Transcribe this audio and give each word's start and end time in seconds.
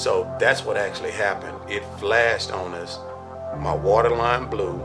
So 0.00 0.34
that's 0.40 0.64
what 0.64 0.78
actually 0.78 1.10
happened. 1.10 1.58
It 1.68 1.84
flashed 1.98 2.50
on 2.52 2.72
us. 2.72 2.98
My 3.58 3.74
water 3.74 4.08
line 4.08 4.46
blew. 4.46 4.82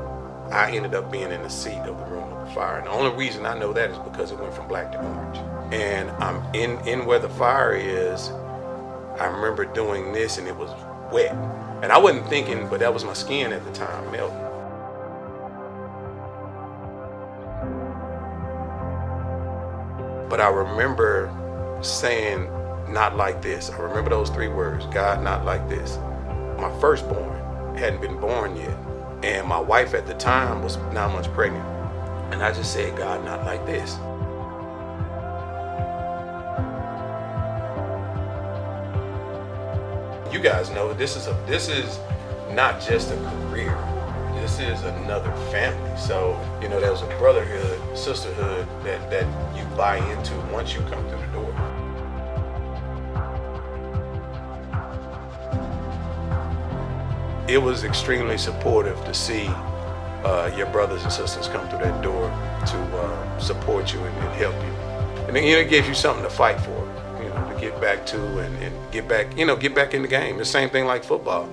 I 0.52 0.76
ended 0.76 0.94
up 0.94 1.10
being 1.10 1.32
in 1.32 1.42
the 1.42 1.50
seat 1.50 1.78
of 1.78 1.98
the 1.98 2.06
room 2.08 2.34
of 2.34 2.46
the 2.46 2.54
fire. 2.54 2.80
And 2.80 2.88
the 2.88 2.92
only 2.92 3.16
reason 3.16 3.46
I 3.46 3.58
know 3.58 3.72
that 3.72 3.92
is 3.92 3.98
because 4.00 4.34
it 4.34 4.40
went 4.42 4.54
from 4.54 4.68
black 4.68 4.92
to 4.92 5.02
orange. 5.02 5.38
And 5.74 6.12
I'm 6.22 6.44
in, 6.54 6.86
in 6.86 7.06
where 7.06 7.20
the 7.20 7.30
fire 7.30 7.74
is. 7.74 8.30
I 9.18 9.28
remember 9.28 9.64
doing 9.64 10.12
this 10.12 10.38
and 10.38 10.50
it 10.50 10.58
was 10.58 10.72
wet. 11.14 11.32
And 11.82 11.94
I 11.94 11.98
wasn't 11.98 12.28
thinking, 12.28 12.68
but 12.68 12.82
that 12.82 12.94
was 12.94 13.06
my 13.06 13.14
skin 13.14 13.54
at 13.54 13.64
the 13.64 13.72
time 13.72 14.12
melting. 14.12 14.38
But 20.28 20.42
I 20.42 20.50
remember 20.50 21.32
saying, 21.82 22.50
not 22.88 23.18
like 23.18 23.42
this. 23.42 23.70
I 23.70 23.80
remember 23.80 24.10
those 24.10 24.30
three 24.30 24.48
words 24.48 24.86
God, 24.88 25.24
not 25.24 25.46
like 25.46 25.68
this. 25.68 25.98
My 26.58 26.72
firstborn 26.80 27.76
hadn't 27.76 28.02
been 28.02 28.20
born 28.20 28.56
yet. 28.56 28.78
And 29.24 29.48
my 29.48 29.60
wife 29.60 29.94
at 29.94 30.06
the 30.06 30.14
time 30.14 30.62
was 30.62 30.78
nine 30.94 31.12
months 31.12 31.28
pregnant. 31.28 31.66
And 32.32 32.44
I 32.44 32.52
just 32.52 32.74
said, 32.74 32.96
God, 32.98 33.24
not 33.26 33.46
like 33.46 33.66
this. 33.66 33.96
You 40.34 40.42
guys 40.42 40.70
know 40.70 40.94
this 40.94 41.16
is 41.16 41.28
a 41.28 41.34
this 41.48 41.70
is 41.70 42.00
not 42.52 42.82
just 42.82 43.12
a 43.12 43.16
career. 43.16 43.78
This 44.36 44.60
is 44.60 44.84
another 44.84 45.32
family. 45.50 45.98
So, 45.98 46.40
you 46.62 46.70
know, 46.70 46.80
there's 46.80 47.02
a 47.02 47.08
brotherhood, 47.18 47.98
sisterhood 47.98 48.68
that, 48.84 49.10
that 49.10 49.58
you 49.58 49.64
buy 49.76 49.98
into 49.98 50.36
once 50.54 50.74
you 50.74 50.82
come 50.82 51.08
through 51.10 51.25
it 57.56 57.62
was 57.62 57.86
extremely 57.86 58.38
supportive 58.38 59.02
to 59.06 59.14
see 59.14 59.48
uh, 60.26 60.54
your 60.58 60.68
brothers 60.72 61.02
and 61.04 61.12
sisters 61.12 61.48
come 61.48 61.66
through 61.70 61.80
that 61.80 62.04
door 62.04 62.28
to 62.68 62.78
uh, 62.98 63.40
support 63.40 63.94
you 63.94 64.00
and, 64.04 64.18
and, 64.18 64.34
help 64.34 64.56
you. 64.56 64.72
And 65.26 65.36
then, 65.38 65.46
you 65.46 65.54
know, 65.54 65.60
it 65.62 65.70
gives 65.70 65.88
you 65.88 65.94
something 65.94 66.24
to 66.26 66.30
fight 66.30 66.60
for, 66.60 66.78
you 67.24 67.30
know, 67.30 67.54
to 67.54 67.58
get 67.62 67.80
back 67.80 68.06
to 68.08 68.40
and, 68.40 68.54
and 68.62 68.92
get 68.92 69.08
back, 69.08 69.38
you 69.38 69.46
know, 69.46 69.56
get 69.56 69.74
back 69.74 69.94
in 69.94 70.02
the 70.02 70.08
game. 70.10 70.38
The 70.38 70.44
same 70.44 70.70
thing 70.70 70.84
like 70.84 71.06
football. 71.06 71.50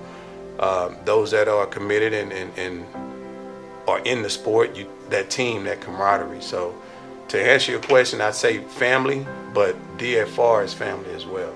Um, 0.59 0.97
those 1.05 1.31
that 1.31 1.47
are 1.47 1.65
committed 1.67 2.11
and, 2.11 2.33
and, 2.33 2.51
and 2.59 2.85
are 3.87 3.99
in 3.99 4.23
the 4.23 4.29
sport, 4.29 4.75
you, 4.75 4.89
that 5.09 5.29
team, 5.29 5.63
that 5.63 5.79
camaraderie. 5.79 6.41
So 6.41 6.75
to 7.29 7.41
answer 7.41 7.71
your 7.71 7.81
question, 7.81 8.19
I'd 8.19 8.35
say 8.35 8.57
family, 8.57 9.25
but 9.53 9.77
DFR 9.97 10.65
is 10.65 10.73
family 10.73 11.13
as 11.13 11.25
well. 11.25 11.53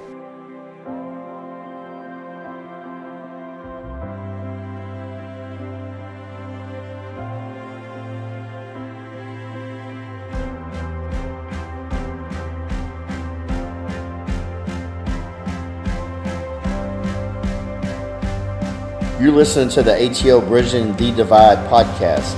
You're 19.20 19.32
listening 19.32 19.70
to 19.70 19.82
the 19.82 19.96
ATO 19.96 20.42
Bridging 20.42 20.96
the 20.96 21.12
Divide 21.12 21.58
podcast, 21.70 22.38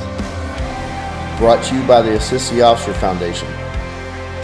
brought 1.38 1.62
to 1.66 1.76
you 1.76 1.86
by 1.86 2.02
the 2.02 2.16
Assist 2.16 2.54
Officer 2.54 2.94
Foundation. 2.94 3.50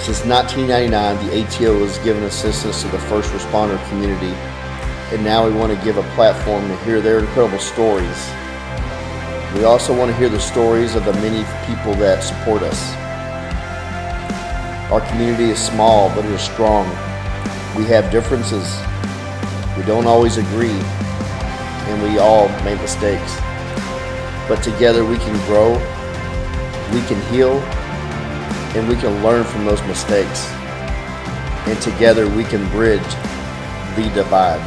Since 0.02 0.26
1999, 0.26 1.26
the 1.26 1.32
ATO 1.32 1.80
has 1.80 1.98
given 2.00 2.24
assistance 2.24 2.82
to 2.82 2.90
the 2.90 3.00
first 3.00 3.32
responder 3.32 3.80
community, 3.88 4.34
and 5.16 5.24
now 5.24 5.48
we 5.48 5.54
want 5.54 5.72
to 5.80 5.86
give 5.86 5.96
a 5.96 6.04
platform 6.14 6.68
to 6.68 6.76
hear 6.84 7.00
their 7.00 7.20
incredible 7.20 7.58
stories. 7.58 8.30
We 9.56 9.64
also 9.64 9.98
want 9.98 10.12
to 10.12 10.18
hear 10.18 10.28
the 10.28 10.42
stories 10.42 10.96
of 10.96 11.06
the 11.06 11.14
many 11.14 11.46
people 11.66 11.94
that 12.02 12.22
support 12.22 12.64
us. 12.64 12.92
Our 14.92 15.00
community 15.08 15.52
is 15.52 15.60
small, 15.60 16.10
but 16.10 16.26
it 16.26 16.32
is 16.32 16.42
strong. 16.42 16.86
We 17.78 17.86
have 17.86 18.12
differences. 18.12 18.78
We 19.78 19.84
don't 19.84 20.06
always 20.06 20.36
agree 20.36 20.82
and 21.88 22.02
we 22.02 22.20
all 22.20 22.50
make 22.64 22.80
mistakes. 22.82 23.36
But 24.48 24.62
together 24.62 25.06
we 25.06 25.18
can 25.18 25.36
grow, 25.46 25.74
we 26.94 27.02
can 27.08 27.22
heal, 27.32 27.60
and 28.76 28.88
we 28.88 28.96
can 28.96 29.24
learn 29.24 29.44
from 29.44 29.66
those 29.66 29.82
mistakes. 29.84 30.48
And 31.68 31.82
together 31.82 32.28
we 32.28 32.44
can 32.44 32.68
bridge 32.70 33.02
the 33.96 34.12
divide. 34.14 34.62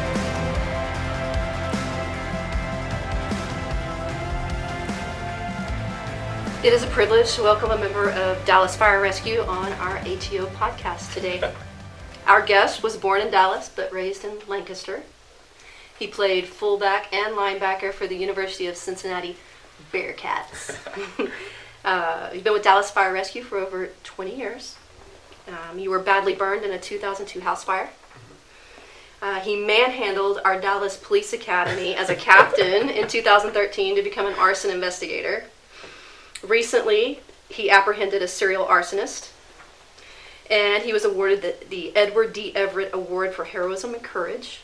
It 6.64 6.72
is 6.72 6.82
a 6.82 6.88
privilege 6.88 7.34
to 7.34 7.42
welcome 7.42 7.70
a 7.70 7.78
member 7.78 8.10
of 8.10 8.44
Dallas 8.44 8.74
Fire 8.74 9.00
Rescue 9.00 9.42
on 9.42 9.72
our 9.74 9.98
ATO 9.98 10.46
podcast 10.56 11.14
today. 11.14 11.40
Our 12.26 12.44
guest 12.44 12.82
was 12.82 12.96
born 12.96 13.20
in 13.20 13.30
Dallas 13.30 13.70
but 13.74 13.92
raised 13.92 14.24
in 14.24 14.38
Lancaster. 14.48 15.02
He 15.98 16.06
played 16.06 16.46
fullback 16.46 17.12
and 17.12 17.34
linebacker 17.34 17.92
for 17.92 18.06
the 18.06 18.14
University 18.14 18.66
of 18.68 18.76
Cincinnati 18.76 19.36
Bearcats. 19.92 20.76
uh, 21.84 22.30
you've 22.32 22.44
been 22.44 22.52
with 22.52 22.62
Dallas 22.62 22.90
Fire 22.90 23.12
Rescue 23.12 23.42
for 23.42 23.58
over 23.58 23.90
20 24.04 24.36
years. 24.36 24.76
Um, 25.48 25.78
you 25.78 25.90
were 25.90 25.98
badly 25.98 26.34
burned 26.34 26.64
in 26.64 26.70
a 26.70 26.78
2002 26.78 27.40
house 27.40 27.64
fire. 27.64 27.90
Uh, 29.20 29.40
he 29.40 29.56
manhandled 29.56 30.40
our 30.44 30.60
Dallas 30.60 30.96
Police 30.96 31.32
Academy 31.32 31.96
as 31.96 32.08
a 32.08 32.14
captain 32.14 32.88
in 32.88 33.08
2013 33.08 33.96
to 33.96 34.02
become 34.02 34.26
an 34.26 34.34
arson 34.34 34.70
investigator. 34.70 35.44
Recently, 36.44 37.20
he 37.48 37.70
apprehended 37.70 38.22
a 38.22 38.28
serial 38.28 38.66
arsonist, 38.66 39.32
and 40.48 40.84
he 40.84 40.92
was 40.92 41.04
awarded 41.04 41.42
the, 41.42 41.56
the 41.68 41.96
Edward 41.96 42.32
D. 42.32 42.54
Everett 42.54 42.94
Award 42.94 43.34
for 43.34 43.44
Heroism 43.44 43.94
and 43.94 44.04
Courage. 44.04 44.60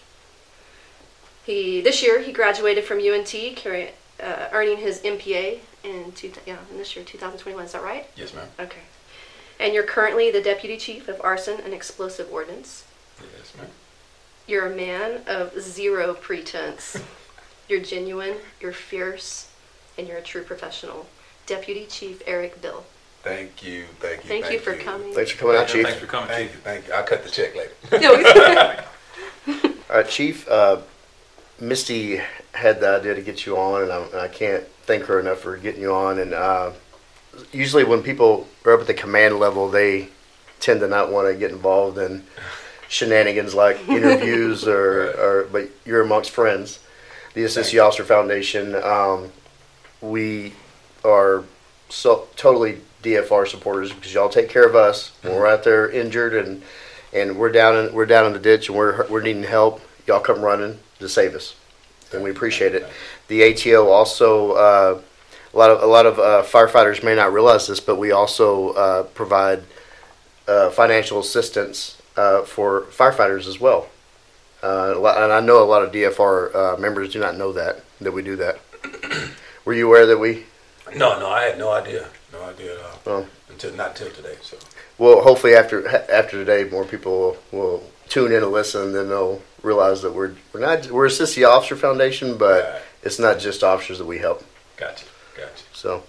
He 1.45 1.81
this 1.81 2.03
year 2.03 2.23
he 2.23 2.33
graduated 2.33 2.85
from 2.85 2.99
UNT, 2.99 3.33
carry, 3.57 3.91
uh, 4.23 4.49
earning 4.53 4.79
his 4.79 5.01
MPA 5.01 5.59
in 5.83 6.13
two, 6.13 6.33
yeah 6.47 6.57
in 6.71 6.79
this 6.79 6.97
year 6.97 7.05
2021. 7.05 7.65
Is 7.65 7.73
that 7.73 7.83
right? 7.83 8.09
Yes, 8.17 8.35
ma'am. 8.35 8.49
Okay. 8.59 8.81
And 9.61 9.75
you're 9.75 9.85
currently 9.85 10.31
the 10.31 10.41
deputy 10.41 10.77
chief 10.77 11.07
of 11.09 11.21
arson 11.23 11.61
and 11.65 11.73
explosive 11.73 12.33
ordnance. 12.33 12.85
Yes, 13.39 13.53
ma'am. 13.57 13.67
You're 14.47 14.73
a 14.73 14.75
man 14.75 15.23
of 15.27 15.61
zero 15.61 16.15
pretense. 16.15 17.03
you're 17.69 17.81
genuine. 17.81 18.37
You're 18.61 18.73
fierce, 18.73 19.51
and 19.97 20.09
you're 20.09 20.19
a 20.19 20.23
true 20.23 20.43
professional. 20.43 21.07
Deputy 21.47 21.87
Chief 21.87 22.23
Eric 22.27 22.63
Bill. 22.63 22.85
Thank 23.23 23.63
you, 23.63 23.85
thank 24.01 24.23
you. 24.25 24.29
Thank, 24.29 24.45
thank 24.45 24.53
you 24.53 24.59
for 24.59 24.75
you. 24.75 24.83
coming. 24.83 25.15
Thanks 25.15 25.31
for 25.31 25.39
coming 25.39 25.57
out, 25.57 25.69
Chief. 25.69 25.85
Thanks 25.85 25.99
for 25.99 26.07
coming, 26.07 26.29
thank 26.29 26.51
Chief. 26.51 26.57
You, 26.57 26.63
thank 26.63 26.89
you. 26.89 26.93
I'll 26.95 27.05
cut 27.05 27.25
the 27.25 27.31
check 27.31 27.55
later. 27.55 28.85
All 29.91 29.97
right, 29.97 30.09
Chief. 30.09 30.49
Uh, 30.49 30.79
Misty 31.69 32.21
had 32.53 32.81
the 32.81 32.97
idea 32.97 33.15
to 33.15 33.23
get 33.23 33.47
you 33.47 33.57
on, 33.57 33.83
and 33.83 33.93
I, 33.93 34.03
and 34.03 34.21
I 34.21 34.29
can't 34.29 34.65
thank 34.83 35.05
her 35.05 35.19
enough 35.19 35.41
for 35.41 35.57
getting 35.57 35.81
you 35.81 35.93
on. 35.93 36.19
And 36.19 36.35
uh, 36.35 36.73
usually, 37.53 37.85
when 37.85 38.03
people 38.03 38.47
are 38.65 38.75
up 38.75 38.81
at 38.81 38.87
the 38.87 38.95
command 38.95 39.39
level, 39.39 39.69
they 39.69 40.09
tend 40.61 40.81
to 40.81 40.89
not 40.89 41.11
want 41.11 41.29
to 41.29 41.39
get 41.39 41.51
involved 41.51 41.99
in 41.99 42.25
shenanigans 42.89 43.55
like 43.55 43.77
interviews 43.89 44.67
or, 44.67 45.11
or, 45.19 45.49
but 45.51 45.69
you're 45.85 46.03
amongst 46.03 46.31
friends. 46.31 46.81
The 47.35 47.45
Assist 47.45 47.75
Officer 47.77 48.05
Foundation, 48.05 48.77
um, 48.77 49.33
we 50.01 50.53
are 51.05 51.45
so 51.89 52.29
totally 52.37 52.81
DFR 53.03 53.49
supporters 53.49 53.93
because 53.93 54.15
y'all 54.15 54.29
take 54.29 54.49
care 54.49 54.67
of 54.67 54.75
us 54.75 55.13
when 55.23 55.35
we're 55.35 55.47
out 55.47 55.65
there 55.65 55.91
injured 55.91 56.35
and 56.35 56.63
and 57.13 57.37
we're 57.39 57.53
down 57.53 57.77
in 57.77 57.93
we're 57.93 58.07
down 58.07 58.27
in 58.27 58.33
the 58.33 58.39
ditch 58.39 58.69
and 58.69 58.79
we're 58.79 59.07
we're 59.09 59.21
needing 59.21 59.43
help. 59.43 59.81
Y'all 60.07 60.21
come 60.21 60.41
running 60.41 60.79
to 61.05 61.09
save 61.09 61.35
us, 61.35 61.55
and 62.13 62.23
we 62.23 62.31
appreciate 62.31 62.75
it. 62.75 62.87
The 63.29 63.53
ATO 63.53 63.89
also. 63.89 64.53
Uh, 64.53 65.01
a 65.53 65.57
lot 65.57 65.71
of 65.71 65.83
a 65.83 65.87
lot 65.87 66.05
of 66.05 66.19
uh, 66.19 66.43
firefighters 66.43 67.05
may 67.05 67.15
not 67.15 67.33
realize 67.33 67.69
this, 67.69 67.79
but 67.79 67.97
we 67.97 68.11
also 68.11 68.71
uh, 68.71 69.03
provide 69.05 69.63
uh, 70.49 70.71
financial 70.71 71.21
assistance 71.21 72.03
uh, 72.17 72.43
for 72.43 72.83
firefighters 72.91 73.47
as 73.47 73.61
well. 73.61 73.89
Uh, 74.63 74.95
and 75.17 75.33
I 75.33 75.41
know 75.41 75.63
a 75.63 75.65
lot 75.65 75.83
of 75.83 75.93
DFR 75.93 76.79
members 76.81 77.13
do 77.13 77.21
not 77.21 77.37
know 77.37 77.53
that 77.53 77.85
that 78.01 78.13
we 78.13 78.23
do 78.23 78.37
that. 78.37 78.59
Were 79.65 79.75
you 79.75 79.87
aware 79.87 80.07
that 80.07 80.19
we? 80.19 80.45
No, 80.97 81.19
no, 81.19 81.29
I 81.29 81.45
had 81.45 81.59
no 81.59 81.71
idea. 81.71 82.09
No 82.33 82.43
idea 82.43 82.75
at 82.79 82.85
all. 82.85 83.01
Well, 83.05 83.27
until 83.49 83.73
not 83.75 83.91
until 83.91 84.11
today. 84.11 84.37
So. 84.43 84.57
Well, 84.99 85.23
hopefully 85.23 85.55
after 85.55 85.87
after 86.11 86.45
today, 86.45 86.69
more 86.69 86.85
people 86.85 87.13
will, 87.13 87.37
will 87.53 87.91
tune 88.09 88.33
in 88.33 88.43
and 88.43 88.53
listen, 88.53 88.83
and 88.83 88.95
then 88.95 89.09
they'll 89.09 89.41
realize 89.65 90.03
that 90.03 90.13
we're 90.13 90.35
we're 90.53 90.61
not 90.61 90.91
we're 90.91 91.07
Assist 91.07 91.35
the 91.35 91.45
Officer 91.45 91.77
Foundation, 91.77 92.37
but 92.37 92.65
right. 92.65 92.83
it's 93.03 93.19
not 93.19 93.39
just 93.39 93.65
officers 93.65 93.99
that 93.99 94.07
we 94.07 94.19
help. 94.19 94.45
Gotcha, 94.77 95.07
gotcha. 95.37 95.65
So, 95.73 96.03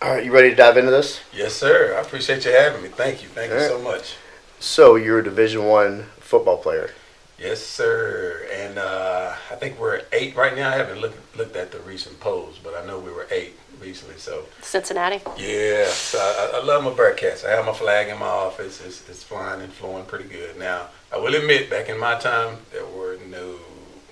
all 0.00 0.14
right, 0.14 0.24
you 0.24 0.32
ready 0.32 0.50
to 0.50 0.56
dive 0.56 0.76
into 0.76 0.90
this? 0.90 1.20
Yes, 1.32 1.54
sir. 1.54 1.96
I 1.96 2.00
appreciate 2.00 2.44
you 2.44 2.52
having 2.52 2.82
me. 2.82 2.88
Thank 2.88 3.22
you, 3.22 3.28
thank 3.28 3.52
all 3.52 3.58
you 3.58 3.62
right. 3.62 3.70
so 3.70 3.82
much. 3.82 4.16
So 4.58 4.96
you're 4.96 5.18
a 5.18 5.24
Division 5.24 5.64
One 5.64 6.04
football 6.20 6.56
player. 6.56 6.90
Yes, 7.38 7.60
sir. 7.60 8.46
And 8.52 8.78
uh, 8.78 9.34
I 9.50 9.54
think 9.56 9.78
we're 9.80 10.02
eight 10.12 10.36
right 10.36 10.54
now. 10.54 10.70
I 10.70 10.76
haven't 10.76 11.00
looked 11.00 11.36
looked 11.36 11.56
at 11.56 11.72
the 11.72 11.80
recent 11.80 12.20
polls, 12.20 12.60
but 12.62 12.74
I 12.74 12.86
know 12.86 13.00
we 13.00 13.10
were 13.10 13.26
eight 13.32 13.58
recently. 13.80 14.16
So 14.18 14.44
Cincinnati. 14.60 15.20
yeah, 15.36 15.86
so 15.88 16.18
I, 16.18 16.60
I 16.60 16.64
love 16.64 16.84
my 16.84 16.90
Bearcats. 16.90 17.44
I 17.44 17.50
have 17.50 17.66
my 17.66 17.72
flag 17.72 18.08
in 18.08 18.18
my 18.18 18.26
office. 18.26 18.80
It's, 18.84 19.08
it's 19.08 19.24
flying 19.24 19.60
and 19.60 19.72
flowing 19.72 20.04
pretty 20.04 20.28
good. 20.28 20.56
Now, 20.58 20.88
I 21.12 21.18
will 21.18 21.34
admit, 21.34 21.68
back 21.70 21.88
in 21.88 21.98
my 21.98 22.18
time, 22.18 22.56
there 22.72 22.86
were 22.86 23.18
no 23.28 23.56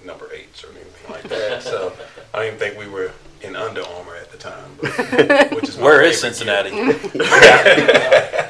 number 0.05 0.31
eights 0.33 0.65
or 0.65 0.69
anything 0.71 1.11
like 1.11 1.23
that. 1.25 1.63
so 1.71 1.93
I 2.35 2.39
don't 2.39 2.47
even 2.49 2.59
think 2.59 2.79
we 2.79 2.89
were 2.89 3.13
in 3.43 3.57
Under 3.57 3.83
Armour 3.83 4.17
at 4.17 4.31
the 4.31 4.37
time. 4.39 4.71
But, 4.81 5.51
which 5.55 5.69
is 5.71 5.77
Where 5.79 6.03
is 6.03 6.21
Cincinnati? 6.21 6.71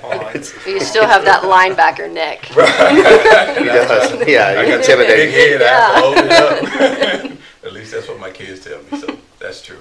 You 0.67 0.81
still 0.81 1.07
have 1.07 1.25
that 1.25 1.43
linebacker 1.43 2.11
neck. 2.11 2.47
He 2.47 2.55
does. 2.55 4.27
Yeah, 4.27 4.47
I 4.59 4.67
got 4.69 4.85
that 4.87 5.07
big 5.07 5.31
head. 5.31 5.63
I 5.63 5.69
have 5.69 5.95
to 5.95 6.01
hold 6.01 6.17
it 6.19 7.33
up. 7.33 7.39
At 7.65 7.73
least 7.73 7.93
that's 7.93 8.09
what 8.09 8.19
my 8.19 8.31
kids 8.31 8.65
tell 8.65 8.81
me. 8.83 8.99
So 9.01 9.19
that's 9.39 9.61
true. 9.63 9.79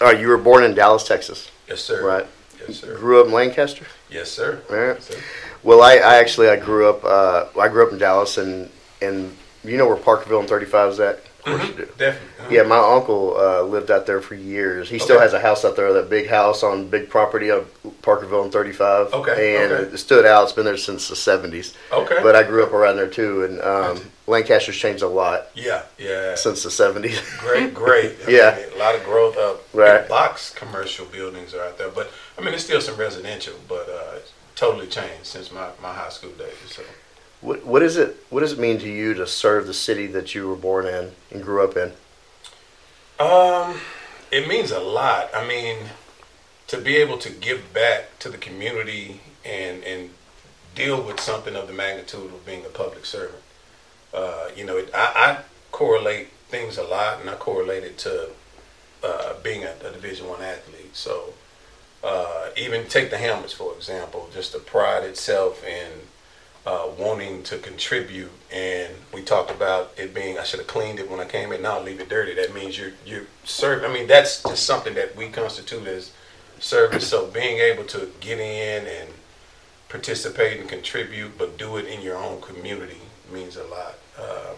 All 0.00 0.08
right, 0.08 0.18
you 0.18 0.28
were 0.28 0.38
born 0.38 0.64
in 0.64 0.74
Dallas, 0.74 1.04
Texas, 1.06 1.50
Yes, 1.68 1.80
sir. 1.80 2.04
right? 2.04 2.26
Yes, 2.66 2.80
sir. 2.80 2.96
Grew 2.96 3.20
up 3.20 3.26
in 3.26 3.32
Lancaster. 3.32 3.86
Yes, 4.10 4.30
sir. 4.30 4.60
All 4.68 4.76
right. 4.76 4.94
Yes, 4.94 5.04
sir. 5.06 5.18
Well, 5.64 5.82
I, 5.82 5.94
I 5.94 6.16
actually 6.16 6.48
I 6.48 6.56
grew 6.56 6.88
up 6.88 7.04
uh, 7.04 7.46
I 7.58 7.68
grew 7.68 7.86
up 7.86 7.92
in 7.92 7.98
Dallas, 7.98 8.38
and 8.38 8.70
and 9.02 9.34
you 9.64 9.76
know 9.76 9.86
where 9.86 9.96
Parkerville 9.96 10.40
and 10.40 10.48
35 10.48 10.92
is 10.92 11.00
at. 11.00 11.20
Of 11.46 11.58
course 11.58 11.68
you 11.68 11.74
do. 11.74 11.88
Definitely. 11.98 12.28
Uh-huh. 12.40 12.48
Yeah, 12.50 12.62
my 12.62 12.78
uncle 12.78 13.36
uh, 13.36 13.62
lived 13.62 13.90
out 13.90 14.06
there 14.06 14.22
for 14.22 14.34
years. 14.34 14.88
He 14.88 14.98
still 14.98 15.20
has 15.20 15.34
a 15.34 15.40
house 15.40 15.62
out 15.64 15.76
there, 15.76 15.92
that 15.92 16.08
big 16.08 16.26
house 16.26 16.62
on 16.62 16.88
big 16.88 17.10
property 17.10 17.50
of 17.50 17.70
Parkerville 18.00 18.44
and 18.44 18.52
35. 18.52 19.12
Okay, 19.12 19.62
And 19.62 19.72
okay. 19.72 19.94
it 19.94 19.98
stood 19.98 20.24
out. 20.24 20.44
It's 20.44 20.52
been 20.52 20.64
there 20.64 20.78
since 20.78 21.08
the 21.08 21.14
70s. 21.14 21.74
Okay. 21.92 22.18
But 22.22 22.34
I 22.34 22.44
grew 22.44 22.62
up 22.64 22.72
around 22.72 22.96
there 22.96 23.08
too, 23.08 23.44
and 23.44 23.60
um, 23.60 24.00
Lancaster's 24.26 24.76
changed 24.76 25.02
a 25.02 25.08
lot 25.08 25.48
yeah, 25.54 25.82
yeah. 25.98 26.34
since 26.34 26.62
the 26.62 26.70
70s. 26.70 27.38
Great, 27.40 27.74
great. 27.74 28.16
Yeah. 28.28 28.56
mean, 28.56 28.76
a 28.76 28.78
lot 28.78 28.94
of 28.94 29.04
growth 29.04 29.36
up. 29.36 29.62
Right. 29.74 30.08
Box 30.08 30.50
commercial 30.54 31.04
buildings 31.06 31.52
are 31.52 31.62
out 31.62 31.76
there, 31.76 31.90
but 31.90 32.10
I 32.38 32.40
mean, 32.40 32.54
it's 32.54 32.64
still 32.64 32.80
some 32.80 32.96
residential, 32.96 33.54
but 33.68 33.86
uh, 33.88 34.16
it's 34.16 34.32
totally 34.54 34.86
changed 34.86 35.26
since 35.26 35.52
my, 35.52 35.68
my 35.82 35.92
high 35.92 36.10
school 36.10 36.32
days. 36.32 36.54
So. 36.68 36.82
what, 37.40 37.64
what 37.64 37.82
is 37.82 37.96
it? 37.96 38.16
What 38.30 38.40
does 38.40 38.52
it 38.52 38.58
mean 38.58 38.78
to 38.78 38.88
you 38.88 39.14
to 39.14 39.26
serve 39.26 39.66
the 39.66 39.74
city 39.74 40.06
that 40.08 40.34
you 40.34 40.48
were 40.48 40.56
born 40.56 40.86
in 40.86 41.12
and 41.30 41.42
grew 41.42 41.64
up 41.64 41.76
in? 41.76 41.92
Um, 43.18 43.80
it 44.30 44.48
means 44.48 44.70
a 44.70 44.80
lot. 44.80 45.30
I 45.34 45.46
mean, 45.46 45.76
to 46.68 46.80
be 46.80 46.96
able 46.96 47.18
to 47.18 47.30
give 47.30 47.72
back 47.72 48.18
to 48.20 48.28
the 48.28 48.38
community 48.38 49.20
and 49.44 49.84
and 49.84 50.10
deal 50.74 51.00
with 51.00 51.20
something 51.20 51.54
of 51.54 51.68
the 51.68 51.72
magnitude 51.72 52.32
of 52.32 52.44
being 52.44 52.64
a 52.64 52.68
public 52.68 53.06
servant. 53.06 53.42
Uh, 54.12 54.48
you 54.56 54.64
know, 54.64 54.76
it, 54.76 54.90
I, 54.94 55.12
I 55.14 55.38
correlate 55.70 56.28
things 56.48 56.78
a 56.78 56.82
lot, 56.82 57.20
and 57.20 57.30
I 57.30 57.34
correlate 57.34 57.84
it 57.84 57.98
to 57.98 58.30
uh, 59.02 59.34
being 59.42 59.64
a, 59.64 59.74
a 59.84 59.92
Division 59.92 60.28
One 60.28 60.42
athlete. 60.42 60.96
So, 60.96 61.34
uh, 62.04 62.50
even 62.56 62.86
take 62.86 63.10
the 63.10 63.16
helmets 63.16 63.52
for 63.52 63.74
example, 63.74 64.28
just 64.32 64.52
the 64.52 64.58
pride 64.58 65.04
itself 65.04 65.64
in 65.64 65.90
uh, 66.66 66.88
wanting 66.98 67.42
to 67.44 67.58
contribute. 67.58 68.30
And 68.52 68.92
we 69.12 69.22
talked 69.22 69.50
about 69.50 69.92
it 69.96 70.14
being 70.14 70.38
I 70.38 70.44
should 70.44 70.60
have 70.60 70.68
cleaned 70.68 70.98
it 70.98 71.10
when 71.10 71.20
I 71.20 71.24
came 71.24 71.52
in. 71.52 71.62
Now 71.62 71.80
leave 71.80 72.00
it 72.00 72.08
dirty. 72.08 72.34
That 72.34 72.54
means 72.54 72.78
you're 72.78 72.92
you're 73.04 73.26
serving. 73.44 73.90
I 73.90 73.92
mean, 73.92 74.06
that's 74.06 74.42
just 74.42 74.64
something 74.64 74.94
that 74.94 75.16
we 75.16 75.28
constitute 75.28 75.86
as 75.86 76.12
service. 76.60 77.06
So 77.06 77.26
being 77.26 77.58
able 77.58 77.84
to 77.84 78.10
get 78.20 78.38
in 78.38 78.86
and 78.86 79.10
participate 79.88 80.60
and 80.60 80.68
contribute, 80.68 81.38
but 81.38 81.58
do 81.58 81.76
it 81.76 81.86
in 81.86 82.00
your 82.02 82.16
own 82.16 82.40
community 82.40 83.00
means 83.32 83.56
a 83.56 83.64
lot. 83.64 83.94
Um, 84.18 84.56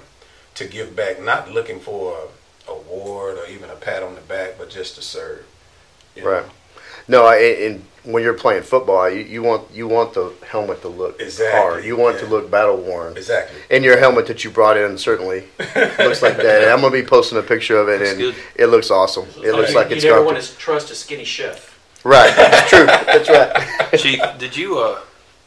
to 0.54 0.66
give 0.66 0.96
back, 0.96 1.20
not 1.22 1.50
looking 1.50 1.80
for 1.80 2.16
a 2.16 2.70
award 2.70 3.38
or 3.38 3.46
even 3.46 3.70
a 3.70 3.74
pat 3.74 4.02
on 4.02 4.14
the 4.14 4.20
back, 4.22 4.54
but 4.58 4.70
just 4.70 4.96
to 4.96 5.02
serve. 5.02 5.44
Right. 6.16 6.44
know? 6.44 6.52
Right. 7.08 7.18
No, 7.18 7.26
I, 7.26 7.36
and 7.66 7.84
when 8.04 8.22
you're 8.22 8.34
playing 8.34 8.62
football, 8.62 9.08
you, 9.10 9.20
you 9.20 9.42
want 9.42 9.68
you 9.72 9.88
want 9.88 10.14
the 10.14 10.32
helmet 10.46 10.80
to 10.82 10.88
look 10.88 11.20
Exactly, 11.20 11.60
hard. 11.60 11.84
You 11.84 11.96
want 11.96 12.16
it 12.16 12.20
to 12.20 12.26
look 12.26 12.50
battle 12.50 12.76
worn. 12.76 13.16
Exactly. 13.16 13.58
And 13.70 13.84
your 13.84 13.98
helmet 13.98 14.26
that 14.28 14.44
you 14.44 14.50
brought 14.50 14.76
in 14.76 14.96
certainly 14.98 15.44
looks 15.58 16.22
like 16.22 16.36
that. 16.36 16.62
And 16.62 16.70
I'm 16.70 16.80
gonna 16.80 16.90
be 16.92 17.02
posting 17.02 17.38
a 17.38 17.42
picture 17.42 17.78
of 17.78 17.88
it, 17.88 17.98
Looks 18.00 18.10
and 18.10 18.18
good. 18.20 18.34
it 18.56 18.66
looks 18.66 18.90
awesome. 18.90 19.26
It 19.42 19.52
looks 19.54 19.70
you, 19.70 19.76
like 19.76 19.90
you 19.90 19.96
it's 19.96 20.04
never 20.04 20.18
going 20.18 20.34
want 20.34 20.44
to. 20.44 20.52
to 20.52 20.56
trust 20.58 20.90
a 20.90 20.94
skinny 20.94 21.24
chef. 21.24 21.72
Right. 22.04 22.34
That's 22.36 22.68
true. 22.70 22.86
That's 22.86 23.28
right. 23.28 23.92
Chief, 23.98 24.20
did 24.38 24.56
you? 24.56 24.78
Uh, 24.78 25.00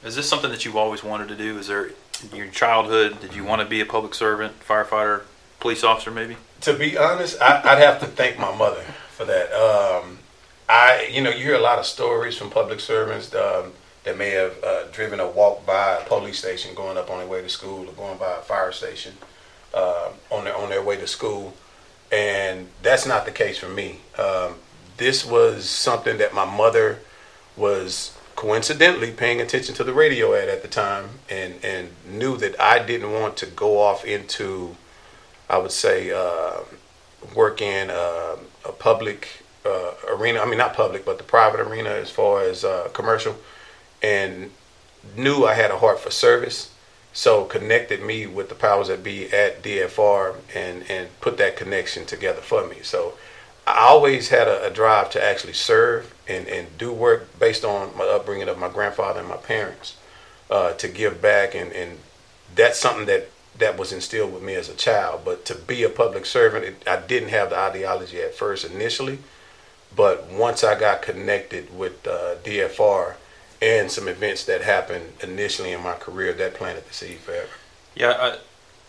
is 0.03 0.15
this 0.15 0.27
something 0.27 0.50
that 0.51 0.65
you've 0.65 0.75
always 0.77 1.03
wanted 1.03 1.29
to 1.29 1.35
do? 1.35 1.57
Is 1.57 1.67
there 1.67 1.91
in 2.31 2.35
your 2.38 2.47
childhood? 2.47 3.19
Did 3.21 3.33
you 3.35 3.45
want 3.45 3.62
to 3.62 3.67
be 3.67 3.79
a 3.79 3.85
public 3.85 4.13
servant, 4.13 4.59
firefighter, 4.62 5.21
police 5.62 5.83
officer, 5.85 6.12
maybe? 6.12 6.35
To 6.62 6.73
be 6.73 6.97
honest, 6.97 7.41
I, 7.41 7.62
I'd 7.63 7.77
have 7.79 8.00
to 8.01 8.05
thank 8.05 8.38
my 8.38 8.53
mother 8.55 8.81
for 9.12 9.23
that. 9.25 9.51
Um, 9.53 10.19
I, 10.69 11.10
you 11.12 11.21
know, 11.21 11.31
you 11.31 11.44
hear 11.44 11.56
a 11.56 11.62
lot 11.62 11.80
of 11.80 11.86
stories 11.86 12.38
from 12.38 12.51
public 12.51 12.80
servants 12.80 13.33
um, 13.33 13.74
that 14.04 14.18
may 14.18 14.30
have 14.30 14.63
uh, 14.63 14.83
driven 14.92 15.19
or 15.19 15.31
walked 15.31 15.66
by 15.66 15.95
a 15.95 16.06
police 16.06 16.38
station 16.38 16.75
going 16.75 16.95
up 16.95 17.10
on 17.10 17.18
their 17.18 17.27
way 17.27 17.42
to 17.42 17.50
school 17.50 17.89
or 17.89 17.94
going 17.94 18.19
by 18.19 18.33
a 18.38 18.42
fire 18.42 18.71
station 18.71 19.13
uh, 19.74 20.10
on 20.30 20.44
their 20.44 20.56
on 20.56 20.69
their 20.69 20.83
way 20.83 20.95
to 20.98 21.07
school, 21.07 21.56
and 22.12 22.68
that's 22.83 23.07
not 23.07 23.25
the 23.25 23.31
case 23.31 23.57
for 23.57 23.68
me. 23.69 23.98
Um, 24.18 24.56
this 24.98 25.25
was 25.25 25.68
something 25.68 26.19
that 26.19 26.36
my 26.36 26.45
mother 26.45 27.00
was 27.57 28.15
coincidentally 28.36 29.12
paying 29.12 29.42
attention 29.42 29.74
to 29.75 29.83
the 29.83 29.94
radio 29.94 30.33
ad 30.36 30.50
at 30.50 30.62
the 30.62 30.68
time 30.68 31.10
and 31.30 31.56
and 31.63 31.89
knew 32.07 32.38
that 32.38 32.60
I 32.62 32.86
didn't 32.86 33.12
want 33.12 33.38
to 33.38 33.48
go 33.48 33.80
off 33.80 34.06
into 34.06 34.75
I 35.50 35.57
would 35.57 35.72
say 35.72 36.12
uh, 36.12 36.60
work 37.36 37.60
in 37.60 37.89
uh, 37.89 38.38
a 38.65 38.72
public 38.72 39.44
uh, 39.65 39.91
arena. 40.07 40.39
I 40.39 40.45
mean, 40.45 40.57
not 40.57 40.73
public, 40.73 41.06
but 41.06 41.17
the 41.17 41.23
private 41.23 41.59
arena 41.59 41.89
as 41.89 42.09
far 42.09 42.41
as 42.41 42.63
uh, 42.63 42.89
commercial, 42.94 43.35
and 44.01 44.51
knew 45.15 45.45
I 45.45 45.53
had 45.53 45.71
a 45.71 45.77
heart 45.77 46.00
for 46.00 46.11
service. 46.11 46.73
So 47.11 47.45
connected 47.45 48.01
me 48.01 48.27
with 48.27 48.50
the 48.50 48.56
powers 48.56 48.88
that 48.88 49.03
be 49.03 49.31
at 49.33 49.63
DFR 49.63 50.35
and 50.53 50.89
and 50.89 51.07
put 51.21 51.38
that 51.38 51.57
connection 51.57 52.06
together 52.06 52.41
for 52.41 52.67
me. 52.67 52.77
So 52.83 53.13
I 53.65 53.88
always 53.88 54.29
had 54.29 54.47
a, 54.47 54.65
a 54.65 54.69
drive 54.69 55.09
to 55.11 55.23
actually 55.23 55.53
serve 55.53 56.13
and, 56.27 56.47
and 56.47 56.77
do 56.77 56.91
work 56.91 57.39
based 57.39 57.63
on 57.63 57.95
my 57.97 58.03
upbringing 58.03 58.48
of 58.48 58.57
my 58.57 58.69
grandfather 58.69 59.19
and 59.19 59.29
my 59.29 59.38
parents 59.38 59.95
uh, 60.50 60.74
to 60.74 60.88
give 60.88 61.22
back 61.22 61.53
and, 61.55 61.72
and 61.74 62.00
that's 62.55 62.79
something 62.79 63.05
that 63.05 63.29
that 63.57 63.77
was 63.77 63.91
instilled 63.91 64.34
with 64.34 64.41
me 64.41 64.55
as 64.55 64.69
a 64.69 64.74
child. 64.74 65.22
But 65.25 65.45
to 65.45 65.55
be 65.55 65.84
a 65.84 65.89
public 65.89 66.25
servant, 66.25 66.65
it, 66.65 66.88
I 66.88 67.00
didn't 67.01 67.29
have 67.29 67.50
the 67.50 67.60
ideology 67.60 68.22
at 68.22 68.34
first 68.34 68.65
initially, 68.65 69.19
but 69.96 70.27
once 70.27 70.63
I 70.63 70.79
got 70.79 71.01
connected 71.01 71.75
with 71.77 72.05
uh, 72.08 72.36
DFR 72.43 73.15
and 73.62 73.91
some 73.91 74.08
events 74.08 74.46
that 74.46 74.62
happened 74.62 75.13
initially 75.22 75.72
in 75.72 75.81
my 75.84 75.93
career, 75.93 76.34
that 76.34 76.53
planted 76.55 76.88
the 76.88 76.93
seed 76.93 77.17
forever. 77.17 77.50
Yeah, 77.96 78.12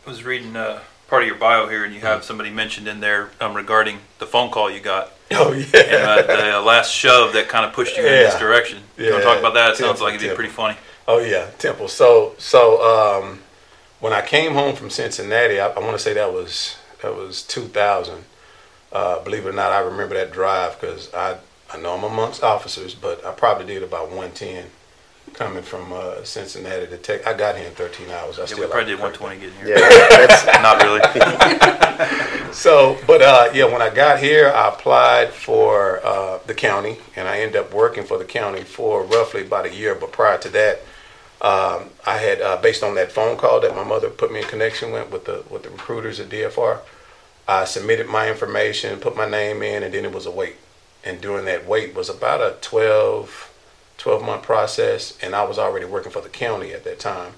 I 0.07 0.09
was 0.09 0.23
reading 0.25 0.55
uh, 0.57 0.81
part 1.09 1.23
of 1.23 1.29
your 1.29 1.37
bio 1.39 1.67
here, 1.69 1.85
and 1.85 1.93
you 1.93 2.01
have 2.01 2.23
somebody 2.25 2.51
mentioned 2.51 2.87
in 2.87 3.01
there 3.01 3.31
um, 3.41 3.55
regarding 3.57 3.99
the 4.21 4.27
phone 4.27 4.51
call 4.51 4.71
you 4.71 4.81
got 4.81 5.13
Oh 5.33 5.53
and 5.53 5.65
yeah. 5.73 5.79
uh, 6.09 6.23
the 6.27 6.59
uh, 6.59 6.63
last 6.63 6.93
shove 6.93 7.33
that 7.35 7.49
kind 7.49 7.65
of 7.65 7.73
pushed 7.73 7.97
you 7.97 8.03
in 8.05 8.09
this 8.11 8.35
Yeah. 8.35 8.41
direction. 8.41 8.83
You 8.97 9.11
want 9.13 9.23
to 9.23 9.29
talk 9.29 9.39
about 9.39 9.55
that? 9.55 9.71
It 9.73 9.77
sounds 9.77 10.01
like 10.01 10.11
it'd 10.15 10.21
be 10.21 10.27
Temple. 10.27 10.37
pretty 10.37 10.53
funny. 10.53 10.77
Oh 11.09 11.19
yeah, 11.19 11.51
Temple. 11.59 11.89
So 11.89 12.35
so 12.39 12.83
um, 13.23 13.41
when 14.01 14.13
I 14.13 14.23
came 14.23 14.53
home 14.55 14.75
from 14.77 14.91
Cincinnati, 14.91 15.59
I, 15.61 15.69
I 15.69 15.79
want 15.81 15.93
to 15.93 15.99
say 15.99 16.13
that 16.15 16.33
was 16.33 16.77
that 17.03 17.15
was 17.17 17.43
2000. 17.45 18.25
Uh, 18.93 19.23
believe 19.23 19.47
it 19.47 19.51
or 19.51 19.53
not, 19.53 19.73
I 19.73 19.81
remember 19.81 20.15
that 20.15 20.33
drive 20.33 20.81
because 20.81 21.13
I 21.15 21.39
I 21.73 21.79
know 21.79 21.95
I'm 21.97 22.05
amongst 22.05 22.43
officers, 22.43 22.95
but 22.95 23.25
I 23.25 23.33
probably 23.33 23.67
did 23.67 23.85
about 23.85 24.09
110 24.11 24.67
coming 25.35 25.63
from 25.63 25.93
uh, 25.93 26.25
Cincinnati 26.25 26.89
to 26.89 26.97
Tech. 26.97 27.25
I 27.27 27.33
got 27.35 27.57
here 27.57 27.67
in 27.67 27.73
13 27.75 28.11
hours. 28.11 28.39
I 28.39 28.43
Yeah, 28.43 28.47
still 28.47 28.61
we 28.61 28.67
probably 28.67 28.85
to 28.87 28.97
did 28.97 29.01
120 29.01 29.41
getting 29.41 29.57
here. 29.65 29.79
Yeah. 29.79 30.27
That's 30.27 30.45
Not 30.63 30.83
really. 30.83 32.31
So, 32.53 32.99
but 33.07 33.23
uh, 33.23 33.51
yeah, 33.55 33.67
when 33.67 33.81
I 33.81 33.91
got 33.95 34.19
here, 34.19 34.49
I 34.49 34.69
applied 34.71 35.31
for 35.31 36.05
uh, 36.05 36.41
the 36.47 36.55
county, 36.55 36.99
and 37.15 37.29
I 37.29 37.39
ended 37.39 37.57
up 37.61 37.73
working 37.73 38.03
for 38.05 38.19
the 38.19 38.25
county 38.25 38.63
for 38.63 39.05
roughly 39.05 39.43
about 39.43 39.67
a 39.67 39.75
year. 39.75 39.95
But 39.95 40.11
prior 40.11 40.37
to 40.39 40.49
that, 40.49 40.81
um, 41.41 41.91
I 42.05 42.17
had, 42.17 42.41
uh, 42.41 42.57
based 42.61 42.83
on 42.83 42.97
that 42.97 43.13
phone 43.13 43.37
call 43.37 43.61
that 43.61 43.77
my 43.77 43.85
mother 43.85 44.11
put 44.11 44.33
me 44.33 44.41
in 44.41 44.47
connection 44.47 44.91
with 44.91 45.11
with 45.13 45.27
the 45.27 45.45
with 45.49 45.63
the 45.63 45.71
recruiters 45.71 46.19
at 46.19 46.29
DFR, 46.29 46.81
I 47.51 47.65
submitted 47.65 48.07
my 48.07 48.31
information, 48.31 49.01
put 49.01 49.17
my 49.17 49.29
name 49.29 49.61
in, 49.65 49.83
and 49.83 49.93
then 49.93 50.05
it 50.05 50.13
was 50.13 50.25
a 50.25 50.31
wait. 50.31 50.55
And 51.03 51.21
during 51.21 51.47
that 51.47 51.67
wait 51.67 51.97
was 51.97 52.09
about 52.09 52.41
a 52.41 52.57
12, 52.61 53.53
12 53.99 54.23
month 54.23 54.43
process, 54.45 55.19
and 55.21 55.35
I 55.35 55.43
was 55.43 55.59
already 55.59 55.85
working 55.85 56.13
for 56.13 56.23
the 56.23 56.29
county 56.29 56.73
at 56.73 56.85
that 56.85 57.01
time. 57.01 57.33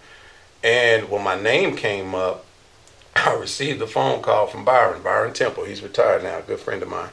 And 0.62 1.08
when 1.08 1.24
my 1.24 1.40
name 1.40 1.76
came 1.76 2.14
up, 2.14 2.44
I 3.16 3.32
received 3.32 3.80
a 3.80 3.86
phone 3.86 4.20
call 4.20 4.46
from 4.46 4.66
Byron, 4.66 5.02
Byron 5.02 5.32
Temple. 5.32 5.64
He's 5.64 5.82
retired 5.82 6.22
now, 6.22 6.40
a 6.40 6.42
good 6.42 6.60
friend 6.60 6.82
of 6.82 6.90
mine. 6.90 7.08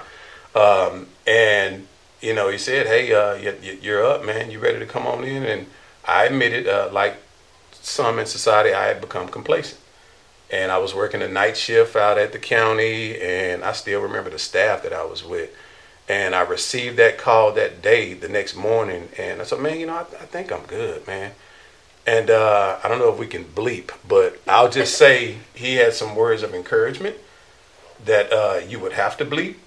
Um, 0.54 1.08
and 1.26 1.88
you 2.20 2.34
know, 2.34 2.50
he 2.50 2.58
said, 2.58 2.86
"Hey, 2.86 3.14
uh, 3.14 3.36
you, 3.36 3.80
you're 3.82 4.06
up, 4.06 4.26
man. 4.26 4.52
You 4.52 4.60
ready 4.60 4.80
to 4.80 4.86
come 4.86 5.08
on 5.08 5.24
in?" 5.24 5.46
And 5.46 5.68
I 6.04 6.26
admitted, 6.26 6.68
uh, 6.68 6.90
like 6.92 7.16
some 7.72 8.20
in 8.20 8.26
society, 8.26 8.74
I 8.74 8.88
had 8.88 9.00
become 9.00 9.30
complacent. 9.30 9.79
And 10.52 10.72
I 10.72 10.78
was 10.80 10.96
working 10.96 11.22
a 11.22 11.28
night 11.28 11.58
shift 11.58 11.96
out 11.96 12.18
at 12.18 12.32
the 12.32 12.40
county, 12.40 13.20
and 13.22 13.64
I 13.64 13.74
still 13.74 14.02
remember 14.02 14.30
the 14.30 14.40
staff 14.40 14.84
that 14.84 14.94
I 14.94 15.06
was 15.06 15.24
with. 15.24 15.56
And 16.08 16.34
I 16.34 16.42
received 16.42 16.98
that 16.98 17.20
call 17.20 17.52
that 17.54 17.84
day, 17.84 18.16
the 18.16 18.30
next 18.30 18.56
morning, 18.56 19.10
and 19.18 19.42
I 19.42 19.44
said, 19.44 19.60
"Man, 19.60 19.80
you 19.80 19.86
know, 19.86 19.96
I, 19.96 20.02
I 20.02 20.26
think 20.26 20.52
I'm 20.52 20.64
good, 20.64 21.06
man." 21.06 21.34
And 22.08 22.32
uh, 22.32 22.80
I 22.84 22.88
don't 22.88 22.98
know 22.98 23.14
if 23.14 23.20
we 23.20 23.28
can 23.28 23.44
bleep, 23.44 23.92
but 24.08 24.42
I'll 24.48 24.72
just 24.72 24.98
say 24.98 25.38
he 25.54 25.76
had 25.76 25.94
some 25.94 26.16
words 26.16 26.42
of 26.42 26.56
encouragement 26.56 27.18
that 28.06 28.34
uh, 28.34 28.62
you 28.68 28.80
would 28.80 28.94
have 28.94 29.18
to 29.18 29.26
bleep, 29.26 29.58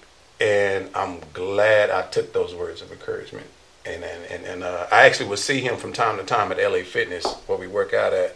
and 0.41 0.89
I'm 0.93 1.19
glad 1.31 1.89
I 1.89 2.01
took 2.01 2.33
those 2.33 2.53
words 2.53 2.81
of 2.81 2.91
encouragement. 2.91 3.47
And 3.85 4.03
and 4.03 4.23
and, 4.25 4.45
and 4.45 4.63
uh, 4.63 4.87
I 4.91 5.05
actually 5.05 5.29
would 5.29 5.39
see 5.39 5.61
him 5.61 5.77
from 5.77 5.93
time 5.93 6.17
to 6.17 6.23
time 6.23 6.51
at 6.51 6.57
LA 6.57 6.83
Fitness 6.83 7.25
where 7.47 7.57
we 7.57 7.67
work 7.67 7.93
out 7.93 8.11
at. 8.11 8.35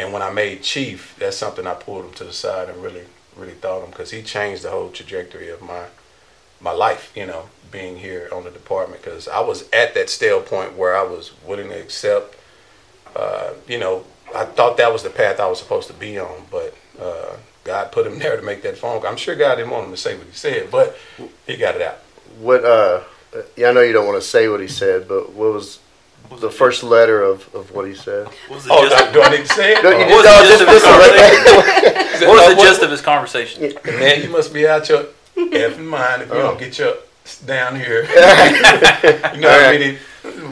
And 0.00 0.14
when 0.14 0.22
I 0.22 0.30
made 0.30 0.62
chief, 0.62 1.14
that's 1.18 1.36
something 1.36 1.66
I 1.66 1.74
pulled 1.74 2.06
him 2.06 2.12
to 2.14 2.24
the 2.24 2.32
side 2.32 2.70
and 2.70 2.82
really 2.82 3.04
really 3.36 3.52
thought 3.52 3.84
him 3.84 3.90
because 3.90 4.10
he 4.10 4.22
changed 4.22 4.62
the 4.62 4.70
whole 4.70 4.90
trajectory 4.90 5.50
of 5.50 5.60
my 5.60 5.86
my 6.58 6.72
life. 6.72 7.12
You 7.14 7.26
know, 7.26 7.50
being 7.70 7.98
here 7.98 8.28
on 8.32 8.44
the 8.44 8.50
department 8.50 9.02
because 9.02 9.28
I 9.28 9.40
was 9.40 9.68
at 9.72 9.92
that 9.94 10.08
stale 10.08 10.40
point 10.40 10.74
where 10.74 10.96
I 10.96 11.02
was 11.02 11.32
willing 11.46 11.68
to 11.68 11.78
accept. 11.78 12.36
Uh, 13.14 13.50
you 13.68 13.78
know, 13.78 14.04
I 14.34 14.46
thought 14.46 14.78
that 14.78 14.90
was 14.90 15.02
the 15.02 15.10
path 15.10 15.38
I 15.38 15.48
was 15.48 15.58
supposed 15.58 15.88
to 15.88 15.94
be 15.94 16.18
on, 16.18 16.46
but 16.50 16.74
uh, 16.98 17.36
God 17.64 17.92
put 17.92 18.06
him 18.06 18.18
there 18.20 18.36
to 18.36 18.42
make 18.42 18.62
that 18.62 18.78
phone 18.78 19.00
call. 19.02 19.10
I'm 19.10 19.18
sure 19.18 19.36
God 19.36 19.56
didn't 19.56 19.70
want 19.70 19.84
him 19.86 19.90
to 19.90 19.98
say 19.98 20.16
what 20.16 20.26
he 20.26 20.32
said, 20.32 20.70
but 20.70 20.96
he 21.46 21.56
got 21.58 21.74
it 21.76 21.82
out. 21.82 21.98
What? 22.38 22.64
Uh, 22.64 23.02
yeah, 23.54 23.68
I 23.68 23.72
know 23.72 23.82
you 23.82 23.92
don't 23.92 24.06
want 24.06 24.20
to 24.20 24.26
say 24.26 24.48
what 24.48 24.60
he 24.60 24.66
said, 24.66 25.06
but 25.06 25.34
what 25.34 25.52
was 25.52 25.78
Was 25.78 25.78
the 26.40 26.46
it- 26.48 26.52
first 26.52 26.82
letter 26.82 27.22
of, 27.22 27.52
of 27.54 27.70
what 27.72 27.86
he 27.86 27.94
said? 27.94 28.26
What 28.48 28.50
was 28.56 28.64
the 28.64 28.72
Oh, 28.72 28.88
gist, 28.88 29.12
do 29.12 29.22
I 29.22 29.28
need 29.30 29.46
to 29.46 29.52
say 29.54 29.72
it? 29.74 29.82
No, 29.82 29.90
you 29.90 30.06
was 30.14 30.24
no, 30.24 30.42
the 30.42 30.48
gist 30.48 30.60
just- 30.60 30.62
of 30.62 30.68
his 30.68 30.82
conversation? 30.82 32.28
what 32.28 32.48
was 32.48 32.56
the 32.56 32.62
gist 32.62 32.82
of 32.82 32.90
his 32.90 33.00
conversation? 33.00 33.72
Man, 33.98 34.22
you 34.22 34.28
must 34.30 34.52
be 34.52 34.66
out 34.68 34.88
your 34.88 35.04
effing 35.36 35.86
mind 35.86 36.22
if 36.22 36.28
you 36.28 36.34
Oh. 36.34 36.42
don't 36.42 36.58
get 36.58 36.78
your 36.78 36.94
down 37.46 37.76
here. 37.76 38.02
you 39.34 39.40
know 39.40 39.48
how 39.48 39.56
Alright. 39.66 39.80
many 39.80 39.98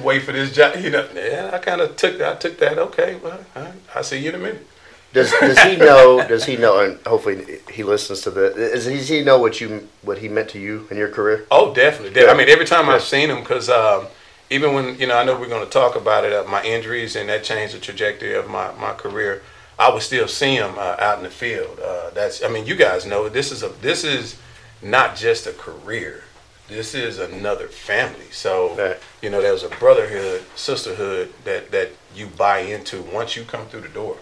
wait 0.02 0.22
for 0.22 0.32
this 0.32 0.52
job. 0.54 0.76
You 0.76 0.90
know, 0.90 1.06
yeah, 1.14 1.50
I 1.52 1.58
kind 1.58 1.80
of 1.80 1.96
took 1.96 2.18
that. 2.18 2.32
I 2.32 2.37
took 2.38 2.58
that. 2.58 2.78
Okay, 2.78 3.16
well, 3.22 3.38
I, 3.56 3.72
I'll 3.94 4.02
see 4.04 4.18
you 4.18 4.28
in 4.30 4.34
a 4.37 4.38
minute. 4.38 4.66
Does 5.12 5.32
does 5.40 5.58
he 5.60 5.76
know? 5.76 6.26
Does 6.28 6.44
he 6.44 6.56
know? 6.56 6.80
And 6.84 6.98
hopefully 7.06 7.58
he 7.70 7.82
listens 7.82 8.20
to 8.22 8.30
the. 8.30 8.52
Is, 8.54 8.84
does 8.84 9.08
he 9.08 9.22
know 9.25 9.38
what 9.38 9.60
you 9.60 9.88
what 10.02 10.18
he 10.18 10.28
meant 10.28 10.50
to 10.50 10.58
you 10.58 10.87
in 10.90 10.96
your 10.98 11.08
career? 11.08 11.46
Oh, 11.50 11.72
definitely. 11.75 12.12
De- 12.14 12.26
Yeah. 12.26 12.30
I 12.30 12.34
mean, 12.37 12.48
every 12.48 12.66
time 12.66 12.87
Yeah. 12.87 12.92
I've 12.94 13.02
seen 13.02 13.30
him, 13.30 13.40
because 13.40 13.68
um, 13.70 14.06
even 14.50 14.75
when 14.75 14.99
you 14.99 15.07
know, 15.07 15.17
I 15.17 15.25
know 15.25 15.38
we're 15.38 15.49
going 15.49 15.64
to 15.64 15.71
talk 15.71 15.97
about 15.97 16.25
it, 16.25 16.33
uh, 16.33 16.45
my 16.45 16.62
injuries 16.62 17.17
and 17.17 17.28
that 17.28 17.45
changed 17.45 17.75
the 17.75 17.78
trajectory 17.78 18.35
of 18.35 18.49
my, 18.49 18.73
my 18.75 18.93
career. 18.95 19.43
I 19.78 19.93
would 19.93 20.02
still 20.02 20.26
see 20.26 20.57
him 20.57 20.75
uh, 20.76 20.97
out 20.99 21.19
in 21.19 21.25
the 21.25 21.31
field. 21.31 21.78
Uh, 21.78 22.11
that's, 22.11 22.43
I 22.43 22.49
mean, 22.49 22.67
you 22.67 22.75
guys 22.75 23.07
know 23.07 23.28
this 23.28 23.52
is 23.52 23.62
a 23.62 23.69
this 23.69 24.05
is 24.05 24.38
not 24.83 25.17
just 25.17 25.47
a 25.47 25.52
career. 25.52 26.25
This 26.69 26.95
is 26.95 27.19
another 27.19 27.69
family. 27.69 28.31
So 28.31 28.75
Right. 28.76 28.99
you 29.23 29.31
know, 29.31 29.40
there's 29.40 29.62
a 29.62 29.69
brotherhood, 29.71 30.43
sisterhood 30.57 31.33
that 31.45 31.71
that 31.71 31.90
you 32.14 32.26
buy 32.26 32.61
into 32.61 33.02
once 33.02 33.37
you 33.37 33.45
come 33.45 33.67
through 33.67 33.83
the 33.83 33.88
door. 33.88 34.17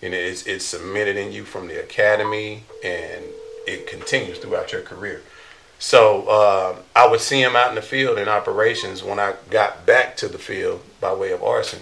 You 0.00 0.10
know, 0.10 0.16
it's 0.16 0.46
it's 0.46 0.64
cemented 0.64 1.16
in 1.16 1.32
you 1.32 1.44
from 1.44 1.68
the 1.68 1.80
academy, 1.82 2.64
and 2.84 3.24
it 3.66 3.86
continues 3.86 4.38
throughout 4.38 4.72
your 4.72 4.82
career. 4.82 5.22
So 5.82 6.28
uh, 6.28 6.76
I 6.94 7.06
would 7.08 7.20
see 7.20 7.40
him 7.42 7.56
out 7.56 7.70
in 7.70 7.74
the 7.74 7.82
field 7.82 8.18
in 8.18 8.28
operations 8.28 9.02
when 9.02 9.18
I 9.18 9.34
got 9.48 9.86
back 9.86 10.14
to 10.18 10.28
the 10.28 10.38
field 10.38 10.82
by 11.00 11.12
way 11.14 11.32
of 11.32 11.42
arson, 11.42 11.80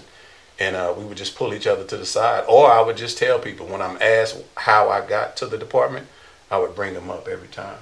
and 0.57 0.75
uh, 0.77 0.93
we 0.97 1.03
would 1.03 1.17
just 1.17 1.35
pull 1.35 1.53
each 1.53 1.67
other 1.67 1.83
to 1.83 1.97
the 1.97 2.05
side, 2.05 2.45
or 2.47 2.71
I 2.71 2.79
would 2.81 2.95
just 2.95 3.17
tell 3.17 3.39
people 3.39 3.67
when 3.67 3.81
I'm 3.81 3.97
asked 4.01 4.41
how 4.55 4.89
I 4.89 5.05
got 5.05 5.35
to 5.37 5.45
the 5.47 5.57
department, 5.57 6.07
I 6.49 6.57
would 6.59 6.75
bring 6.75 6.93
them 6.93 7.09
up 7.09 7.27
every 7.27 7.49
time. 7.49 7.77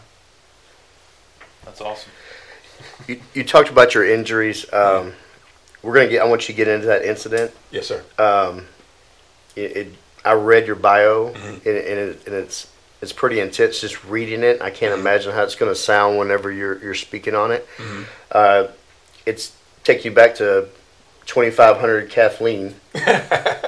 That's 1.64 1.82
awesome. 1.82 2.12
You, 3.08 3.22
you 3.36 3.44
talked 3.44 3.70
about 3.70 3.94
your 3.94 4.06
injuries. 4.10 4.66
Um, 4.74 5.14
we're 5.84 5.94
gonna 5.94 6.08
get. 6.10 6.22
I 6.24 6.26
want 6.26 6.50
you 6.50 6.54
to 6.54 6.58
get 6.58 6.68
into 6.68 6.88
that 6.88 7.04
incident. 7.06 7.52
Yes, 7.70 7.88
sir. 7.88 8.04
Um, 8.18 8.66
it, 9.56 9.78
it, 9.78 9.88
I 10.26 10.34
read 10.34 10.66
your 10.66 10.76
bio, 10.76 11.30
Mhm. 11.32 11.54
and, 11.58 11.68
and, 11.68 12.00
it, 12.00 12.26
and 12.26 12.36
it's 12.36 12.68
it's 13.02 13.14
pretty 13.14 13.40
intense. 13.40 13.80
Just 13.82 14.04
reading 14.06 14.44
it, 14.44 14.62
I 14.62 14.70
can't 14.72 14.94
imagine 15.00 15.32
how 15.34 15.44
it's 15.44 15.56
going 15.56 15.72
to 15.72 15.80
sound 15.80 16.18
whenever 16.18 16.52
you're 16.52 16.82
you're 16.84 16.94
speaking 16.96 17.36
on 17.36 17.52
it. 17.52 17.68
Mhm. 17.78 18.06
Uh, 18.32 18.68
it's 19.26 19.54
take 19.84 20.04
you 20.06 20.12
back 20.12 20.36
to 20.36 20.68
2500 21.26 22.10
Kathleen 22.10 22.76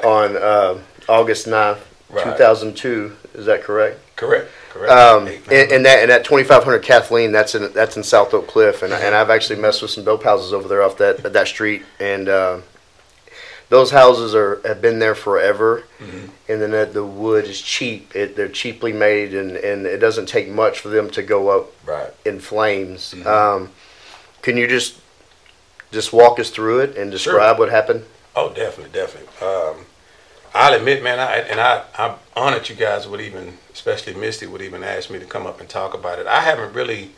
on 0.03 0.35
uh, 0.37 0.77
August 1.07 1.47
9th, 1.47 1.79
Right. 2.09 2.23
2002. 2.23 3.15
Is 3.35 3.45
that 3.45 3.61
correct? 3.63 3.99
Correct. 4.15 4.49
Correct. 4.71 4.91
Um, 4.91 5.27
and, 5.27 5.71
and 5.71 5.85
that 5.85 5.99
and 6.01 6.09
that 6.09 6.23
2500 6.25 6.79
Kathleen, 6.79 7.31
that's 7.31 7.53
in 7.55 7.71
that's 7.73 7.97
in 7.97 8.03
South 8.03 8.33
Oak 8.33 8.47
Cliff, 8.47 8.81
and, 8.83 8.91
and 8.93 9.13
I've 9.15 9.29
actually 9.29 9.59
messed 9.59 9.81
with 9.81 9.91
some 9.91 10.03
dope 10.03 10.23
houses 10.23 10.51
over 10.53 10.67
there 10.67 10.81
off 10.83 10.97
that 10.97 11.21
that 11.33 11.47
street, 11.47 11.83
and 11.99 12.27
uh, 12.27 12.59
those 13.69 13.91
houses 13.91 14.33
are 14.35 14.61
have 14.65 14.81
been 14.81 14.99
there 14.99 15.15
forever, 15.15 15.83
Mhm. 15.99 16.29
and 16.47 16.61
then 16.61 16.71
the, 16.71 16.85
the 16.91 17.03
wood 17.05 17.45
is 17.45 17.61
cheap. 17.61 18.15
It, 18.15 18.35
they're 18.35 18.47
cheaply 18.49 18.91
made, 18.93 19.33
and, 19.33 19.55
and 19.57 19.85
it 19.85 19.97
doesn't 19.99 20.27
take 20.27 20.49
much 20.49 20.79
for 20.79 20.89
them 20.89 21.09
to 21.11 21.21
go 21.21 21.49
up 21.49 21.71
Right. 21.85 22.11
in 22.25 22.39
flames. 22.39 23.13
Mhm. 23.15 23.25
Um, 23.25 23.71
can 24.41 24.57
you 24.57 24.67
just 24.67 24.95
just 25.91 26.13
walk 26.13 26.39
us 26.39 26.49
through 26.51 26.79
it 26.81 26.95
and 26.97 27.09
describe 27.11 27.57
what 27.57 27.69
happened? 27.69 28.05
Oh, 28.35 28.49
definitely, 28.49 28.91
definitely. 28.93 29.27
Um, 29.47 29.85
I'll 30.53 30.73
admit, 30.73 31.01
man, 31.03 31.19
I, 31.19 31.37
and 31.37 31.59
I, 31.59 31.83
I'm 31.97 32.15
honored 32.35 32.69
you 32.69 32.75
guys 32.75 33.07
would 33.07 33.21
even, 33.21 33.57
especially 33.73 34.13
Misty, 34.15 34.45
would 34.47 34.61
even 34.61 34.83
ask 34.83 35.09
me 35.09 35.17
to 35.19 35.25
come 35.25 35.45
up 35.47 35.59
and 35.59 35.67
talk 35.69 35.93
about 35.93 36.19
it. 36.19 36.25
I 36.27 36.41
haven't 36.41 36.73
really 36.73 37.11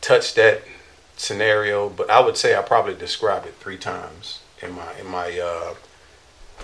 touched 0.00 0.34
that 0.36 0.62
scenario, 1.16 1.88
but 1.88 2.08
I 2.10 2.20
would 2.20 2.36
say 2.36 2.56
I 2.56 2.62
probably 2.62 2.94
described 2.94 3.46
it 3.46 3.54
three 3.60 3.76
times 3.78 4.39
in 4.62 4.72
my 4.72 4.98
in 4.98 5.06
my 5.06 5.38
uh, 5.38 5.74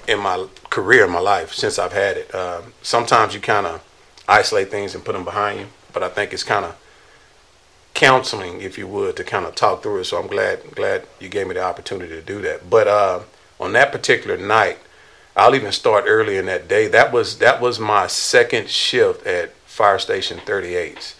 in 0.09 0.19
my 0.21 0.47
career, 0.71 1.05
in 1.05 1.11
my 1.11 1.21
life 1.21 1.53
since 1.53 1.79
I've 1.79 1.93
had 1.93 2.17
it. 2.17 2.35
Um, 2.35 2.73
sometimes 2.83 3.35
you 3.35 3.41
kind 3.41 3.67
of 3.67 3.83
isolate 4.29 4.71
things 4.71 4.95
and 4.95 5.05
put 5.05 5.13
them 5.13 5.25
behind 5.25 5.61
you, 5.61 5.67
but 5.93 6.03
I 6.03 6.09
think 6.09 6.33
it's 6.33 6.45
kind 6.45 6.65
of 6.65 6.77
counseling, 7.95 8.61
if 8.61 8.77
you 8.77 8.87
would, 8.87 9.17
to 9.17 9.25
kind 9.25 9.47
of 9.47 9.55
talk 9.55 9.83
through 9.83 10.01
it. 10.01 10.05
So 10.05 10.21
I'm 10.21 10.29
glad 10.29 10.75
glad 10.75 11.07
you 11.19 11.29
gave 11.29 11.47
me 11.47 11.55
the 11.55 11.63
opportunity 11.63 12.15
to 12.15 12.23
do 12.23 12.41
that. 12.43 12.69
But 12.69 12.87
uh, 12.87 13.21
on 13.59 13.73
that 13.73 13.93
particular 13.93 14.37
night, 14.37 14.79
I'll 15.37 15.55
even 15.55 15.73
start 15.73 16.05
early 16.07 16.37
in 16.37 16.47
that 16.47 16.69
day. 16.69 16.89
That 16.89 17.13
was 17.13 17.39
that 17.39 17.61
was 17.61 17.79
my 17.79 18.07
second 18.07 18.69
shift 18.69 19.27
at 19.27 19.53
Fire 19.65 19.99
Station 19.99 20.39
38, 20.45 21.15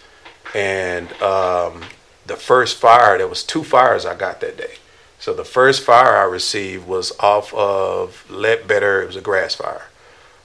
and 0.55 1.11
um, 1.21 1.83
the 2.25 2.35
first 2.35 2.77
fire. 2.77 3.17
There 3.17 3.27
was 3.27 3.43
two 3.43 3.63
fires 3.63 4.05
I 4.05 4.15
got 4.15 4.39
that 4.41 4.57
day. 4.57 4.75
So 5.19 5.33
the 5.33 5.45
first 5.45 5.83
fire 5.83 6.15
I 6.15 6.23
received 6.23 6.87
was 6.87 7.11
off 7.19 7.53
of 7.53 8.29
Ledbetter. 8.29 9.01
It 9.01 9.07
was 9.07 9.15
a 9.15 9.21
grass 9.21 9.55
fire. 9.55 9.87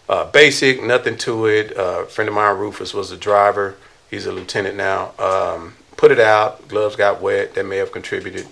Uh, 0.09 0.25
basic, 0.31 0.83
nothing 0.83 1.17
to 1.19 1.47
it. 1.47 1.76
Uh, 1.76 2.05
friend 2.05 2.29
of 2.29 2.35
mine, 2.35 2.57
Rufus, 2.59 2.93
was 2.95 3.11
the 3.11 3.17
driver. 3.17 3.76
He's 4.11 4.26
a 4.26 4.33
lieutenant 4.33 4.76
now. 4.76 5.12
Um, 5.19 5.75
put 5.97 6.11
it 6.11 6.19
out. 6.19 6.69
Gloves 6.69 6.97
got 6.97 7.23
wet. 7.23 7.55
That 7.55 7.67
may 7.67 7.76
have 7.76 7.93
contributed. 7.93 8.47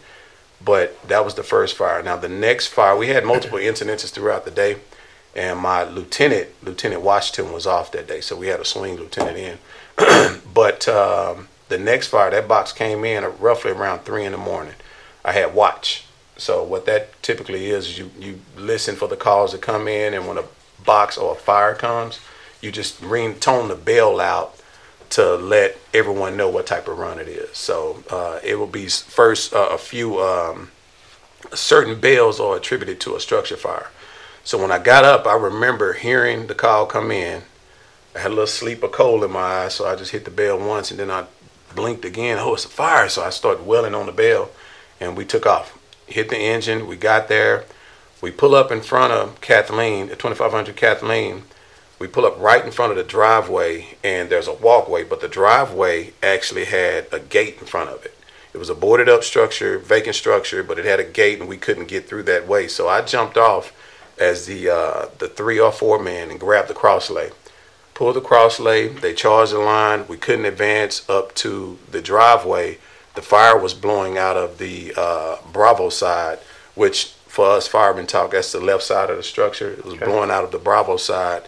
But 0.65 1.01
that 1.09 1.25
was 1.25 1.35
the 1.35 1.43
first 1.43 1.77
fire. 1.77 2.03
Now, 2.03 2.17
the 2.17 2.29
next 2.29 2.69
fire, 2.69 2.97
we 2.97 3.09
had 3.09 3.25
multiple 3.25 3.59
incidences 3.59 4.11
throughout 4.11 4.45
the 4.45 4.51
day. 4.51 4.77
And 5.35 5.59
my 5.59 5.85
lieutenant, 5.85 6.49
Lieutenant 6.63 7.03
Washington, 7.03 7.53
was 7.53 7.67
off 7.67 7.93
that 7.93 8.09
day. 8.09 8.21
So 8.21 8.37
we 8.37 8.49
had 8.49 8.61
a 8.61 8.65
swing 8.65 8.97
lieutenant 8.97 9.37
in. 9.37 9.59
but 10.55 10.87
um, 10.89 11.49
the 11.69 11.79
next 11.79 12.09
fire, 12.09 12.31
that 12.31 12.49
box 12.49 12.73
came 12.73 13.05
in 13.05 13.25
roughly 13.39 13.71
around 13.71 14.01
3 14.01 14.25
in 14.25 14.33
the 14.33 14.39
morning. 14.39 14.75
I 15.25 15.33
had 15.33 15.55
watch. 15.55 16.05
So 16.41 16.63
what 16.63 16.87
that 16.87 17.23
typically 17.23 17.67
is, 17.67 17.87
is 17.87 17.99
you, 17.99 18.11
you 18.19 18.41
listen 18.57 18.97
for 18.97 19.07
the 19.07 19.17
calls 19.17 19.53
to 19.53 19.59
come 19.59 19.87
in, 19.87 20.15
and 20.15 20.27
when 20.27 20.39
a 20.39 20.45
box 20.85 21.19
or 21.19 21.33
a 21.33 21.39
fire 21.39 21.75
comes, 21.75 22.19
you 22.63 22.73
just 22.73 23.01
ring 23.03 23.35
tone 23.35 23.69
the 23.69 23.75
bell 23.75 24.19
out 24.21 24.57
to 25.11 25.35
let 25.35 25.77
everyone 25.93 26.39
know 26.39 26.49
what 26.49 26.67
type 26.67 26.89
of 26.89 26.97
run 26.97 27.19
it 27.19 27.29
is. 27.29 27.55
So 27.57 28.03
uh, 28.11 28.41
it 28.43 28.55
will 28.55 28.67
be 28.67 28.87
first 28.87 29.53
uh, 29.53 29.69
a 29.71 29.77
few 29.77 30.19
um, 30.21 30.71
certain 31.53 32.01
bells 32.01 32.41
are 32.41 32.57
attributed 32.57 33.01
to 33.01 33.17
a 33.17 33.21
structure 33.21 33.57
fire. 33.57 33.89
So 34.43 34.57
when 34.57 34.73
I 34.73 34.79
got 34.79 35.05
up, 35.05 35.27
I 35.27 35.35
remember 35.35 35.93
hearing 35.93 36.47
the 36.47 36.55
call 36.55 36.87
come 36.87 37.11
in. 37.11 37.43
I 38.17 38.21
had 38.21 38.29
a 38.29 38.35
little 38.35 38.47
sleep 38.47 38.83
of 38.83 38.93
coal 38.93 39.23
in 39.25 39.31
my 39.31 39.41
eyes, 39.41 39.75
so 39.75 39.87
I 39.87 39.95
just 39.95 40.13
hit 40.13 40.25
the 40.25 40.31
bell 40.31 40.59
once, 40.59 40.91
and 40.91 40.99
then 40.99 41.11
I 41.11 41.27
blinked 41.75 42.07
again. 42.07 42.39
Oh, 42.41 42.55
it's 42.55 42.65
a 42.65 42.69
fire! 42.69 43.09
So 43.09 43.23
I 43.23 43.31
started 43.31 43.67
wailing 43.67 43.95
on 43.95 44.07
the 44.07 44.13
bell, 44.13 44.51
and 45.01 45.17
we 45.17 45.25
took 45.27 45.45
off. 45.45 45.77
Hit 46.11 46.29
the 46.29 46.39
engine. 46.39 46.87
We 46.87 46.97
got 46.97 47.29
there. 47.29 47.65
We 48.21 48.31
pull 48.31 48.55
up 48.55 48.71
in 48.71 48.83
front 48.83 49.13
of 49.13 49.41
Kathleen, 49.41 50.11
at 50.11 50.19
2500 50.19 50.77
Kathleen. 50.77 51.45
We 51.99 52.07
pull 52.07 52.27
up 52.27 52.39
right 52.39 52.65
in 52.65 52.71
front 52.71 52.93
of 52.93 52.97
the 52.97 53.05
driveway, 53.05 53.97
and 54.03 54.31
there's 54.31 54.49
a 54.49 54.55
walkway, 54.55 55.05
but 55.05 55.21
the 55.21 55.29
driveway 55.29 56.13
actually 56.23 56.65
had 56.65 57.07
a 57.13 57.21
gate 57.21 57.59
in 57.61 57.67
front 57.67 57.91
of 57.91 58.05
it. 58.05 58.17
It 58.53 58.59
was 58.59 58.71
a 58.71 58.75
boarded 58.75 59.09
up 59.09 59.23
structure, 59.23 59.79
vacant 59.79 60.17
structure, 60.17 60.63
but 60.63 60.79
it 60.79 60.85
had 60.85 60.99
a 60.99 61.05
gate, 61.05 61.41
and 61.41 61.49
we 61.49 61.57
couldn't 61.57 61.89
get 61.89 62.09
through 62.09 62.25
that 62.25 62.49
way. 62.49 62.69
So 62.69 62.89
I 62.89 63.03
jumped 63.03 63.37
off 63.37 63.73
as 64.19 64.47
the 64.47 64.69
uh, 64.69 65.07
the 65.19 65.29
three 65.29 65.59
or 65.59 65.73
four 65.73 65.99
man 65.99 66.31
and 66.31 66.41
grabbed 66.41 66.69
the 66.69 66.75
cross 66.75 67.11
lay, 67.11 67.31
pulled 67.95 68.17
the 68.17 68.21
cross 68.21 68.59
lay. 68.59 68.89
They 68.89 69.15
charged 69.15 69.53
the 69.53 69.59
line. 69.59 70.07
We 70.09 70.17
couldn't 70.17 70.47
advance 70.47 71.09
up 71.09 71.35
to 71.37 71.79
the 71.91 72.03
driveway. 72.03 72.79
The 73.15 73.23
fire 73.23 73.59
was 73.59 73.75
blowing 73.75 74.17
out 74.19 74.37
of 74.37 74.59
the 74.59 74.93
uh, 74.97 75.37
Bravo 75.53 75.89
side, 75.89 76.39
which 76.75 77.07
for 77.27 77.47
us 77.47 77.67
firemen 77.69 78.07
talk, 78.07 78.33
that's 78.33 78.53
the 78.53 78.61
left 78.61 78.83
side 78.83 79.11
of 79.11 79.17
the 79.17 79.23
structure. 79.23 79.71
It 79.73 79.85
was 79.85 79.95
Okay. 79.95 80.05
blowing 80.05 80.31
out 80.31 80.45
of 80.45 80.51
the 80.53 80.59
Bravo 80.59 80.97
side. 80.97 81.43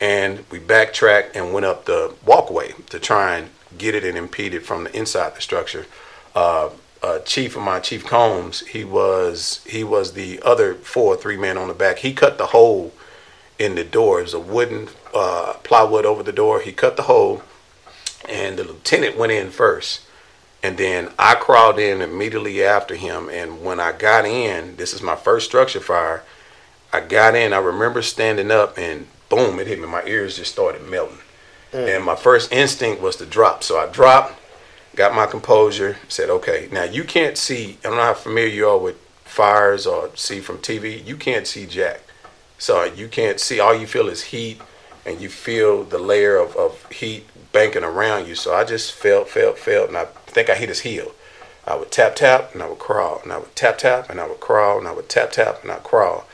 And 0.00 0.44
we 0.50 0.58
backtracked 0.58 1.36
and 1.36 1.52
went 1.52 1.64
up 1.64 1.84
the 1.84 2.12
walkway 2.26 2.74
to 2.90 2.98
try 2.98 3.36
and 3.36 3.50
get 3.78 3.94
it 3.94 4.04
and 4.04 4.18
impede 4.18 4.52
it 4.52 4.66
from 4.66 4.84
the 4.84 4.96
inside 4.96 5.34
the 5.36 5.40
structure. 5.40 5.86
Uh, 6.34 6.70
uh, 7.02 7.18
chief 7.20 7.56
of 7.56 7.62
my 7.62 7.78
chief 7.80 8.04
Combs, 8.06 8.60
he 8.66 8.84
was 8.84 9.60
he 9.66 9.82
was 9.84 10.12
the 10.12 10.40
other 10.44 10.74
four 10.74 11.14
or 11.14 11.16
three 11.16 11.36
men 11.36 11.56
on 11.58 11.68
the 11.68 11.74
back. 11.74 11.98
He 11.98 12.12
cut 12.14 12.36
the 12.38 12.46
hole 12.46 12.92
in 13.58 13.74
the 13.74 13.84
door. 13.84 14.20
It 14.20 14.24
was 14.24 14.34
a 14.34 14.40
wooden 14.40 14.88
uh, 15.14 15.54
plywood 15.62 16.04
over 16.04 16.22
the 16.22 16.32
door. 16.32 16.60
He 16.60 16.72
cut 16.72 16.96
the 16.96 17.02
hole, 17.04 17.42
and 18.28 18.56
the 18.58 18.64
lieutenant 18.64 19.16
went 19.16 19.32
in 19.32 19.50
first, 19.50 20.00
and 20.62 20.78
then 20.78 21.10
I 21.18 21.34
crawled 21.34 21.78
in 21.78 22.00
immediately 22.00 22.62
after 22.64 22.94
him. 22.94 23.28
And 23.28 23.62
when 23.62 23.80
I 23.80 23.92
got 23.92 24.24
in, 24.24 24.76
this 24.76 24.94
is 24.94 25.02
my 25.02 25.16
first 25.16 25.46
structure 25.46 25.80
fire. 25.80 26.22
I 26.92 27.00
got 27.00 27.34
in. 27.34 27.52
I 27.52 27.58
remember 27.58 28.02
standing 28.02 28.50
up, 28.50 28.78
and 28.78 29.06
boom, 29.28 29.58
it 29.58 29.66
hit 29.66 29.80
me. 29.80 29.86
My 29.86 30.04
ears 30.04 30.36
just 30.36 30.52
started 30.52 30.88
melting, 30.88 31.18
mm. 31.72 31.96
and 31.96 32.04
my 32.04 32.16
first 32.16 32.52
instinct 32.52 33.00
was 33.00 33.16
to 33.16 33.26
drop. 33.26 33.64
So 33.64 33.78
I 33.78 33.90
dropped, 33.90 34.34
got 34.94 35.14
my 35.14 35.26
composure, 35.26 35.96
said, 36.08 36.28
"Okay, 36.28 36.68
now 36.70 36.84
you 36.84 37.02
can't 37.02 37.38
see. 37.38 37.78
I 37.82 37.88
don't 37.88 37.96
know 37.96 38.02
how 38.02 38.14
familiar 38.14 38.54
you 38.54 38.68
are 38.68 38.78
with 38.78 38.96
fires 39.24 39.86
or 39.86 40.10
see 40.14 40.40
from 40.40 40.58
TV. 40.58 41.04
You 41.04 41.16
can't 41.16 41.46
see 41.46 41.66
Jack." 41.66 42.02
So 42.62 42.84
you 42.84 43.08
can't 43.08 43.40
see, 43.40 43.58
all 43.58 43.74
you 43.74 43.88
feel 43.88 44.08
is 44.08 44.22
heat 44.22 44.60
and 45.04 45.20
you 45.20 45.28
feel 45.28 45.82
the 45.82 45.98
layer 45.98 46.36
of, 46.36 46.54
of 46.54 46.88
heat 46.92 47.26
banking 47.50 47.82
around 47.82 48.28
you. 48.28 48.36
So 48.36 48.54
I 48.54 48.62
just 48.62 48.92
felt, 48.92 49.28
felt, 49.28 49.58
felt, 49.58 49.88
and 49.88 49.96
I 49.96 50.06
think 50.32 50.50
I 50.50 50.54
hit 50.54 50.68
his 50.68 50.80
heel. 50.80 51.12
I 51.66 51.76
would 51.76 51.92
tap, 51.92 52.16
tap, 52.16 52.52
and 52.54 52.62
I 52.62 52.68
would 52.68 52.78
crawl, 52.78 53.20
and 53.22 53.32
I 53.32 53.38
would 53.38 53.54
tap, 53.54 53.78
tap, 53.78 54.10
and 54.10 54.20
I 54.20 54.26
would 54.26 54.40
crawl, 54.40 54.78
and 54.78 54.88
I 54.88 54.92
would 54.92 55.08
tap, 55.08 55.30
tap, 55.32 55.62
and 55.62 55.70
I 55.70 55.76
crawl. 55.76 56.26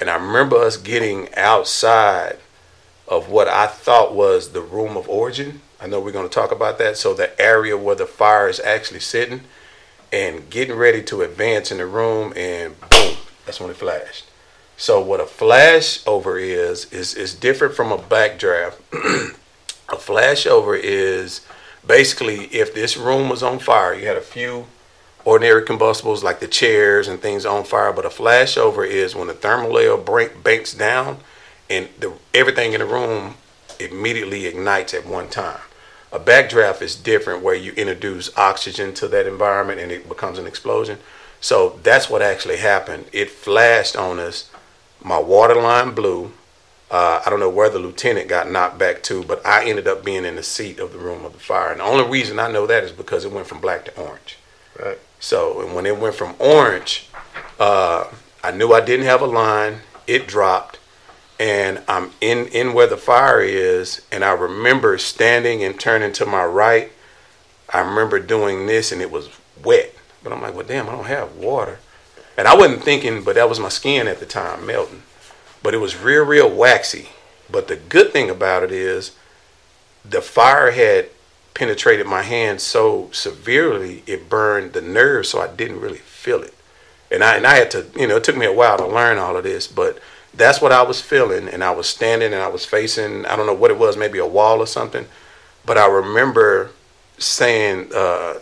And 0.00 0.10
I 0.10 0.16
remember 0.16 0.56
us 0.56 0.76
getting 0.76 1.32
outside 1.36 2.38
of 3.06 3.28
what 3.28 3.46
I 3.46 3.66
thought 3.66 4.14
was 4.14 4.50
the 4.52 4.60
room 4.60 4.96
of 4.96 5.08
origin. 5.08 5.60
I 5.80 5.86
know 5.86 6.00
we're 6.00 6.12
going 6.12 6.28
to 6.28 6.34
talk 6.34 6.50
about 6.50 6.78
that. 6.78 6.96
So 6.96 7.14
the 7.14 7.40
area 7.40 7.76
where 7.76 7.94
the 7.94 8.06
fire 8.06 8.48
is 8.48 8.58
actually 8.60 9.00
sitting 9.00 9.42
and 10.12 10.50
getting 10.50 10.76
ready 10.76 11.02
to 11.04 11.22
advance 11.22 11.70
in 11.70 11.78
the 11.78 11.86
room, 11.86 12.32
and 12.36 12.78
boom, 12.90 13.16
that's 13.46 13.60
when 13.60 13.70
it 13.70 13.76
flashed. 13.76 14.26
So 14.76 15.00
what 15.00 15.20
a 15.20 15.24
flashover 15.24 16.40
is 16.40 16.90
is 16.92 17.14
is 17.14 17.34
different 17.34 17.74
from 17.74 17.92
a 17.92 17.98
backdraft. 17.98 18.74
a 19.88 19.96
flashover 19.96 20.78
is 20.82 21.42
basically 21.86 22.44
if 22.46 22.74
this 22.74 22.96
room 22.96 23.28
was 23.28 23.42
on 23.42 23.58
fire, 23.58 23.94
you 23.94 24.06
had 24.06 24.16
a 24.16 24.22
few 24.22 24.66
ordinary 25.24 25.64
combustibles 25.64 26.24
like 26.24 26.40
the 26.40 26.48
chairs 26.48 27.08
and 27.08 27.20
things 27.20 27.46
on 27.46 27.64
fire, 27.64 27.92
but 27.92 28.04
a 28.04 28.08
flashover 28.08 28.86
is 28.86 29.14
when 29.14 29.28
the 29.28 29.34
thermal 29.34 29.72
layer 29.72 29.96
break, 29.96 30.42
banks 30.42 30.74
down 30.74 31.18
and 31.70 31.88
the, 31.98 32.12
everything 32.34 32.72
in 32.72 32.80
the 32.80 32.86
room 32.86 33.34
immediately 33.78 34.46
ignites 34.46 34.94
at 34.94 35.06
one 35.06 35.28
time. 35.28 35.60
A 36.12 36.18
backdraft 36.18 36.82
is 36.82 36.94
different 36.94 37.42
where 37.42 37.54
you 37.54 37.72
introduce 37.72 38.36
oxygen 38.36 38.92
to 38.94 39.08
that 39.08 39.26
environment 39.26 39.80
and 39.80 39.90
it 39.90 40.08
becomes 40.08 40.38
an 40.38 40.46
explosion. 40.46 40.98
So 41.40 41.80
that's 41.82 42.10
what 42.10 42.20
actually 42.20 42.58
happened. 42.58 43.06
It 43.12 43.30
flashed 43.30 43.96
on 43.96 44.18
us. 44.18 44.50
My 45.02 45.18
water 45.18 45.54
line 45.54 45.94
blew. 45.94 46.32
Uh, 46.92 47.22
I 47.24 47.30
don't 47.30 47.40
know 47.40 47.48
where 47.48 47.70
the 47.70 47.78
lieutenant 47.78 48.28
got 48.28 48.50
knocked 48.50 48.76
back 48.76 49.02
to, 49.04 49.24
but 49.24 49.44
I 49.46 49.64
ended 49.64 49.88
up 49.88 50.04
being 50.04 50.26
in 50.26 50.36
the 50.36 50.42
seat 50.42 50.78
of 50.78 50.92
the 50.92 50.98
room 50.98 51.24
of 51.24 51.32
the 51.32 51.38
fire. 51.38 51.70
And 51.70 51.80
the 51.80 51.84
only 51.84 52.06
reason 52.06 52.38
I 52.38 52.52
know 52.52 52.66
that 52.66 52.84
is 52.84 52.92
because 52.92 53.24
it 53.24 53.32
went 53.32 53.46
from 53.46 53.62
black 53.62 53.86
to 53.86 53.98
orange. 53.98 54.36
Right. 54.78 54.98
So 55.18 55.62
and 55.62 55.74
when 55.74 55.86
it 55.86 55.98
went 55.98 56.14
from 56.14 56.34
orange, 56.38 57.08
uh, 57.58 58.08
I 58.44 58.50
knew 58.50 58.74
I 58.74 58.82
didn't 58.82 59.06
have 59.06 59.22
a 59.22 59.26
line. 59.26 59.78
It 60.06 60.26
dropped, 60.26 60.80
and 61.40 61.80
I'm 61.88 62.10
in 62.20 62.48
in 62.48 62.74
where 62.74 62.88
the 62.88 62.98
fire 62.98 63.40
is, 63.40 64.02
and 64.12 64.22
I 64.22 64.32
remember 64.32 64.98
standing 64.98 65.64
and 65.64 65.80
turning 65.80 66.12
to 66.14 66.26
my 66.26 66.44
right. 66.44 66.92
I 67.72 67.80
remember 67.80 68.18
doing 68.18 68.66
this, 68.66 68.92
and 68.92 69.00
it 69.00 69.10
was 69.10 69.30
wet. 69.64 69.94
But 70.22 70.34
I'm 70.34 70.42
like, 70.42 70.54
well, 70.54 70.66
damn, 70.66 70.88
I 70.88 70.92
don't 70.92 71.06
have 71.06 71.36
water, 71.36 71.78
and 72.36 72.46
I 72.46 72.54
wasn't 72.54 72.82
thinking, 72.82 73.22
but 73.24 73.36
that 73.36 73.48
was 73.48 73.58
my 73.58 73.70
skin 73.70 74.08
at 74.08 74.20
the 74.20 74.26
time 74.26 74.66
melting. 74.66 75.04
But 75.62 75.74
it 75.74 75.78
was 75.78 75.96
real, 75.96 76.24
real 76.24 76.50
waxy. 76.50 77.10
But 77.50 77.68
the 77.68 77.76
good 77.76 78.12
thing 78.12 78.30
about 78.30 78.62
it 78.62 78.72
is, 78.72 79.12
the 80.04 80.22
fire 80.22 80.70
had 80.72 81.08
penetrated 81.54 82.06
my 82.06 82.22
hand 82.22 82.60
so 82.60 83.08
severely 83.12 84.02
it 84.06 84.28
burned 84.28 84.72
the 84.72 84.80
nerve 84.80 85.26
so 85.26 85.40
I 85.40 85.48
didn't 85.48 85.80
really 85.80 85.98
feel 85.98 86.42
it. 86.42 86.54
And 87.10 87.22
I 87.22 87.36
and 87.36 87.46
I 87.46 87.56
had 87.56 87.70
to, 87.72 87.86
you 87.94 88.06
know, 88.06 88.16
it 88.16 88.24
took 88.24 88.36
me 88.36 88.46
a 88.46 88.52
while 88.52 88.78
to 88.78 88.86
learn 88.86 89.18
all 89.18 89.36
of 89.36 89.44
this, 89.44 89.66
but 89.66 89.98
that's 90.34 90.62
what 90.62 90.72
I 90.72 90.82
was 90.82 91.00
feeling 91.00 91.48
and 91.48 91.62
I 91.62 91.70
was 91.72 91.86
standing 91.86 92.32
and 92.32 92.42
I 92.42 92.48
was 92.48 92.64
facing 92.64 93.26
I 93.26 93.36
don't 93.36 93.46
know 93.46 93.54
what 93.54 93.70
it 93.70 93.78
was, 93.78 93.96
maybe 93.96 94.18
a 94.18 94.26
wall 94.26 94.60
or 94.60 94.66
something. 94.66 95.06
But 95.66 95.78
I 95.78 95.86
remember 95.86 96.70
saying 97.18 97.90
uh 97.94 98.34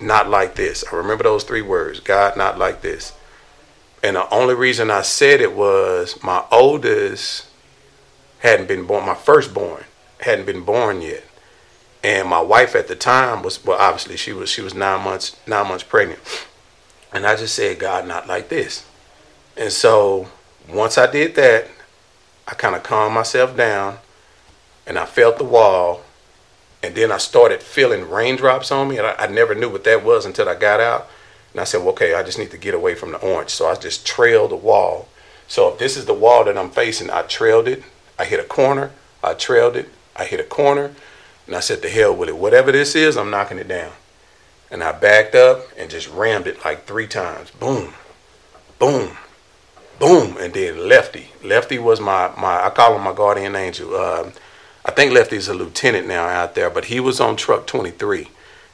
not 0.00 0.28
like 0.28 0.54
this. 0.54 0.84
I 0.92 0.96
remember 0.96 1.24
those 1.24 1.44
three 1.44 1.62
words, 1.62 2.00
God 2.00 2.36
not 2.36 2.58
like 2.58 2.82
this. 2.82 3.12
And 4.04 4.16
the 4.16 4.28
only 4.28 4.54
reason 4.54 4.90
I 4.90 5.00
said 5.00 5.40
it 5.40 5.54
was 5.54 6.22
my 6.22 6.44
oldest 6.52 7.46
hadn't 8.40 8.68
been 8.68 8.84
born, 8.84 9.06
my 9.06 9.14
firstborn 9.14 9.84
hadn't 10.20 10.44
been 10.44 10.62
born 10.62 11.00
yet. 11.00 11.24
And 12.02 12.28
my 12.28 12.42
wife 12.42 12.76
at 12.76 12.86
the 12.86 12.96
time 12.96 13.42
was 13.42 13.64
well 13.64 13.78
obviously 13.80 14.18
she 14.18 14.34
was 14.34 14.50
she 14.50 14.60
was 14.60 14.74
nine 14.74 15.02
months 15.02 15.34
nine 15.46 15.68
months 15.68 15.84
pregnant. 15.84 16.20
And 17.14 17.24
i 17.24 17.34
just 17.34 17.54
said 17.54 17.78
god 17.78 18.06
not 18.06 18.26
like 18.26 18.50
this. 18.50 18.84
And 19.56 19.72
so 19.72 20.28
once 20.68 20.98
i 20.98 21.10
did 21.10 21.34
that 21.36 21.68
i 22.46 22.52
kind 22.52 22.76
of 22.76 22.82
calmed 22.82 23.14
myself 23.14 23.56
down 23.56 24.00
and 24.86 24.98
i 24.98 25.06
felt 25.06 25.38
the 25.38 25.44
wall. 25.44 26.02
And 26.82 26.94
then 26.94 27.10
i 27.10 27.16
started 27.16 27.62
feeling 27.62 28.10
raindrops 28.10 28.70
on 28.70 28.88
me. 28.90 28.98
And 28.98 29.06
i, 29.06 29.14
I 29.18 29.26
never 29.28 29.54
knew 29.54 29.70
what 29.70 29.84
that 29.84 30.04
was 30.04 30.26
until 30.26 30.46
i 30.46 30.54
got 30.54 30.78
out 30.78 31.08
and 31.54 31.60
i 31.60 31.64
said 31.64 31.78
well, 31.78 31.90
okay 31.90 32.12
i 32.14 32.22
just 32.22 32.38
need 32.38 32.50
to 32.50 32.58
get 32.58 32.74
away 32.74 32.94
from 32.94 33.12
the 33.12 33.18
orange 33.18 33.50
so 33.50 33.66
i 33.66 33.74
just 33.74 34.06
trailed 34.06 34.50
the 34.50 34.56
wall 34.56 35.08
so 35.48 35.72
if 35.72 35.78
this 35.78 35.96
is 35.96 36.04
the 36.04 36.14
wall 36.14 36.44
that 36.44 36.58
i'm 36.58 36.70
facing 36.70 37.08
i 37.10 37.22
trailed 37.22 37.66
it 37.66 37.82
i 38.18 38.24
hit 38.24 38.38
a 38.38 38.44
corner 38.44 38.90
i 39.22 39.32
trailed 39.32 39.76
it 39.76 39.88
i 40.16 40.24
hit 40.24 40.38
a 40.38 40.44
corner 40.44 40.90
and 41.46 41.54
I 41.54 41.60
said, 41.60 41.82
to 41.82 41.90
hell 41.90 42.14
with 42.14 42.28
it. 42.28 42.36
Whatever 42.36 42.72
this 42.72 42.94
is, 42.94 43.16
I'm 43.16 43.30
knocking 43.30 43.58
it 43.58 43.68
down. 43.68 43.92
And 44.70 44.82
I 44.82 44.92
backed 44.92 45.34
up 45.34 45.66
and 45.76 45.90
just 45.90 46.08
rammed 46.08 46.46
it 46.46 46.64
like 46.64 46.86
three 46.86 47.06
times. 47.06 47.50
Boom, 47.50 47.92
boom, 48.78 49.16
boom. 49.98 50.36
And 50.38 50.52
then 50.54 50.88
Lefty. 50.88 51.28
Lefty 51.42 51.78
was 51.78 52.00
my, 52.00 52.32
my 52.38 52.64
I 52.64 52.70
call 52.70 52.96
him 52.96 53.02
my 53.02 53.12
guardian 53.12 53.54
angel. 53.54 53.94
Um, 53.94 54.32
I 54.84 54.90
think 54.90 55.12
Lefty's 55.12 55.48
a 55.48 55.54
lieutenant 55.54 56.08
now 56.08 56.26
out 56.26 56.54
there, 56.54 56.70
but 56.70 56.86
he 56.86 56.98
was 56.98 57.20
on 57.20 57.36
truck 57.36 57.66
23. 57.66 58.28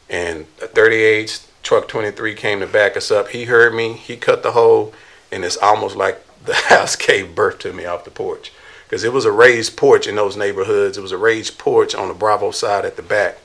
And 0.08 0.46
a 0.62 0.66
38 0.66 1.46
truck 1.62 1.88
23 1.88 2.34
came 2.34 2.60
to 2.60 2.66
back 2.66 2.96
us 2.96 3.10
up. 3.10 3.28
He 3.28 3.44
heard 3.44 3.74
me. 3.74 3.94
He 3.94 4.16
cut 4.16 4.42
the 4.42 4.52
hole. 4.52 4.92
And 5.32 5.44
it's 5.44 5.56
almost 5.56 5.96
like 5.96 6.24
the 6.44 6.54
house 6.54 6.96
gave 6.96 7.34
birth 7.34 7.58
to 7.60 7.72
me 7.72 7.84
off 7.84 8.04
the 8.04 8.10
porch 8.10 8.52
because 8.90 9.04
it 9.04 9.12
was 9.12 9.24
a 9.24 9.30
raised 9.30 9.76
porch 9.76 10.08
in 10.08 10.16
those 10.16 10.36
neighborhoods. 10.36 10.98
It 10.98 11.02
was 11.02 11.12
a 11.12 11.16
raised 11.16 11.58
porch 11.58 11.94
on 11.94 12.08
the 12.08 12.14
Bravo 12.14 12.50
side 12.50 12.84
at 12.84 12.96
the 12.96 13.02
back, 13.02 13.38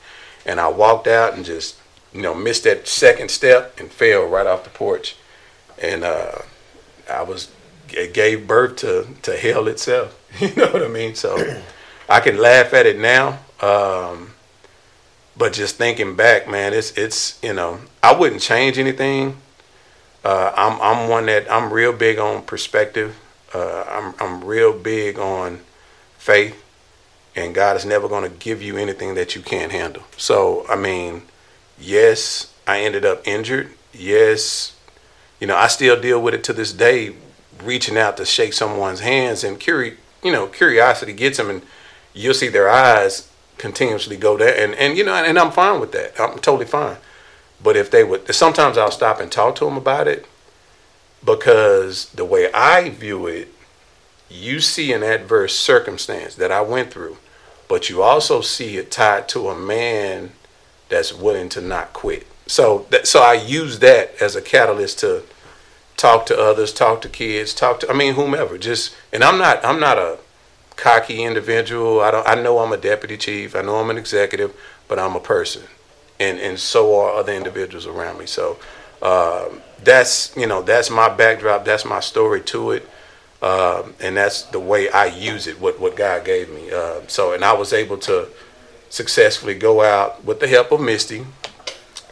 and 0.44 0.58
I 0.58 0.68
walked 0.68 1.06
out 1.06 1.34
and 1.34 1.44
just 1.44 1.76
you 2.12 2.20
know 2.20 2.34
missed 2.34 2.64
that 2.64 2.88
second 2.88 3.30
step 3.30 3.78
and 3.78 3.88
fell 3.88 4.26
right 4.26 4.46
off 4.46 4.64
the 4.64 4.70
porch, 4.70 5.14
and 5.80 6.02
uh, 6.02 6.38
I 7.08 7.22
was 7.22 7.52
it 7.90 8.12
gave 8.12 8.48
birth 8.48 8.74
to 8.76 9.06
to 9.22 9.36
hell 9.36 9.68
itself. 9.68 10.20
You 10.40 10.54
know 10.54 10.70
what 10.70 10.82
I 10.82 10.88
mean? 10.88 11.14
So 11.14 11.62
I 12.10 12.20
can 12.20 12.36
laugh 12.36 12.74
at 12.74 12.84
it 12.84 12.98
now, 12.98 13.38
um, 13.60 14.34
but 15.36 15.52
just 15.52 15.76
thinking 15.76 16.16
back, 16.16 16.48
man, 16.48 16.72
it's 16.72 16.92
it's 16.92 17.38
you 17.42 17.52
know 17.52 17.80
I 18.02 18.14
wouldn't 18.14 18.40
change 18.40 18.78
anything. 18.78 19.36
Uh, 20.24 20.52
I'm 20.56 20.80
I'm 20.80 21.08
one 21.08 21.26
that 21.26 21.50
I'm 21.50 21.72
real 21.72 21.92
big 21.92 22.18
on 22.18 22.42
perspective. 22.42 23.18
Uh, 23.54 23.84
I'm 23.88 24.14
I'm 24.18 24.44
real 24.44 24.72
big 24.72 25.18
on 25.18 25.60
faith, 26.18 26.62
and 27.34 27.54
God 27.54 27.76
is 27.76 27.84
never 27.84 28.08
going 28.08 28.30
to 28.30 28.36
give 28.36 28.62
you 28.62 28.76
anything 28.76 29.14
that 29.14 29.36
you 29.36 29.42
can't 29.42 29.72
handle. 29.72 30.04
So 30.16 30.66
I 30.68 30.76
mean, 30.76 31.22
yes, 31.78 32.52
I 32.66 32.80
ended 32.80 33.04
up 33.04 33.26
injured. 33.26 33.70
Yes, 33.92 34.74
you 35.38 35.46
know 35.46 35.56
I 35.56 35.66
still 35.68 36.00
deal 36.00 36.20
with 36.20 36.34
it 36.34 36.44
to 36.44 36.52
this 36.52 36.72
day, 36.72 37.14
reaching 37.62 37.98
out 37.98 38.16
to 38.16 38.24
shake 38.24 38.54
someone's 38.54 39.00
hands, 39.00 39.44
and 39.44 39.60
curi- 39.60 39.96
you 40.22 40.32
know 40.32 40.46
curiosity 40.46 41.12
gets 41.12 41.36
them, 41.36 41.50
and 41.50 41.62
you'll 42.14 42.34
see 42.34 42.48
their 42.48 42.70
eyes 42.70 43.30
continuously 43.58 44.16
go 44.16 44.36
there, 44.36 44.56
and 44.56 44.74
and 44.74 44.96
you 44.96 45.04
know, 45.04 45.14
and 45.14 45.38
I'm 45.38 45.52
fine 45.52 45.80
with 45.80 45.92
that. 45.92 46.18
I'm 46.20 46.38
totally 46.38 46.66
fine. 46.66 46.96
But 47.62 47.76
if 47.76 47.90
they 47.90 48.04
would, 48.04 48.32
sometimes 48.34 48.76
I'll 48.76 48.90
stop 48.90 49.18
and 49.20 49.32
talk 49.32 49.56
to 49.56 49.64
them 49.64 49.76
about 49.76 50.08
it 50.08 50.26
because 51.24 52.10
the 52.10 52.24
way 52.24 52.52
I 52.52 52.90
view 52.90 53.26
it 53.26 53.48
you 54.28 54.60
see 54.60 54.92
an 54.92 55.02
adverse 55.02 55.54
circumstance 55.54 56.34
that 56.34 56.50
I 56.50 56.60
went 56.60 56.90
through, 56.90 57.16
but 57.68 57.88
you 57.88 58.02
also 58.02 58.40
see 58.40 58.76
it 58.76 58.90
tied 58.90 59.28
to 59.30 59.48
a 59.48 59.58
man 59.58 60.32
that's 60.88 61.12
willing 61.12 61.48
to 61.50 61.60
not 61.60 61.92
quit. 61.92 62.26
So 62.46 62.86
that, 62.90 63.06
so 63.06 63.20
I 63.20 63.34
use 63.34 63.80
that 63.80 64.20
as 64.20 64.36
a 64.36 64.42
catalyst 64.42 65.00
to 65.00 65.24
talk 65.96 66.26
to 66.26 66.38
others, 66.38 66.72
talk 66.72 67.00
to 67.02 67.08
kids, 67.08 67.54
talk 67.54 67.80
to 67.80 67.90
I 67.90 67.94
mean 67.94 68.14
whomever. 68.14 68.58
Just 68.58 68.94
and 69.12 69.24
I'm 69.24 69.38
not 69.38 69.64
I'm 69.64 69.80
not 69.80 69.98
a 69.98 70.18
cocky 70.76 71.24
individual. 71.24 72.00
I 72.00 72.10
don't 72.10 72.26
I 72.26 72.34
know 72.34 72.58
I'm 72.58 72.72
a 72.72 72.76
deputy 72.76 73.16
chief. 73.16 73.56
I 73.56 73.62
know 73.62 73.76
I'm 73.76 73.90
an 73.90 73.98
executive, 73.98 74.54
but 74.88 74.98
I'm 74.98 75.16
a 75.16 75.20
person. 75.20 75.62
And 76.20 76.38
and 76.38 76.58
so 76.58 77.00
are 77.00 77.16
other 77.16 77.32
individuals 77.32 77.86
around 77.86 78.18
me. 78.18 78.26
So 78.26 78.58
uh, 79.02 79.48
that's 79.82 80.34
you 80.36 80.46
know 80.46 80.62
that's 80.62 80.90
my 80.90 81.08
backdrop. 81.08 81.64
That's 81.64 81.84
my 81.84 82.00
story 82.00 82.40
to 82.42 82.72
it. 82.72 82.88
Um, 83.42 83.94
and 84.00 84.16
that's 84.16 84.42
the 84.44 84.60
way 84.60 84.88
I 84.88 85.06
use 85.06 85.46
it. 85.46 85.60
What 85.60 85.80
what 85.80 85.96
God 85.96 86.24
gave 86.24 86.50
me. 86.50 86.70
Uh, 86.70 87.00
so 87.06 87.32
and 87.32 87.44
I 87.44 87.52
was 87.52 87.72
able 87.72 87.98
to 87.98 88.28
successfully 88.88 89.54
go 89.54 89.82
out 89.82 90.24
with 90.24 90.40
the 90.40 90.48
help 90.48 90.72
of 90.72 90.80
Misty 90.80 91.26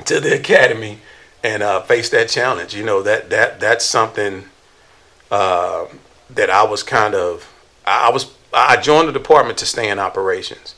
to 0.05 0.21
the 0.21 0.35
academy 0.35 0.99
and 1.43 1.63
uh, 1.63 1.81
face 1.83 2.11
that 2.11 2.29
challenge. 2.29 2.75
You 2.75 2.85
know 2.85 3.03
that 3.03 3.31
that 3.31 3.61
that's 3.61 3.85
something 3.85 4.45
uh, 5.31 5.87
that 6.31 6.51
I 6.51 6.65
was 6.65 6.83
kind 6.83 7.15
of 7.15 7.51
I 7.87 8.11
was 8.11 8.25
I 8.55 8.81
joined 8.81 9.09
the 9.09 9.13
department 9.13 9.59
to 9.59 9.67
stay 9.67 9.91
in 9.91 9.99
operations, 9.99 10.75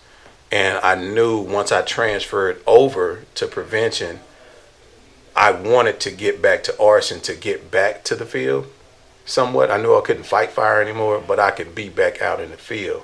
and 0.51 0.79
I 0.79 0.95
knew 0.95 1.39
once 1.39 1.71
I 1.71 1.83
transferred 1.83 2.63
over 2.67 3.25
to 3.35 3.47
prevention, 3.47 4.21
I 5.35 5.51
wanted 5.51 6.01
to 6.01 6.11
get 6.11 6.41
back 6.41 6.63
to 6.65 6.81
arson 6.81 7.21
to 7.21 7.35
get 7.35 7.71
back 7.71 8.05
to 8.05 8.17
the 8.17 8.25
field 8.25 8.67
somewhat. 9.27 9.71
I 9.71 9.77
knew 9.77 9.95
I 9.95 10.01
couldn't 10.01 10.25
fight 10.25 10.51
fire 10.51 10.81
anymore, 10.81 11.23
but 11.27 11.39
I 11.39 11.51
could 11.51 11.75
be 11.75 11.91
back 11.91 12.23
out 12.23 12.41
in 12.41 12.51
the 12.51 12.57
field 12.57 13.03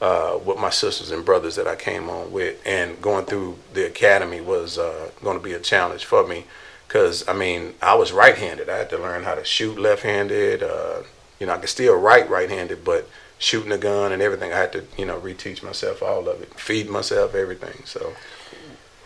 uh, 0.00 0.38
with 0.44 0.58
my 0.58 0.70
sisters 0.70 1.12
and 1.12 1.24
brothers 1.24 1.54
that 1.56 1.68
I 1.68 1.76
came 1.76 2.08
on 2.08 2.32
with. 2.32 2.60
And 2.66 3.00
going 3.00 3.26
through 3.26 3.58
the 3.72 3.86
academy 3.86 4.40
was 4.40 4.78
uh, 4.78 5.10
going 5.22 5.38
to 5.38 5.44
be 5.44 5.52
a 5.52 5.60
challenge 5.60 6.04
for 6.04 6.26
me 6.26 6.46
because, 6.88 7.26
I 7.28 7.34
mean, 7.34 7.74
I 7.80 7.94
was 7.94 8.10
right 8.10 8.36
handed. 8.36 8.68
I 8.68 8.78
had 8.78 8.90
to 8.90 8.98
learn 8.98 9.22
how 9.22 9.36
to 9.36 9.44
shoot 9.44 9.78
left 9.78 10.02
handed. 10.02 10.62
Uh, 10.64 11.02
you 11.38 11.46
know, 11.46 11.54
I 11.54 11.58
could 11.58 11.68
still 11.68 11.96
write 11.96 12.28
right 12.28 12.50
handed, 12.50 12.84
but 12.84 13.08
shooting 13.40 13.72
a 13.72 13.78
gun 13.78 14.12
and 14.12 14.20
everything, 14.22 14.52
I 14.52 14.58
had 14.58 14.72
to, 14.74 14.84
you 14.96 15.06
know, 15.06 15.18
reteach 15.18 15.62
myself 15.64 16.02
all 16.02 16.28
of 16.28 16.40
it, 16.42 16.54
feed 16.54 16.88
myself 16.88 17.34
everything. 17.34 17.82
So. 17.84 18.12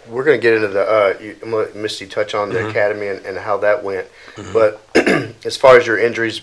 We're 0.07 0.25
going 0.25 0.39
to 0.39 0.43
get 0.43 0.53
into 0.53 0.69
the 0.69 0.83
uh, 0.83 1.15
you, 1.19 1.31
I'm 1.43 1.51
gonna 1.53 1.63
let 1.63 1.75
Misty 1.77 2.07
touch 2.07 2.35
on 2.35 2.51
the 2.51 2.59
Mhm. 2.59 2.71
academy 2.71 3.07
and, 3.07 3.25
and 3.25 3.39
how 3.39 3.57
that 3.59 3.83
went. 3.83 4.07
Mhm. 4.35 4.53
But 4.53 4.83
as 5.47 5.57
far 5.57 5.79
as 5.79 5.87
your 5.87 5.99
injuries, 5.99 6.43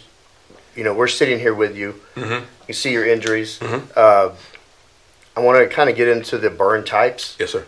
you 0.75 0.84
know, 0.84 0.95
we're 0.95 1.08
sitting 1.08 1.38
here 1.38 1.54
with 1.54 1.75
you. 1.77 2.01
Mhm. 2.15 2.45
You 2.67 2.73
see 2.73 2.91
your 2.91 3.06
injuries. 3.06 3.60
Mhm. 3.60 3.84
Uh, 3.95 4.32
I 5.38 5.41
want 5.41 5.60
to 5.60 5.67
kind 5.67 5.91
of 5.91 5.95
get 5.95 6.08
into 6.08 6.39
the 6.39 6.49
burn 6.49 6.84
types. 6.86 7.36
Yes, 7.39 7.51
sir. 7.51 7.65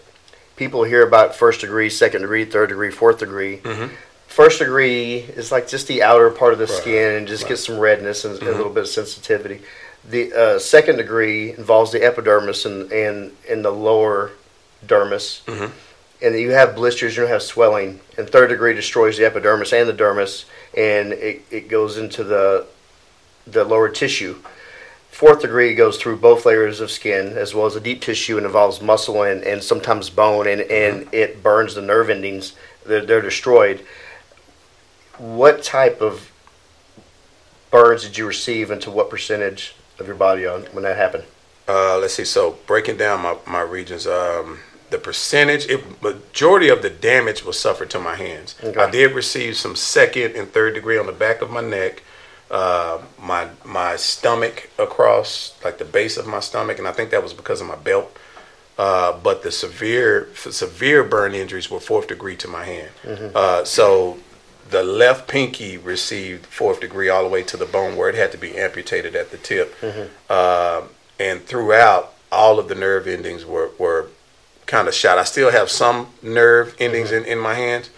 People 0.55 0.83
hear 0.83 1.05
about 1.05 1.35
first 1.35 1.61
degree, 1.61 1.91
second 1.91 2.21
degree, 2.21 2.45
third 2.45 2.69
degree, 2.69 2.89
fourth 2.89 3.19
degree. 3.19 3.57
Mhm. 3.63 3.91
First 4.27 4.57
degree 4.57 5.17
is 5.35 5.51
like 5.51 5.67
just 5.67 5.85
the 5.87 6.01
outer 6.01 6.31
part 6.31 6.53
of 6.53 6.59
the 6.59 6.65
Right. 6.65 6.73
skin 6.81 7.11
and 7.17 7.27
just 7.27 7.43
Right. 7.43 7.49
get 7.49 7.57
some 7.59 7.77
redness 7.77 8.25
and 8.25 8.35
a 8.41 8.45
Mhm. 8.45 8.47
little 8.57 8.69
bit 8.71 8.81
of 8.85 8.89
sensitivity. 8.89 9.61
The 10.09 10.33
uh, 10.33 10.59
second 10.59 10.97
degree 10.97 11.51
involves 11.51 11.91
the 11.91 12.03
epidermis 12.03 12.65
and 12.65 12.91
and, 12.91 13.35
and 13.49 13.63
the 13.63 13.71
lower 13.71 14.31
dermis. 14.85 15.43
Mhm. 15.45 15.71
And 16.21 16.39
you 16.39 16.51
have 16.51 16.75
blisters, 16.75 17.17
you 17.17 17.25
have 17.25 17.43
swelling. 17.43 17.99
And 18.17 18.29
third 18.29 18.47
degree 18.49 18.73
destroys 18.73 19.17
the 19.17 19.25
epidermis 19.25 19.73
and 19.73 19.89
the 19.89 19.93
dermis, 19.93 20.45
and 20.75 21.11
it, 21.13 21.41
it 21.51 21.67
goes 21.67 21.97
into 21.97 22.23
the 22.23 22.65
the 23.47 23.63
lower 23.63 23.89
tissue. 23.89 24.37
Fourth 25.11 25.41
degree 25.41 25.75
goes 25.75 25.97
through 25.97 26.17
both 26.17 26.45
layers 26.45 26.79
of 26.79 26.89
skin 26.89 27.37
as 27.37 27.53
well 27.53 27.67
as 27.67 27.75
the 27.75 27.79
deep 27.79 28.01
tissue 28.01 28.37
and 28.37 28.45
involves 28.47 28.81
muscle 28.81 29.21
and, 29.21 29.43
and 29.43 29.61
sometimes 29.61 30.09
bone 30.09 30.47
and, 30.47 30.61
and 30.61 31.07
it 31.13 31.43
burns 31.43 31.75
the 31.75 31.83
nerve 31.83 32.09
endings. 32.09 32.53
They're, 32.83 33.05
they're 33.05 33.21
destroyed. 33.21 33.85
What 35.19 35.61
type 35.61 36.01
of 36.01 36.31
burns 37.69 38.03
did 38.03 38.17
you 38.17 38.25
receive 38.25 38.71
and 38.71 38.81
to 38.81 38.89
what 38.89 39.11
percentage 39.11 39.75
of 39.99 40.07
your 40.07 40.15
body 40.15 40.45
on 40.45 40.63
when 40.73 40.83
that 40.83 40.97
happened? 40.97 41.23
Uh, 41.67 41.97
let's 41.97 42.13
see. 42.13 42.25
So 42.25 42.57
breaking 42.67 42.97
down 42.97 43.21
my, 43.21 43.37
my 43.47 43.61
regions, 43.61 44.05
um, 44.05 44.59
the 44.89 44.97
percentage, 44.97 45.65
it, 45.67 46.01
majority 46.01 46.69
of 46.69 46.81
the 46.81 46.89
damage 46.89 47.43
was 47.43 47.59
suffered 47.59 47.89
to 47.91 47.99
my 47.99 48.15
hands. 48.15 48.55
Okay. 48.63 48.79
I 48.79 48.89
did 48.89 49.13
receive 49.13 49.55
some 49.57 49.75
second 49.75 50.35
and 50.35 50.49
third 50.51 50.75
degree 50.75 50.97
on 50.97 51.07
the 51.07 51.13
back 51.13 51.41
of 51.41 51.49
my 51.49 51.61
neck, 51.61 52.03
uh, 52.51 53.01
my 53.19 53.47
my 53.65 53.95
stomach 53.95 54.69
across, 54.77 55.57
like 55.63 55.79
the 55.79 55.85
base 55.85 56.17
of 56.17 56.27
my 56.27 56.39
stomach, 56.39 56.77
and 56.77 56.87
I 56.87 56.91
think 56.91 57.09
that 57.09 57.23
was 57.23 57.33
because 57.33 57.61
of 57.61 57.67
my 57.67 57.75
belt. 57.75 58.15
Uh, 58.77 59.17
but 59.19 59.43
the 59.43 59.51
severe 59.51 60.29
severe 60.35 61.03
burn 61.03 61.33
injuries 61.33 61.69
were 61.71 61.79
fourth 61.79 62.07
degree 62.07 62.35
to 62.35 62.47
my 62.47 62.63
hand. 62.63 62.89
Uh, 63.35 63.63
so 63.63 64.17
the 64.73 64.83
left 64.83 65.27
pinky 65.29 65.77
received 65.77 66.45
fourth 66.45 66.81
degree 66.81 67.07
all 67.09 67.23
the 67.23 67.29
way 67.29 67.43
to 67.43 67.55
the 67.57 67.65
bone 67.65 67.95
where 67.95 68.09
it 68.09 68.15
had 68.15 68.31
to 68.33 68.37
be 68.37 68.57
amputated 68.57 69.15
at 69.15 69.31
the 69.31 69.37
tip. 69.37 69.73
Um, 70.29 70.89
and 71.19 71.41
throughout, 71.45 72.13
all 72.31 72.59
of 72.59 72.67
the 72.67 72.75
nerve 72.75 73.07
endings 73.07 73.45
were, 73.45 73.69
were 73.79 74.07
kind 74.65 74.87
of 74.87 74.93
shot. 74.93 75.17
I 75.17 75.23
still 75.23 75.51
have 75.51 75.69
some 75.69 76.07
nerve 76.21 76.75
endings 76.79 77.11
in, 77.11 77.23
in 77.25 77.39
my 77.39 77.53
hands. 77.53 77.89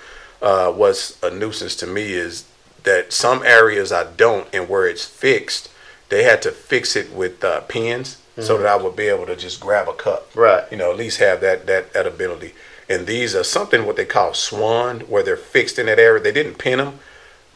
Uh, 0.42 0.72
what's 0.72 1.18
a 1.24 1.32
nuisance 1.32 1.76
to 1.78 1.88
me 1.88 2.14
is 2.14 2.46
that 2.84 3.12
some 3.14 3.42
areas 3.44 3.92
I 3.92 4.04
don't, 4.12 4.48
and 4.54 4.70
where 4.70 4.86
it's 4.88 5.06
fixed, 5.06 5.70
they 6.10 6.24
had 6.24 6.42
to 6.44 6.52
fix 6.52 6.96
it 6.96 7.12
with 7.14 7.44
uh, 7.44 7.62
pins 7.62 8.18
so 8.38 8.58
that 8.58 8.68
I 8.68 8.76
would 8.76 8.98
be 8.98 9.08
able 9.08 9.26
to 9.28 9.36
just 9.38 9.62
grab 9.62 9.88
a 9.88 9.94
cup 9.94 10.30
Right. 10.36 10.66
you 10.70 10.76
know, 10.78 10.92
at 10.92 10.98
least 10.98 11.20
have 11.20 11.40
that 11.40 11.66
that, 11.68 11.94
that 11.94 12.06
ability. 12.06 12.54
And 12.90 13.08
these 13.08 13.36
are 13.36 13.44
something 13.44 13.86
what 13.86 13.96
they 13.96 14.06
call 14.06 14.34
swan, 14.34 15.02
where 15.02 15.24
they're 15.24 15.38
fixed 15.38 15.80
in 15.80 15.88
that 15.88 16.00
area. 16.00 16.22
They 16.22 16.32
didn't 16.32 16.58
pin 16.58 16.78
them, 16.78 17.00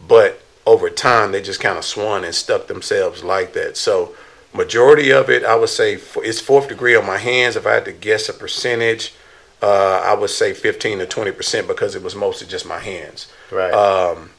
but 0.06 0.42
over 0.66 0.90
time 0.90 1.32
they 1.32 1.42
just 1.42 1.60
kind 1.60 1.78
of 1.78 1.86
swung 1.86 2.24
and 2.24 2.34
stuck 2.34 2.68
themselves 2.68 3.24
like 3.24 3.54
that. 3.54 3.78
So 3.78 4.16
majority 4.54 5.12
of 5.12 5.30
it, 5.30 5.44
I 5.44 5.56
would 5.56 5.70
say, 5.70 6.00
it's 6.18 6.40
fourth 6.40 6.68
degree 6.68 6.96
on 6.96 7.06
my 7.06 7.18
hands. 7.18 7.56
If 7.56 7.68
I 7.68 7.74
had 7.74 7.86
to 7.86 7.92
guess 7.92 8.30
a 8.30 8.34
percentage, 8.34 9.14
uh, 9.62 10.02
I 10.06 10.14
would 10.14 10.30
say 10.30 10.54
15 10.54 11.00
to 11.00 11.06
20 11.06 11.32
percent 11.32 11.68
because 11.68 11.96
it 11.96 12.04
was 12.04 12.16
mostly 12.16 12.48
just 12.48 12.66
my 12.66 12.80
hands. 12.80 13.32
Right. 13.52 13.74
Um, 13.74 14.32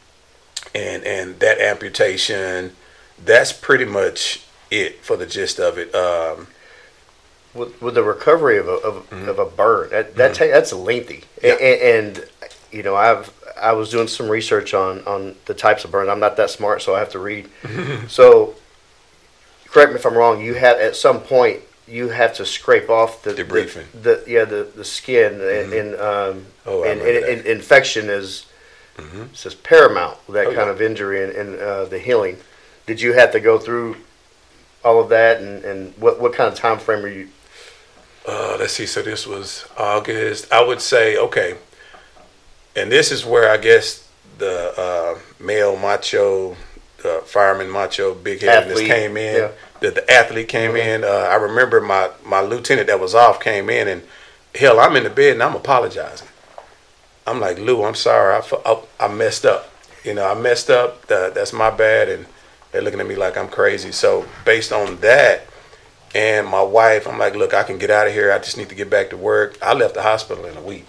and 0.75 1.05
and 1.05 1.39
that 1.41 1.61
amputation, 1.61 2.73
that's 3.23 3.53
pretty 3.53 3.85
much 3.85 4.45
it 4.71 5.05
for 5.05 5.17
the 5.17 5.27
gist 5.27 5.59
of 5.59 5.79
it. 5.79 5.95
Um, 5.95 6.47
with, 7.55 7.81
with 7.83 7.95
the 7.95 8.03
recovery 8.03 8.59
of 8.59 8.69
a, 8.69 8.73
of, 8.73 9.11
Mm-hmm. 9.11 9.29
of 9.29 9.39
a 9.39 9.45
burn 9.47 9.91
that, 9.91 10.15
that 10.17 10.35
ta- 10.35 10.47
that's 10.47 10.73
lengthy 10.73 11.25
Yeah. 11.43 11.55
And, 11.55 12.17
and 12.19 12.29
you 12.71 12.83
know 12.85 12.95
i've 12.95 13.33
i 13.61 13.73
was 13.73 13.91
doing 13.91 14.07
some 14.09 14.29
research 14.29 14.73
on 14.75 15.01
on 15.05 15.35
the 15.47 15.55
types 15.55 15.85
of 15.85 15.91
burn 15.91 16.09
i'm 16.09 16.21
not 16.21 16.37
that 16.37 16.51
smart 16.51 16.81
so 16.83 16.95
i 16.95 16.99
have 17.01 17.11
to 17.11 17.19
read 17.19 17.49
so 18.09 18.55
correct 19.67 19.91
me 19.93 19.97
if 19.99 20.07
i'm 20.07 20.15
wrong 20.15 20.41
you 20.41 20.55
have 20.55 20.79
at 20.79 20.95
some 20.97 21.21
point 21.21 21.61
you 21.89 22.09
have 22.11 22.33
to 22.35 22.47
scrape 22.47 22.89
off 22.89 23.23
the 23.25 23.33
Debriding. 23.33 23.85
the, 23.93 23.99
the 23.99 24.25
yeah 24.29 24.45
the, 24.45 24.63
the 24.77 24.85
skin 24.85 25.35
and, 25.41 25.73
and 25.73 25.95
um 26.01 26.47
Oh, 26.67 26.85
and, 26.85 27.01
and, 27.01 27.25
and 27.25 27.47
infection 27.47 28.09
is 28.09 28.47
says 29.33 29.55
paramount 29.55 30.19
that 30.29 30.47
Oh, 30.47 30.55
kind 30.55 30.67
yeah. 30.69 30.71
of 30.71 30.81
injury 30.83 31.25
and, 31.25 31.33
and 31.33 31.59
uh, 31.59 31.85
the 31.87 31.99
healing 31.99 32.37
did 32.87 33.01
you 33.01 33.15
have 33.15 33.33
to 33.33 33.41
go 33.41 33.59
through 33.59 33.97
all 34.85 35.01
of 35.01 35.09
that 35.09 35.41
and, 35.41 35.65
and 35.65 35.95
what, 35.97 36.21
what 36.21 36.33
kind 36.35 36.53
of 36.53 36.55
time 36.59 36.79
frame 36.79 37.05
are 37.05 37.09
you 37.09 37.29
uh, 38.31 38.57
let's 38.61 38.75
see. 38.75 38.87
So 38.87 39.03
this 39.03 39.27
was 39.27 39.67
August. 39.77 40.53
I 40.53 40.63
would 40.63 40.81
say 40.81 41.17
okay, 41.17 41.57
and 42.77 42.91
this 42.91 43.11
is 43.11 43.25
where 43.25 43.51
I 43.51 43.57
guess 43.57 44.09
the 44.39 44.73
uh, 44.79 45.19
male 45.43 45.77
macho, 45.77 46.57
uh, 47.05 47.21
fireman 47.23 47.69
macho, 47.71 48.15
big 48.15 48.41
headedness 48.41 48.79
Athlete, 48.79 48.89
came 48.89 49.17
in. 49.17 49.37
yeah. 49.37 49.51
The, 49.81 49.91
the 49.91 50.11
athlete 50.11 50.49
came 50.49 50.77
in. 50.77 51.03
Uh, 51.03 51.09
I 51.09 51.37
remember 51.37 51.81
my 51.81 52.11
my 52.25 52.41
lieutenant 52.41 52.87
that 52.87 53.01
was 53.01 53.15
off 53.15 53.41
came 53.41 53.69
in, 53.69 53.89
and 53.89 54.03
hell, 54.55 54.79
I'm 54.79 54.95
in 54.97 55.05
the 55.05 55.11
bed 55.11 55.33
and 55.35 55.43
I'm 55.43 55.57
apologizing. 55.57 56.29
I'm 57.27 57.41
like 57.41 57.59
Lou, 57.59 57.85
I'm 57.85 57.95
sorry, 57.95 58.35
I, 58.35 58.57
I, 58.65 58.83
I 59.01 59.09
messed 59.09 59.45
up. 59.45 59.73
You 60.05 60.15
know, 60.15 60.27
I 60.27 60.35
messed 60.35 60.71
up. 60.71 61.07
That, 61.07 61.35
that's 61.35 61.53
my 61.53 61.71
bad, 61.71 62.09
and 62.09 62.27
they're 62.71 62.83
looking 62.83 63.01
at 63.01 63.07
me 63.07 63.17
like 63.17 63.37
I'm 63.37 63.49
crazy. 63.49 63.93
So 63.93 64.27
based 64.45 64.73
on 64.73 64.97
that, 65.01 65.47
and 66.15 66.47
my 66.47 66.63
wife, 66.63 67.07
I'm 67.07 67.19
like, 67.19 67.35
look, 67.35 67.55
I 67.55 67.63
can 67.63 67.79
get 67.79 67.91
out 67.91 68.07
of 68.07 68.13
here. 68.13 68.33
I 68.33 68.39
just 68.39 68.57
need 68.57 68.69
to 68.71 68.75
get 68.75 68.91
back 68.91 69.11
to 69.11 69.17
work. 69.17 69.57
I 69.63 69.75
left 69.75 69.95
the 69.95 70.03
hospital 70.03 70.45
in 70.45 70.57
a 70.57 70.61
week, 70.63 70.89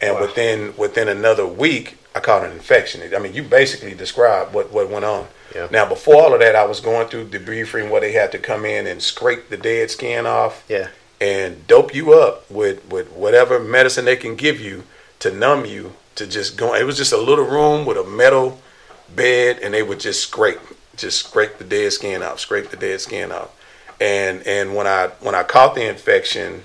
and 0.00 0.14
Wow. 0.16 0.22
within 0.22 0.74
within 0.76 1.08
another 1.08 1.46
week, 1.46 1.96
I 2.14 2.20
caught 2.20 2.44
an 2.44 2.52
infection. 2.52 3.02
I 3.14 3.18
mean, 3.18 3.34
you 3.34 3.42
basically 3.42 3.94
described 3.94 4.52
what 4.52 4.70
what 4.72 4.90
went 4.90 5.04
on. 5.04 5.28
Yeah. 5.54 5.68
Now, 5.70 5.86
before 5.86 6.16
all 6.22 6.34
of 6.34 6.40
that, 6.40 6.54
I 6.54 6.66
was 6.66 6.80
going 6.80 7.08
through 7.08 7.28
debriding 7.30 7.90
where 7.90 8.02
they 8.02 8.12
had 8.12 8.30
to 8.32 8.38
come 8.38 8.66
in 8.66 8.86
and 8.86 9.02
scrape 9.02 9.48
the 9.48 9.56
dead 9.56 9.90
skin 9.90 10.26
off 10.26 10.62
yeah 10.68 10.88
and 11.20 11.66
dope 11.66 11.94
you 11.94 12.12
up 12.12 12.48
with 12.50 12.84
with 12.90 13.10
whatever 13.12 13.58
medicine 13.58 14.04
they 14.04 14.16
can 14.16 14.36
give 14.36 14.60
you 14.60 14.84
to 15.20 15.32
numb 15.32 15.64
you 15.64 15.94
to 16.16 16.26
just 16.26 16.56
go. 16.56 16.74
It 16.74 16.84
was 16.84 16.96
just 16.96 17.12
a 17.12 17.16
little 17.16 17.44
room 17.46 17.86
with 17.86 17.96
a 17.96 18.04
metal 18.04 18.60
bed, 19.14 19.58
and 19.62 19.72
they 19.72 19.82
would 19.82 20.00
just 20.00 20.20
scrape 20.22 20.60
just 20.96 21.26
scrape 21.26 21.58
the 21.58 21.64
dead 21.64 21.92
skin 21.92 22.22
off, 22.22 22.40
scrape 22.40 22.70
the 22.70 22.76
dead 22.76 23.00
skin 23.00 23.32
off. 23.32 23.50
And 24.00 24.46
and 24.46 24.74
when 24.74 24.86
I 24.86 25.08
when 25.20 25.34
I 25.34 25.42
caught 25.42 25.74
the 25.74 25.88
infection, 25.88 26.62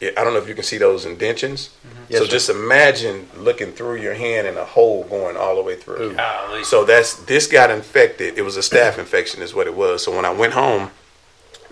it, 0.00 0.18
I 0.18 0.24
don't 0.24 0.32
know 0.32 0.40
if 0.40 0.48
you 0.48 0.54
can 0.54 0.64
see 0.64 0.78
those 0.78 1.04
indentions. 1.04 1.70
Yes, 2.08 2.20
so 2.20 2.24
sir. 2.24 2.30
just 2.30 2.50
imagine 2.50 3.28
looking 3.36 3.72
through 3.72 3.96
your 3.96 4.14
hand 4.14 4.46
and 4.46 4.56
a 4.58 4.64
hole 4.64 5.04
going 5.04 5.36
all 5.36 5.56
the 5.56 5.62
way 5.62 5.76
through. 5.76 6.14
Golly. 6.14 6.64
So 6.64 6.84
that's 6.84 7.14
this 7.24 7.46
got 7.46 7.70
infected. 7.70 8.38
It 8.38 8.42
was 8.42 8.56
a 8.56 8.60
staph 8.60 8.98
infection, 8.98 9.42
is 9.42 9.54
what 9.54 9.66
it 9.66 9.76
was. 9.76 10.04
So 10.04 10.14
when 10.14 10.24
I 10.24 10.30
went 10.30 10.52
home 10.52 10.90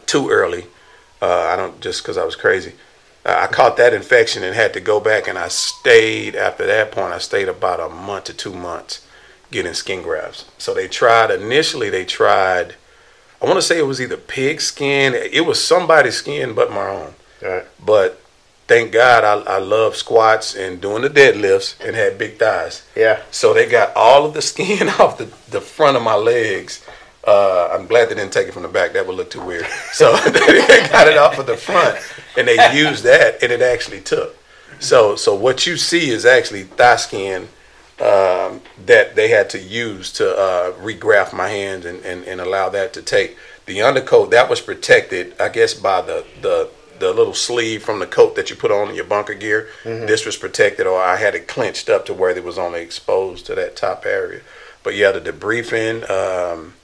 too 0.06 0.30
early, 0.30 0.66
uh, 1.20 1.48
I 1.52 1.56
don't 1.56 1.80
just 1.80 2.02
because 2.02 2.16
I 2.16 2.24
was 2.24 2.36
crazy. 2.36 2.72
Uh, 3.24 3.38
I 3.40 3.46
caught 3.46 3.76
that 3.78 3.94
infection 3.94 4.42
and 4.42 4.54
had 4.54 4.74
to 4.74 4.80
go 4.80 5.00
back, 5.00 5.26
and 5.28 5.38
I 5.38 5.48
stayed 5.48 6.36
after 6.36 6.66
that 6.66 6.92
point. 6.92 7.12
I 7.12 7.18
stayed 7.18 7.48
about 7.48 7.80
a 7.80 7.88
month 7.88 8.24
to 8.24 8.34
two 8.34 8.52
months 8.52 9.06
getting 9.50 9.74
skin 9.74 10.02
grafts. 10.02 10.44
So 10.58 10.74
they 10.74 10.88
tried 10.88 11.30
initially. 11.30 11.90
They 11.90 12.04
tried. 12.04 12.74
I 13.44 13.46
want 13.46 13.58
to 13.58 13.62
say 13.62 13.78
it 13.78 13.82
was 13.82 14.00
either 14.00 14.16
pig 14.16 14.62
skin. 14.62 15.12
It 15.14 15.44
was 15.44 15.62
somebody's 15.62 16.16
skin 16.16 16.54
but 16.54 16.70
my 16.72 16.88
own. 16.88 17.14
Right. 17.42 17.64
But 17.84 18.18
thank 18.66 18.90
God 18.90 19.22
I, 19.22 19.56
I 19.56 19.58
love 19.58 19.96
squats 19.96 20.54
and 20.54 20.80
doing 20.80 21.02
the 21.02 21.10
deadlifts 21.10 21.78
and 21.86 21.94
had 21.94 22.16
big 22.16 22.38
thighs. 22.38 22.86
Yeah. 22.96 23.20
So 23.30 23.52
they 23.52 23.68
got 23.68 23.94
all 23.94 24.24
of 24.24 24.32
the 24.32 24.40
skin 24.40 24.88
off 24.98 25.18
the, 25.18 25.26
the 25.50 25.60
front 25.60 25.98
of 25.98 26.02
my 26.02 26.14
legs. 26.14 26.86
Uh, 27.26 27.68
I'm 27.70 27.86
glad 27.86 28.08
they 28.08 28.14
didn't 28.14 28.32
take 28.32 28.48
it 28.48 28.52
from 28.52 28.62
the 28.62 28.68
back. 28.68 28.94
That 28.94 29.06
would 29.06 29.16
look 29.16 29.30
too 29.30 29.44
weird. 29.44 29.66
So 29.92 30.16
they 30.24 30.88
got 30.90 31.06
it 31.06 31.18
off 31.18 31.38
of 31.38 31.44
the 31.46 31.56
front, 31.56 31.98
and 32.38 32.48
they 32.48 32.74
used 32.74 33.04
that, 33.04 33.42
and 33.42 33.52
it 33.52 33.60
actually 33.60 34.00
took. 34.00 34.36
So 34.78 35.16
so 35.16 35.34
what 35.34 35.66
you 35.66 35.76
see 35.76 36.10
is 36.10 36.24
actually 36.24 36.64
thigh 36.64 36.96
skin 36.96 37.48
um, 38.00 38.60
that 38.86 39.14
they 39.14 39.28
had 39.28 39.48
to 39.50 39.58
use 39.58 40.12
to 40.14 40.36
uh, 40.36 40.72
regraft 40.72 41.32
my 41.32 41.48
hands 41.48 41.84
and, 41.84 42.04
and, 42.04 42.24
and 42.24 42.40
allow 42.40 42.68
that 42.70 42.92
to 42.94 43.02
take. 43.02 43.36
The 43.66 43.82
undercoat 43.82 44.30
that 44.32 44.50
was 44.50 44.60
protected, 44.60 45.34
I 45.40 45.48
guess, 45.48 45.74
by 45.74 46.02
the 46.02 46.24
the 46.42 46.70
the 46.98 47.12
little 47.12 47.34
sleeve 47.34 47.82
from 47.82 47.98
the 47.98 48.06
coat 48.06 48.36
that 48.36 48.50
you 48.50 48.56
put 48.56 48.70
on 48.70 48.88
in 48.88 48.94
your 48.94 49.04
bunker 49.04 49.34
gear. 49.34 49.68
This 50.06 50.24
was 50.24 50.36
protected, 50.36 50.86
or 50.86 51.02
I 51.02 51.16
had 51.16 51.34
it 51.34 51.48
clenched 51.48 51.88
up 51.88 52.06
to 52.06 52.14
where 52.14 52.30
it 52.30 52.44
was 52.44 52.58
only 52.58 52.80
exposed 52.82 53.46
to 53.46 53.54
that 53.54 53.76
top 53.76 54.06
area. 54.06 54.42
But 54.82 54.94
yeah, 54.94 55.12
the 55.12 55.20
debriding, 55.20 56.08
um, 56.08 56.74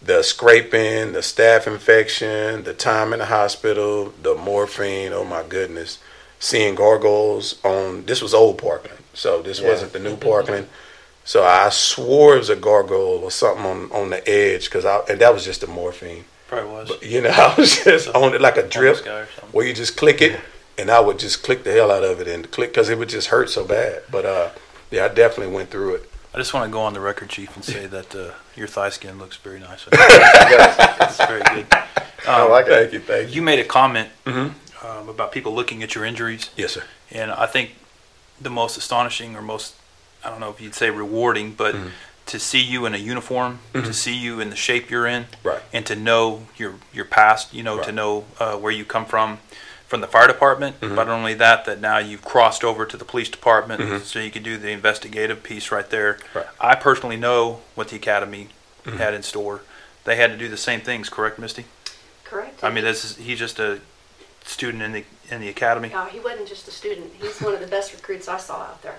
the 0.00 0.22
scraping, 0.22 1.12
the 1.12 1.20
staph 1.20 1.66
infection, 1.66 2.64
the 2.64 2.74
time 2.74 3.12
in 3.12 3.18
the 3.18 3.26
hospital, 3.26 4.12
the 4.22 4.34
morphine. 4.34 5.12
Oh 5.12 5.24
my 5.24 5.42
goodness, 5.42 5.98
seeing 6.38 6.74
gargoyles 6.74 7.62
on 7.64 8.04
this 8.04 8.22
was 8.22 8.34
old 8.34 8.58
Parkland, 8.58 8.97
so 9.18 9.42
this 9.42 9.60
Yeah. 9.60 9.68
wasn't 9.68 9.92
the 9.92 9.98
new 9.98 10.16
Parkland. 10.16 10.68
So 11.24 11.44
I 11.44 11.68
swore 11.68 12.36
it 12.36 12.38
was 12.38 12.48
a 12.50 12.56
gargoyle 12.56 13.20
or 13.22 13.30
something 13.30 13.66
on, 13.66 13.92
on 13.92 14.10
the 14.10 14.26
edge 14.26 14.64
because 14.64 14.84
I 14.86 15.00
and 15.10 15.20
that 15.20 15.34
was 15.34 15.44
just 15.44 15.60
the 15.60 15.66
morphine. 15.66 16.24
Probably 16.46 16.70
was. 16.72 16.88
But 16.88 17.02
you 17.02 17.20
know, 17.20 17.30
I 17.48 17.54
was 17.58 17.84
just 17.84 18.08
on 18.14 18.34
it 18.34 18.40
like 18.40 18.56
a 18.56 18.62
drip 18.66 18.96
Homeless 18.96 19.06
or 19.06 19.28
something. 19.34 19.50
where 19.52 19.66
you 19.66 19.74
just 19.74 19.96
click 19.98 20.22
it, 20.22 20.40
and 20.78 20.90
I 20.90 21.00
would 21.00 21.18
just 21.18 21.42
click 21.42 21.64
the 21.64 21.72
hell 21.72 21.90
out 21.90 22.04
of 22.04 22.20
it 22.20 22.28
and 22.28 22.50
click 22.50 22.70
because 22.70 22.88
it 22.88 22.96
would 22.98 23.10
just 23.10 23.28
hurt 23.28 23.50
so 23.50 23.64
bad. 23.66 24.02
But 24.10 24.24
uh, 24.24 24.48
yeah, 24.90 25.04
I 25.04 25.08
definitely 25.08 25.52
went 25.54 25.70
through 25.70 25.96
it. 25.96 26.10
I 26.34 26.38
just 26.38 26.54
want 26.54 26.64
to 26.66 26.72
go 26.72 26.80
on 26.80 26.92
the 26.94 27.00
record, 27.00 27.28
Chief, 27.30 27.54
and 27.56 27.64
say 27.64 27.86
that 27.86 28.14
uh, 28.14 28.30
your 28.54 28.68
thigh 28.68 28.90
skin 28.90 29.18
looks 29.18 29.36
very 29.36 29.58
nice. 29.60 29.86
it's 29.92 31.16
very 31.26 31.42
good. 31.42 31.66
I 32.26 32.40
Um, 32.42 32.50
like 32.50 32.66
it. 32.66 32.70
Thank 32.70 32.92
you, 32.92 33.00
thank 33.00 33.28
you. 33.30 33.34
You 33.36 33.42
made 33.42 33.58
a 33.58 33.64
comment 33.64 34.08
Mhm. 34.26 34.52
um, 34.84 35.08
about 35.08 35.32
people 35.32 35.54
looking 35.54 35.82
at 35.82 35.94
your 35.94 36.04
injuries, 36.04 36.50
Yes, 36.56 36.72
sir. 36.72 36.84
and 37.10 37.30
I 37.32 37.46
think 37.46 37.70
the 38.40 38.50
most 38.50 38.76
astonishing 38.76 39.36
or 39.36 39.42
most, 39.42 39.74
I 40.24 40.30
don't 40.30 40.40
know 40.40 40.50
if 40.50 40.60
you'd 40.60 40.74
say 40.74 40.90
rewarding, 40.90 41.52
but 41.52 41.74
Mhm. 41.74 41.90
to 42.26 42.38
see 42.38 42.60
you 42.60 42.86
in 42.86 42.94
a 42.94 42.98
uniform, 42.98 43.60
to 43.72 43.80
Mhm. 43.82 43.94
see 43.94 44.14
you 44.14 44.40
in 44.40 44.50
the 44.50 44.56
shape 44.56 44.90
you're 44.90 45.06
in, 45.06 45.26
Right. 45.42 45.60
and 45.72 45.84
to 45.86 45.96
know 45.96 46.46
your 46.56 46.74
your 46.92 47.04
past, 47.04 47.52
you 47.54 47.62
know, 47.62 47.82
to 47.82 47.92
know 47.92 48.24
uh, 48.38 48.56
where 48.56 48.72
you 48.72 48.84
come 48.84 49.06
from, 49.06 49.38
from 49.88 50.00
the 50.02 50.06
fire 50.06 50.26
department. 50.26 50.78
Mhm. 50.80 50.94
But 50.94 51.06
not 51.06 51.14
only 51.14 51.34
that, 51.34 51.64
that 51.64 51.80
now 51.80 51.96
you've 51.98 52.22
crossed 52.24 52.62
over 52.62 52.84
to 52.84 52.96
the 52.96 53.04
police 53.06 53.28
department, 53.30 53.80
Mhm. 53.80 54.04
so 54.04 54.18
you 54.18 54.30
can 54.30 54.42
do 54.42 54.58
the 54.58 54.70
investigative 54.70 55.42
piece 55.42 55.72
right 55.72 55.88
there. 55.88 56.18
Right. 56.34 56.46
I 56.60 56.74
personally 56.74 57.16
know 57.16 57.60
what 57.74 57.88
the 57.88 57.96
academy 57.96 58.48
Mhm. 58.84 58.98
had 58.98 59.14
in 59.14 59.22
store. 59.22 59.62
They 60.04 60.16
had 60.16 60.30
to 60.30 60.36
do 60.36 60.48
the 60.48 60.56
same 60.58 60.80
things, 60.82 61.08
correct, 61.08 61.38
Misty? 61.38 61.64
Correct. 62.24 62.62
I 62.62 62.68
mean, 62.70 62.84
this 62.84 63.04
is 63.04 63.16
he's 63.16 63.38
just 63.38 63.58
a 63.58 63.80
student 64.48 64.82
in 64.82 64.92
the 64.92 65.04
in 65.30 65.40
the 65.40 65.48
academy. 65.48 65.90
No, 65.90 66.06
he 66.06 66.20
wasn't 66.20 66.48
just 66.48 66.66
a 66.68 66.70
student. 66.70 67.12
He's 67.20 67.38
one 67.40 67.52
of 67.54 67.60
the 67.60 67.66
best 67.66 67.92
recruits 67.92 68.28
I 68.28 68.38
saw 68.38 68.62
out 68.62 68.82
there. 68.82 68.96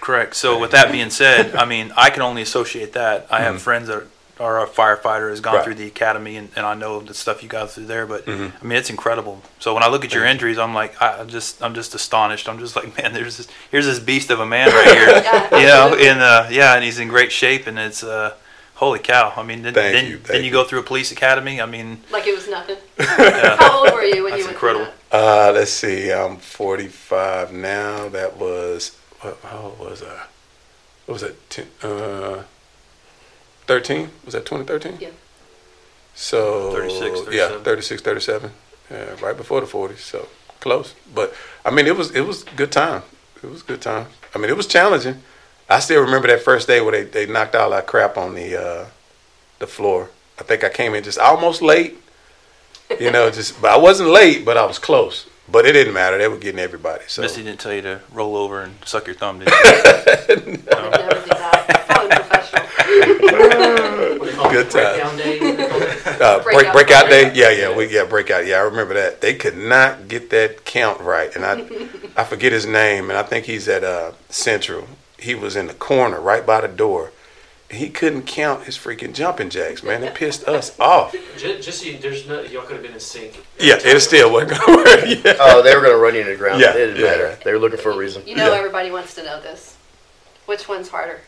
Correct. 0.00 0.34
So 0.36 0.58
with 0.58 0.70
that 0.72 0.90
being 0.92 1.10
said, 1.10 1.54
I 1.56 1.64
mean, 1.64 1.92
I 1.96 2.10
can 2.10 2.22
only 2.22 2.42
associate 2.42 2.92
that. 2.94 3.26
I 3.30 3.40
have 3.40 3.56
Mhm. 3.56 3.60
friends 3.60 3.88
that 3.88 4.04
are 4.40 4.60
a 4.64 4.66
firefighter 4.66 5.30
has 5.30 5.40
gone 5.40 5.56
Right. 5.56 5.64
through 5.64 5.74
the 5.74 5.86
academy, 5.86 6.36
and, 6.36 6.48
and 6.56 6.64
I 6.66 6.74
know 6.74 7.00
the 7.00 7.14
stuff 7.14 7.42
you 7.42 7.48
got 7.48 7.70
through 7.70 7.86
there. 7.86 8.06
But 8.06 8.26
Mhm. 8.26 8.52
I 8.60 8.64
mean, 8.64 8.78
it's 8.78 8.90
incredible. 8.90 9.42
So 9.60 9.74
when 9.74 9.82
I 9.82 9.88
look 9.88 10.04
at 10.04 10.12
your 10.14 10.24
injuries, 10.24 10.58
I'm 10.58 10.74
like, 10.74 11.00
I 11.02 11.18
I'm 11.20 11.28
just, 11.28 11.62
I'm 11.62 11.74
just 11.74 11.94
astonished. 11.94 12.48
I'm 12.48 12.58
just 12.58 12.74
like, 12.76 12.96
man, 13.02 13.12
there's 13.12 13.36
this, 13.38 13.48
here's 13.70 13.86
this 13.86 13.98
beast 14.00 14.30
of 14.30 14.40
a 14.40 14.46
man 14.46 14.68
right 14.72 14.96
here. 14.96 15.06
Yeah, 15.24 15.58
you 15.60 15.66
know, 15.66 15.82
absolutely. 15.84 16.08
and 16.08 16.20
uh, 16.22 16.46
yeah, 16.50 16.74
and 16.74 16.82
he's 16.84 16.98
in 16.98 17.08
great 17.08 17.30
shape, 17.32 17.66
and 17.66 17.78
it's 17.78 18.02
uh, 18.02 18.32
holy 18.82 18.98
cow. 18.98 19.32
I 19.36 19.42
mean, 19.44 19.62
then 19.62 19.74
Thank 19.74 19.94
then, 19.94 20.06
you, 20.06 20.16
then 20.16 20.24
thank 20.24 20.38
you 20.38 20.46
you. 20.46 20.52
go 20.58 20.64
through 20.64 20.80
a 20.80 20.82
police 20.82 21.12
academy. 21.12 21.60
I 21.60 21.66
mean, 21.66 21.88
Like 22.10 22.26
it 22.26 22.34
was 22.34 22.48
nothing. 22.48 22.78
yeah, 22.98 23.56
How 23.60 23.84
old 23.84 23.94
were 23.94 24.02
you 24.02 24.24
when 24.24 24.32
That's 24.32 24.40
you 24.40 24.46
went 24.46 24.56
incredible. 24.56 24.86
through 24.86 25.20
Uh, 25.20 25.52
let's 25.54 25.70
see. 25.70 26.12
I'm 26.12 26.36
45 26.38 27.52
now. 27.52 28.08
That 28.08 28.36
was 28.36 28.96
what? 29.20 29.38
How 29.44 29.58
old 29.68 29.78
was 29.78 30.02
I? 30.02 30.26
What 31.06 31.14
was 31.14 31.22
that? 31.22 31.36
Ten, 31.50 31.66
uh, 31.82 32.42
13? 33.66 34.10
Was 34.24 34.34
that 34.34 34.44
2013? 34.46 34.98
Yeah. 35.00 35.10
So 36.14 36.72
36, 36.72 37.34
yeah, 37.34 37.58
36, 37.62 38.02
37. 38.02 38.50
Yeah, 38.90 39.14
right 39.24 39.36
before 39.36 39.60
the 39.60 39.66
40s. 39.66 39.98
So 39.98 40.28
close. 40.60 40.94
But 41.14 41.32
I 41.64 41.70
mean, 41.70 41.86
it 41.86 41.96
was 41.96 42.10
it 42.10 42.22
was 42.26 42.44
good 42.56 42.72
time. 42.72 43.02
It 43.42 43.50
was 43.50 43.62
good 43.62 43.80
time. 43.80 44.06
I 44.34 44.38
mean, 44.38 44.50
it 44.50 44.56
was 44.56 44.66
challenging. 44.66 45.22
I 45.72 45.80
still 45.80 46.02
remember 46.02 46.28
that 46.28 46.42
first 46.42 46.66
day 46.68 46.80
where 46.80 46.92
they, 46.92 47.04
they 47.04 47.32
knocked 47.32 47.54
all 47.54 47.70
that 47.70 47.86
crap 47.86 48.16
on 48.16 48.34
the 48.34 48.56
uh, 48.60 48.86
the 49.58 49.66
floor. 49.66 50.10
I 50.38 50.44
think 50.44 50.64
I 50.64 50.68
came 50.68 50.94
in 50.94 51.02
just 51.02 51.18
almost 51.18 51.62
late. 51.62 51.98
You 53.00 53.10
know, 53.10 53.30
just 53.30 53.60
but 53.62 53.70
I 53.70 53.76
wasn't 53.78 54.10
late, 54.10 54.44
but 54.44 54.56
I 54.58 54.64
was 54.66 54.78
close. 54.78 55.26
But 55.50 55.66
it 55.66 55.72
didn't 55.72 55.94
matter. 55.94 56.18
They 56.18 56.28
were 56.28 56.36
getting 56.36 56.60
everybody. 56.60 57.04
So 57.08 57.22
Misty 57.22 57.42
didn't 57.42 57.60
tell 57.60 57.72
you 57.72 57.82
to 57.82 58.00
roll 58.12 58.36
over 58.36 58.62
and 58.62 58.74
suck 58.84 59.06
your 59.06 59.16
thumb, 59.16 59.38
did 59.40 59.48
you? 59.50 59.54
that? 59.54 60.68
I 60.72 60.90
never 60.90 61.20
do 61.20 61.26
that. 61.26 61.66
Professional. 62.26 64.18
What 64.18 64.26
they 64.26 64.32
call 64.34 64.46
it, 64.46 64.52
Good 64.52 64.70
time. 64.70 64.82
breakdown 64.92 65.16
day. 65.16 65.38
what 65.40 65.56
they 65.56 65.66
call 65.68 65.82
it? 65.82 66.20
uh, 66.22 66.42
break 66.42 66.54
Breakout. 66.56 66.72
breakout 66.74 67.08
day. 67.08 67.32
Yeah, 67.34 67.50
yeah, 67.50 67.76
we 67.76 67.86
yeah 67.94 68.04
breakout. 68.04 68.46
Yeah, 68.46 68.56
I 68.58 68.60
remember 68.62 68.94
that. 68.94 69.20
They 69.20 69.34
could 69.34 69.56
not 69.56 70.08
get 70.08 70.30
that 70.30 70.64
count 70.64 71.00
right, 71.00 71.34
and 71.34 71.44
I 71.44 71.64
I 72.16 72.24
forget 72.24 72.52
his 72.52 72.66
name, 72.66 73.08
and 73.10 73.18
I 73.18 73.22
think 73.22 73.46
he's 73.46 73.68
at 73.68 73.82
uh, 73.84 74.12
Central. 74.28 74.86
He 75.22 75.34
was 75.34 75.54
in 75.56 75.66
the 75.68 75.74
corner 75.74 76.20
right 76.20 76.44
by 76.44 76.60
the 76.60 76.68
door. 76.68 77.12
He 77.70 77.88
couldn't 77.88 78.24
count 78.26 78.64
his 78.64 78.76
freaking 78.76 79.14
jumping 79.14 79.48
jacks, 79.48 79.82
man. 79.82 80.02
It 80.04 80.14
pissed 80.14 80.46
us 80.46 80.78
off. 80.80 81.14
Just, 81.38 81.62
just 81.64 81.80
so 81.80 81.86
you, 81.86 81.96
there's 81.98 82.28
no, 82.28 82.42
y'all 82.42 82.62
could 82.62 82.74
have 82.74 82.82
been 82.82 82.92
in 82.92 83.00
sync. 83.00 83.42
Yeah, 83.58 83.78
it 83.82 84.00
still 84.00 84.30
wasn't 84.32 84.60
gonna 84.60 84.76
work. 84.76 85.00
Yeah. 85.06 85.36
Oh, 85.40 85.62
they 85.62 85.74
were 85.74 85.80
going 85.80 85.92
to 85.94 85.98
run 85.98 86.14
you 86.14 86.20
into 86.20 86.32
the 86.32 86.38
ground. 86.38 86.60
Yeah, 86.60 86.72
it 86.72 86.86
didn't 86.88 86.96
yeah. 86.96 87.02
matter. 87.06 87.38
They 87.44 87.52
were 87.52 87.58
looking 87.58 87.78
for 87.78 87.92
a 87.92 87.96
reason. 87.96 88.22
You 88.26 88.36
know 88.36 88.50
Yeah. 88.52 88.58
everybody 88.58 88.90
wants 88.90 89.14
to 89.14 89.22
know 89.24 89.40
this. 89.40 89.76
Which 90.46 90.68
one's 90.68 90.88
harder? 90.90 91.20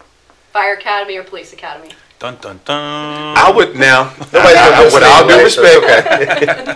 Fire 0.53 0.75
Academy 0.75 1.17
or 1.17 1.23
Police 1.25 1.53
Academy? 1.53 1.91
Dun 2.19 2.37
dun 2.41 2.61
dun. 2.65 3.37
I 3.39 3.51
would 3.55 3.75
now. 3.77 4.13
Nobody's 4.33 4.35
I- 4.57 4.83
I- 4.83 4.85
with 4.93 5.03
all 5.03 5.27
due 5.29 5.43
respect, 5.45 5.81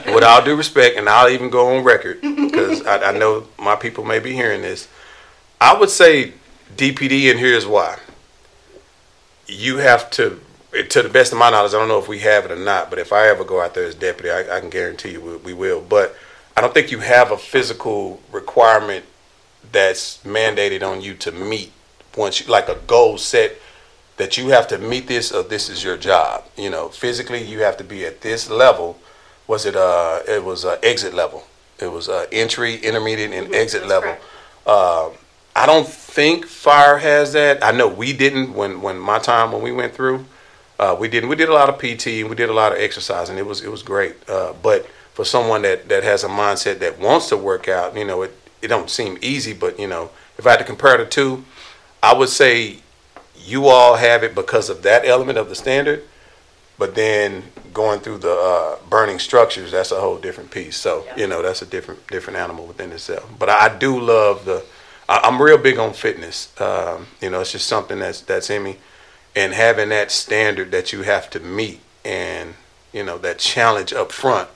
it's 0.06 0.14
with 0.14 0.24
all 0.24 0.42
due 0.42 0.56
respect, 0.56 0.96
and 0.96 1.08
I'll 1.08 1.28
even 1.28 1.50
go 1.50 1.76
on 1.76 1.84
record 1.84 2.20
because 2.22 2.86
I, 2.86 3.10
I 3.10 3.18
know 3.18 3.46
my 3.58 3.76
people 3.76 4.04
may 4.04 4.18
be 4.18 4.32
hearing 4.32 4.62
this. 4.62 4.88
I 5.60 5.76
would 5.78 5.90
say 5.90 6.32
DPD, 6.76 7.30
and 7.30 7.38
here's 7.38 7.66
why. 7.66 7.98
You 9.46 9.78
have 9.78 10.10
to, 10.12 10.40
to 10.88 11.02
the 11.02 11.08
best 11.08 11.32
of 11.32 11.38
my 11.38 11.50
knowledge, 11.50 11.74
I 11.74 11.78
don't 11.78 11.88
know 11.88 11.98
if 11.98 12.08
we 12.08 12.18
have 12.20 12.44
it 12.44 12.50
or 12.50 12.56
not, 12.56 12.90
but 12.90 12.98
if 12.98 13.12
I 13.12 13.28
ever 13.28 13.44
go 13.44 13.60
out 13.60 13.74
there 13.74 13.84
as 13.84 13.94
deputy, 13.94 14.30
I, 14.30 14.56
I 14.56 14.60
can 14.60 14.70
guarantee 14.70 15.12
you 15.12 15.20
we, 15.20 15.36
we 15.36 15.52
will. 15.54 15.80
But 15.80 16.14
I 16.56 16.60
don't 16.60 16.74
think 16.74 16.90
you 16.90 16.98
have 16.98 17.30
a 17.30 17.38
physical 17.38 18.20
requirement 18.30 19.04
that's 19.72 20.18
mandated 20.24 20.82
on 20.82 21.00
you 21.00 21.14
to 21.14 21.32
meet 21.32 21.72
once 22.16 22.40
you, 22.40 22.46
like 22.46 22.68
a 22.68 22.78
goal 22.86 23.18
set 23.18 23.56
that 24.16 24.36
you 24.36 24.48
have 24.48 24.66
to 24.68 24.78
meet 24.78 25.06
this 25.06 25.32
or 25.32 25.42
this 25.42 25.68
is 25.68 25.84
your 25.84 25.96
job. 25.96 26.44
You 26.56 26.70
know, 26.70 26.88
physically 26.88 27.42
you 27.42 27.60
have 27.60 27.76
to 27.78 27.84
be 27.84 28.04
at 28.04 28.20
this 28.20 28.50
level. 28.50 28.98
Was 29.46 29.64
it 29.64 29.76
uh 29.76 30.20
it 30.28 30.44
was 30.44 30.64
uh, 30.64 30.78
exit 30.82 31.14
level. 31.14 31.44
It 31.80 31.92
was 31.92 32.08
uh, 32.08 32.26
entry, 32.32 32.74
intermediate, 32.76 33.30
and 33.32 33.48
Mhm, 33.48 33.54
exit 33.54 33.86
level. 33.86 34.16
Um, 34.66 35.12
I 35.56 35.66
don't 35.66 35.88
think 35.88 36.46
fire 36.46 36.98
has 36.98 37.32
that. 37.32 37.64
I 37.64 37.72
know 37.72 37.88
we 37.88 38.12
didn't 38.12 38.54
when 38.54 38.80
when 38.80 38.98
my 38.98 39.18
time 39.18 39.52
when 39.52 39.62
we 39.62 39.72
went 39.72 39.94
through. 39.94 40.24
Uh, 40.78 40.96
we 40.98 41.08
didn't. 41.08 41.28
We 41.28 41.34
did 41.36 41.48
a 41.48 41.52
lot 41.54 41.68
of 41.68 41.78
PT 41.78 42.06
and 42.20 42.30
we 42.30 42.36
did 42.36 42.48
a 42.48 42.52
lot 42.52 42.70
of 42.72 42.78
exercise, 42.78 43.28
and 43.28 43.38
it 43.38 43.46
was 43.46 43.62
it 43.62 43.70
was 43.70 43.82
great. 43.82 44.14
Uh, 44.28 44.52
but 44.62 44.86
for 45.14 45.24
someone 45.24 45.62
that 45.62 45.88
that 45.88 46.04
has 46.04 46.22
a 46.22 46.28
mindset 46.28 46.78
that 46.78 46.98
wants 47.00 47.28
to 47.30 47.36
work 47.36 47.66
out, 47.68 47.96
you 47.96 48.04
know, 48.04 48.22
it 48.22 48.36
it 48.62 48.68
don't 48.68 48.88
seem 48.88 49.18
easy. 49.20 49.52
But 49.52 49.78
you 49.80 49.88
know, 49.88 50.10
if 50.38 50.46
I 50.46 50.50
had 50.50 50.58
to 50.58 50.64
compare 50.64 50.96
the 50.96 51.06
two, 51.06 51.44
I 52.02 52.14
would 52.14 52.28
say 52.28 52.78
you 53.36 53.66
all 53.66 53.96
have 53.96 54.22
it 54.22 54.34
because 54.34 54.70
of 54.70 54.82
that 54.82 55.04
element 55.04 55.38
of 55.38 55.48
the 55.48 55.54
standard. 55.56 56.04
But 56.78 56.94
then 56.94 57.42
going 57.74 57.98
through 57.98 58.18
the 58.18 58.32
uh, 58.32 58.76
burning 58.88 59.18
structures, 59.18 59.72
that's 59.72 59.90
a 59.90 60.00
whole 60.00 60.16
different 60.18 60.52
piece. 60.52 60.76
So 60.76 61.04
Yeah. 61.06 61.16
you 61.16 61.26
know, 61.26 61.42
that's 61.42 61.60
a 61.62 61.66
different 61.66 62.06
different 62.06 62.38
animal 62.38 62.66
within 62.66 62.92
itself. 62.92 63.28
But 63.36 63.48
I 63.48 63.76
do 63.76 63.98
love 63.98 64.44
the. 64.44 64.64
I, 65.08 65.20
I'm 65.24 65.40
real 65.40 65.58
big 65.58 65.78
on 65.78 65.92
fitness. 65.92 66.52
Um, 66.60 67.06
you 67.20 67.30
know, 67.30 67.40
it's 67.40 67.52
just 67.52 67.66
something 67.66 67.98
that's 67.98 68.20
that's 68.20 68.50
in 68.50 68.62
me, 68.62 68.76
and 69.34 69.52
having 69.54 69.88
that 69.90 70.10
standard 70.10 70.70
that 70.72 70.92
you 70.92 71.02
have 71.02 71.30
to 71.30 71.40
meet, 71.40 71.80
and 72.04 72.54
you 72.92 73.04
know 73.04 73.18
that 73.18 73.38
challenge 73.38 73.92
up 73.92 74.12
front. 74.12 74.48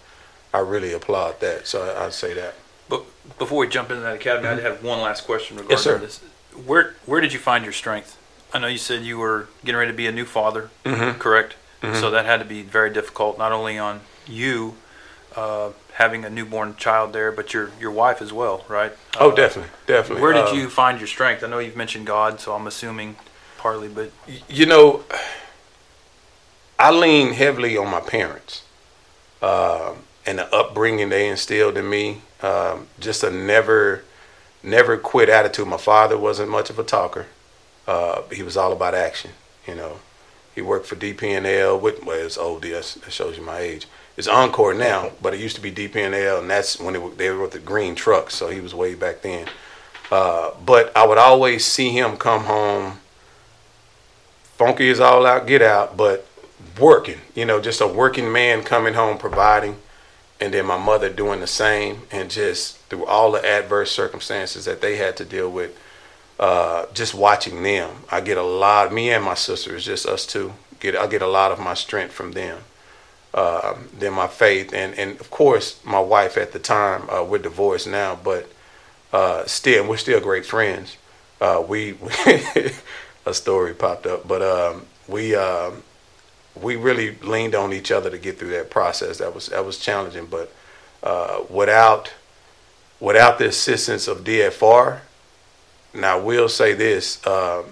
I 0.55 0.59
really 0.59 0.93
applaud 0.93 1.41
that. 1.41 1.67
So 1.67 1.83
I, 1.83 2.07
I'd 2.07 2.13
say 2.13 2.35
that. 2.35 2.55
But 2.89 3.05
before 3.39 3.59
we 3.59 3.69
jump 3.69 3.91
into 3.91 4.03
that 4.03 4.15
academy, 4.17 4.49
I 4.49 4.61
have 4.61 4.83
one 4.85 5.01
last 5.01 5.25
question 5.25 5.57
regarding 5.57 5.71
Yes, 5.77 5.83
sir. 5.85 5.99
this. 5.99 6.21
Where 6.67 6.95
where 7.07 7.21
did 7.21 7.33
you 7.33 7.39
find 7.39 7.65
your 7.65 7.73
strength? 7.73 8.19
I 8.53 8.59
know 8.59 8.67
you 8.67 8.77
said 8.79 9.03
you 9.03 9.17
were 9.17 9.49
getting 9.65 9.79
ready 9.79 9.91
to 9.91 9.97
be 9.97 10.07
a 10.07 10.13
new 10.13 10.27
father, 10.27 10.69
Mhm. 10.85 11.19
correct? 11.19 11.57
Mhm. 11.83 11.99
So 11.99 12.11
that 12.11 12.27
had 12.27 12.39
to 12.41 12.45
be 12.45 12.61
very 12.61 12.91
difficult, 12.91 13.39
not 13.39 13.51
only 13.51 13.79
on 13.79 14.03
you 14.27 14.75
uh, 15.37 15.71
having 15.95 16.25
a 16.25 16.31
newborn 16.31 16.77
child 16.77 17.13
there, 17.13 17.33
but 17.33 17.53
your 17.55 17.71
your 17.81 17.91
wife 17.91 18.21
as 18.23 18.33
well, 18.33 18.65
right? 18.69 18.93
Oh, 19.19 19.31
Uh, 19.31 19.35
definitely, 19.35 19.71
definitely. 19.87 20.23
Where 20.23 20.33
did 20.33 20.47
Um, 20.49 20.57
you 20.57 20.69
find 20.69 20.99
your 20.99 21.09
strength? 21.09 21.43
I 21.45 21.49
know 21.49 21.59
you've 21.59 21.77
mentioned 21.77 22.07
God, 22.07 22.41
so 22.41 22.55
I'm 22.55 22.67
assuming 22.67 23.17
partly, 23.59 23.89
but 23.89 24.11
you 24.49 24.67
know, 24.67 25.05
I 26.79 26.91
lean 26.91 27.33
heavily 27.35 27.77
on 27.77 27.89
my 27.91 28.01
parents 28.01 28.63
um, 29.41 29.99
and 30.27 30.39
the 30.39 30.53
upbringing 30.55 31.09
they 31.11 31.29
instilled 31.29 31.77
in 31.77 31.89
me. 31.89 32.23
Um, 32.43 32.89
just 32.99 33.23
a 33.23 33.31
never, 33.31 34.03
never 34.63 34.97
quit 34.97 35.29
attitude. 35.29 35.69
My 35.69 35.77
father 35.77 36.19
wasn't 36.19 36.49
much 36.51 36.71
of 36.71 36.79
a 36.79 36.83
talker. 36.85 37.27
Uh, 37.87 38.23
he 38.33 38.43
was 38.43 38.57
all 38.57 38.73
about 38.73 38.95
action. 38.95 39.31
You 39.67 39.77
know, 39.77 40.01
he 40.55 40.61
worked 40.61 40.87
for 40.87 40.97
DPNL. 40.97 41.81
With, 41.81 42.05
well, 42.05 42.19
it's 42.27 42.37
old. 42.37 42.63
That 42.63 42.85
shows 43.11 43.37
you 43.37 43.45
my 43.45 43.59
age. 43.61 43.87
It's 44.17 44.29
Oncor 44.29 44.77
now, 44.77 45.13
but 45.23 45.33
it 45.33 45.41
used 45.41 45.57
to 45.57 45.63
be 45.63 45.73
DPNL, 45.73 46.41
and 46.41 46.51
that's 46.51 46.79
when 46.79 46.95
it, 46.95 47.19
they 47.19 47.31
were 47.31 47.43
with 47.43 47.53
the 47.53 47.59
green 47.59 47.95
trucks. 47.95 48.35
So 48.35 48.49
he 48.49 48.61
was 48.61 48.75
way 48.75 48.95
back 48.95 49.23
then. 49.23 49.49
Uh, 50.11 50.51
but 50.65 50.95
I 50.97 51.07
would 51.07 51.19
always 51.19 51.65
see 51.65 51.91
him 51.91 52.19
come 52.19 52.45
home 52.45 52.99
funky 54.59 54.91
as 54.91 55.01
all 55.01 55.25
out, 55.25 55.47
get 55.47 55.63
out, 55.63 55.97
but 55.97 56.27
working, 56.79 57.19
you 57.35 57.45
know, 57.45 57.61
just 57.61 57.81
a 57.81 57.87
working 57.87 58.31
man 58.31 58.63
coming 58.63 58.95
home 58.95 59.19
providing, 59.19 59.77
and 60.41 60.53
then 60.53 60.67
my 60.67 60.77
mother 60.77 61.09
doing 61.09 61.41
the 61.41 61.47
same, 61.47 62.03
and 62.11 62.31
just 62.31 62.77
through 62.89 63.07
all 63.07 63.33
the 63.33 63.45
adverse 63.45 63.91
circumstances 63.91 64.67
that 64.67 64.81
they 64.81 64.97
had 64.97 65.17
to 65.17 65.25
deal 65.25 65.51
with, 65.51 65.77
uh, 66.39 66.87
just 66.93 67.15
watching 67.15 67.63
them. 67.63 67.91
I 68.11 68.21
get 68.21 68.37
a 68.37 68.43
lot, 68.43 68.93
me 68.93 69.11
and 69.11 69.25
my 69.25 69.35
sister, 69.35 69.75
it's 69.75 69.85
just 69.85 70.07
us 70.07 70.27
two, 70.27 70.53
get 70.79 70.95
I 70.95 71.07
get 71.07 71.23
a 71.23 71.27
lot 71.27 71.53
of 71.53 71.59
my 71.59 71.75
strength 71.75 72.13
from 72.13 72.33
them. 72.33 72.59
Um, 73.35 73.89
then 73.99 74.13
my 74.13 74.27
faith, 74.27 74.75
and, 74.75 74.95
and 74.99 75.19
of 75.19 75.31
course, 75.31 75.81
my 75.85 76.01
wife 76.01 76.37
at 76.37 76.53
the 76.53 76.59
time, 76.59 77.09
uh, 77.09 77.25
we're 77.25 77.39
divorced 77.39 77.87
now, 77.87 78.19
but 78.23 78.51
uh, 79.13 79.47
still, 79.47 79.89
we're 79.89 79.97
still 79.97 80.21
great 80.21 80.45
friends. 80.45 80.97
Uh, 81.41 81.65
we, 81.67 81.97
a 83.27 83.35
story 83.35 83.75
popped 83.75 84.07
up, 84.07 84.27
but 84.27 84.43
um, 84.43 84.87
we 85.09 85.35
um, 85.35 85.83
we 86.61 86.77
really 86.77 87.17
leaned 87.23 87.55
on 87.55 87.73
each 87.73 87.91
other 87.91 88.11
to 88.11 88.19
get 88.19 88.39
through 88.39 88.51
that 88.51 88.71
process. 88.71 89.19
That 89.19 89.35
was 89.35 89.47
that 89.47 89.65
was 89.65 89.79
challenging, 89.79 90.27
but 90.27 90.53
uh, 91.03 91.43
without 91.49 92.13
without 93.01 93.39
the 93.39 93.49
assistance 93.49 94.07
of 94.09 94.25
DFR, 94.25 95.01
now 95.95 96.19
I 96.19 96.21
will 96.21 96.49
say 96.49 96.75
this: 96.75 97.25
um, 97.27 97.65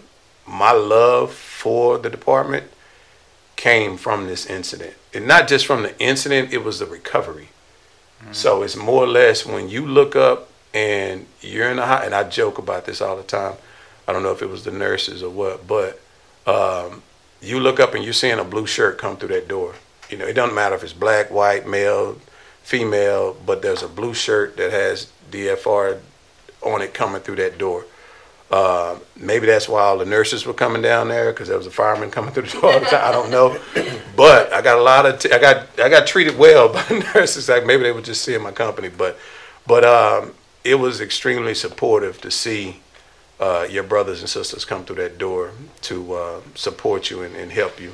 my 0.47 0.73
love 0.73 1.33
for 1.33 1.99
the 1.99 2.11
department 2.11 2.67
came 3.57 3.97
from 3.97 4.27
this 4.27 4.47
incident, 4.47 4.95
and 5.15 5.27
not 5.27 5.49
just 5.49 5.67
from 5.67 5.83
the 5.83 5.99
incident; 6.01 6.53
it 6.53 6.65
was 6.65 6.79
the 6.79 6.87
recovery. 6.87 7.49
So 8.33 8.63
it's 8.63 8.77
more 8.77 9.05
or 9.05 9.07
less 9.07 9.47
when 9.47 9.69
you 9.71 9.87
look 9.87 10.15
up 10.15 10.51
and 10.75 11.27
you're 11.41 11.71
in 11.71 11.77
the 11.77 11.87
hot, 11.87 12.05
and 12.05 12.15
I 12.15 12.29
joke 12.29 12.59
about 12.59 12.85
this 12.85 13.01
all 13.01 13.17
the 13.17 13.23
time. 13.23 13.55
I 14.07 14.13
don't 14.13 14.23
know 14.23 14.33
if 14.33 14.43
it 14.43 14.51
was 14.51 14.65
the 14.65 14.71
nurses 14.71 15.23
or 15.23 15.31
what, 15.31 15.67
but 15.67 16.01
um, 16.47 17.03
you 17.41 17.61
look 17.61 17.81
up 17.81 17.95
and 17.95 18.05
you're 18.05 18.13
seeing 18.13 18.39
a 18.39 18.45
blue 18.45 18.67
shirt 18.67 18.99
come 18.99 19.17
through 19.17 19.29
that 19.29 19.49
door. 19.49 19.75
You 20.11 20.19
know, 20.19 20.27
it 20.27 20.35
doesn't 20.35 20.55
matter 20.55 20.75
if 20.75 20.85
it's 20.85 20.93
black, 20.93 21.31
white, 21.31 21.67
male, 21.67 22.19
female, 22.63 23.37
but 23.47 23.63
there's 23.63 23.83
a 23.83 23.89
blue 23.89 24.15
shirt 24.15 24.57
that 24.59 24.71
has 24.71 25.11
DFR 25.31 26.01
on 26.63 26.83
it 26.83 26.93
coming 26.93 27.23
through 27.23 27.37
that 27.37 27.59
door. 27.59 27.85
Uh, 28.51 28.99
maybe 29.17 29.47
that's 29.47 29.69
why 29.69 29.81
all 29.81 29.97
the 29.97 30.05
nurses 30.05 30.45
were 30.45 30.53
coming 30.53 30.83
down 30.83 31.07
there 31.07 31.31
because 31.33 31.47
there 31.47 31.57
was 31.57 31.69
a 31.69 31.71
fireman 31.71 32.11
coming 32.17 32.33
through 32.33 32.43
the 32.43 32.61
door 32.61 32.73
all 32.73 32.81
the 32.81 32.87
time. 32.87 33.05
I 33.05 33.13
don't 33.13 33.31
know, 33.31 33.57
but 34.17 34.53
I 34.53 34.61
got 34.61 34.79
a 34.79 34.83
lot 34.83 35.07
of 35.07 35.21
t- 35.21 35.33
I 35.33 35.39
got 35.39 35.79
I 35.79 35.89
got 35.89 36.07
treated 36.07 36.37
well 36.37 36.69
by 36.73 36.85
nurses. 37.15 37.49
Like 37.49 37.65
maybe 37.65 37.85
they 37.85 37.93
were 37.93 38.03
just 38.03 38.23
seeing 38.23 38.43
my 38.43 38.51
company, 38.51 38.89
but 38.89 39.17
but 39.67 39.85
um, 39.85 40.35
it 40.65 40.75
was 40.75 41.01
extremely 41.01 41.55
supportive 41.55 42.21
to 42.23 42.31
see 42.31 42.81
uh, 43.39 43.67
your 43.71 43.85
brothers 43.85 44.21
and 44.21 44.29
sisters 44.29 44.65
come 44.65 44.85
through 44.85 44.97
that 44.97 45.17
door 45.17 45.53
to 45.83 46.15
uh, 46.15 46.41
support 46.57 47.09
you 47.09 47.23
and, 47.23 47.37
and 47.37 47.53
help 47.53 47.81
you, 47.81 47.93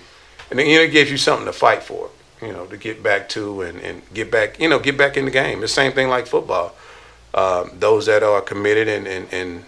and 0.50 0.58
then, 0.58 0.66
you 0.66 0.76
know 0.76 0.82
it 0.84 0.90
gives 0.90 1.10
you 1.10 1.18
something 1.18 1.46
to 1.46 1.52
fight 1.52 1.82
for. 1.82 2.10
You 2.40 2.52
know 2.52 2.64
to 2.66 2.76
get 2.78 3.02
back 3.02 3.28
to 3.30 3.60
and, 3.62 3.78
and 3.80 4.02
get 4.14 4.30
back 4.30 4.58
you 4.58 4.70
know 4.70 4.78
get 4.78 4.96
back 4.96 5.18
in 5.18 5.26
the 5.26 5.30
game. 5.30 5.60
The 5.60 5.68
same 5.68 5.92
thing 5.92 6.08
like 6.08 6.26
football. 6.26 6.74
Um, 7.34 7.72
those 7.78 8.06
that 8.06 8.22
are 8.22 8.40
committed 8.40 8.88
and, 8.88 9.06
and, 9.06 9.28
and 9.30 9.64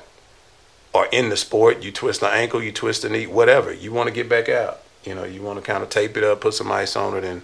are 0.95 1.07
in 1.13 1.29
the 1.29 1.37
sport, 1.37 1.83
you 1.83 1.93
twist 1.93 2.21
the 2.21 2.29
ankle, 2.29 2.63
you 2.63 2.73
twist 2.73 3.03
the 3.03 3.09
knee, 3.09 3.27
whatever. 3.27 3.73
You 3.73 3.93
want 3.93 4.09
to 4.09 4.15
get 4.15 4.29
back 4.29 4.49
out. 4.49 4.81
You 5.05 5.15
know, 5.15 5.25
you 5.25 5.43
want 5.43 5.59
to 5.59 5.65
kind 5.65 5.83
of 5.83 5.91
tape 5.91 6.17
it 6.17 6.25
up, 6.25 6.41
put 6.41 6.55
some 6.55 6.71
ice 6.73 6.97
on 6.97 7.17
it, 7.17 7.25
and 7.25 7.43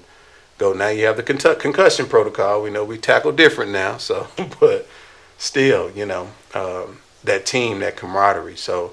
go. 0.59 0.73
Now 0.73 0.89
you 0.89 1.07
have 1.07 1.17
the 1.17 1.23
con- 1.23 1.59
concussion 1.59 2.07
protocol. 2.07 2.63
We 2.63 2.71
know 2.71 2.85
we 2.85 2.99
tackle 2.99 3.33
different 3.33 3.71
now, 3.71 3.97
so 3.99 4.27
but 4.61 4.87
still, 5.39 5.91
you 5.91 6.07
know, 6.07 6.31
um, 6.55 6.99
that 7.23 7.47
team, 7.47 7.81
that 7.81 7.97
camaraderie. 7.97 8.57
So 8.57 8.93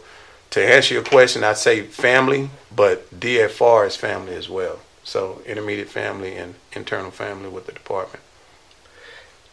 to 0.51 0.65
answer 0.65 0.93
your 0.93 1.03
question, 1.03 1.43
I'd 1.43 1.57
say 1.57 1.81
family, 1.81 2.49
but 2.75 3.09
DFR 3.19 3.87
is 3.87 3.95
family 3.95 4.35
as 4.35 4.49
well. 4.49 4.79
So 5.03 5.41
intermediate 5.45 5.89
family 5.89 6.35
and 6.35 6.55
internal 6.73 7.11
family 7.11 7.49
with 7.49 7.65
the 7.65 7.71
department. 7.71 8.23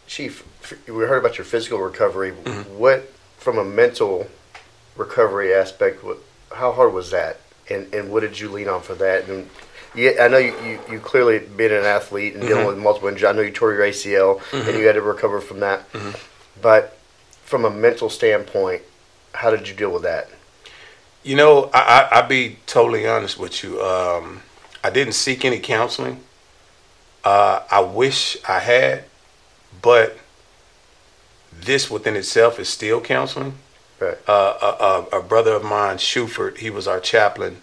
Chief, 0.07 0.45
we 0.87 1.05
heard 1.05 1.19
about 1.19 1.39
your 1.39 1.45
physical 1.45 1.79
recovery. 1.79 2.33
Mm-hmm. 2.33 2.79
What, 2.79 3.13
from 3.37 3.59
a 3.59 3.65
mental 3.65 4.29
recovery 5.09 5.55
aspect, 5.55 6.05
what, 6.05 6.19
how 6.53 6.73
hard 6.73 6.93
was 6.93 7.11
that? 7.13 7.41
And, 7.71 7.93
and 7.95 8.11
what 8.11 8.21
did 8.21 8.39
you 8.39 8.51
lean 8.51 8.69
on 8.69 8.83
for 8.83 8.95
that? 8.97 9.29
And 9.29 9.49
yeah, 9.95 10.13
I 10.21 10.29
know 10.29 10.39
you, 10.39 10.55
you, 10.65 10.81
you 10.91 10.99
clearly 11.01 11.39
been 11.39 11.73
an 11.73 11.85
athlete 11.85 12.35
and 12.35 12.43
dealing 12.43 12.65
Mhm. 12.65 12.69
with 12.69 12.79
multiple 12.79 13.09
injuries. 13.09 13.25
I 13.31 13.33
know 13.33 13.43
you 13.43 13.51
tore 13.51 13.73
your 13.73 13.83
ACL 13.83 14.41
Mhm. 14.51 14.69
and 14.69 14.79
you 14.79 14.87
had 14.87 14.95
to 14.97 15.03
recover 15.03 15.41
from 15.41 15.61
that. 15.61 15.91
Mhm. 15.93 16.19
But 16.61 16.99
from 17.45 17.65
a 17.65 17.71
mental 17.71 18.11
standpoint, 18.11 18.83
how 19.33 19.51
did 19.51 19.69
you 19.69 19.75
deal 19.75 19.91
with 19.91 20.03
that? 20.03 20.29
You 21.23 21.37
know, 21.37 21.71
I, 21.73 21.79
I, 21.79 22.09
I'll 22.19 22.29
be 22.29 22.59
totally 22.67 23.07
honest 23.07 23.39
with 23.39 23.63
you. 23.63 23.83
Um, 23.83 24.43
I 24.83 24.91
didn't 24.91 25.15
seek 25.15 25.45
any 25.45 25.59
counseling. 25.61 26.25
Uh, 27.25 27.61
I 27.71 27.81
wish 27.81 28.37
I 28.49 28.61
had, 28.61 29.05
but 29.83 30.17
this 31.53 31.91
within 31.91 32.17
itself 32.17 32.59
is 32.59 32.69
still 32.69 33.01
counseling. 33.01 33.55
Right. 34.01 34.17
Uh, 34.29 34.55
a, 34.63 35.17
a, 35.17 35.21
a 35.21 35.23
brother 35.23 35.55
of 35.55 35.65
mine, 35.65 35.97
Shuford, 35.97 36.59
he 36.59 36.71
was 36.71 36.87
our 36.87 37.01
chaplain. 37.01 37.63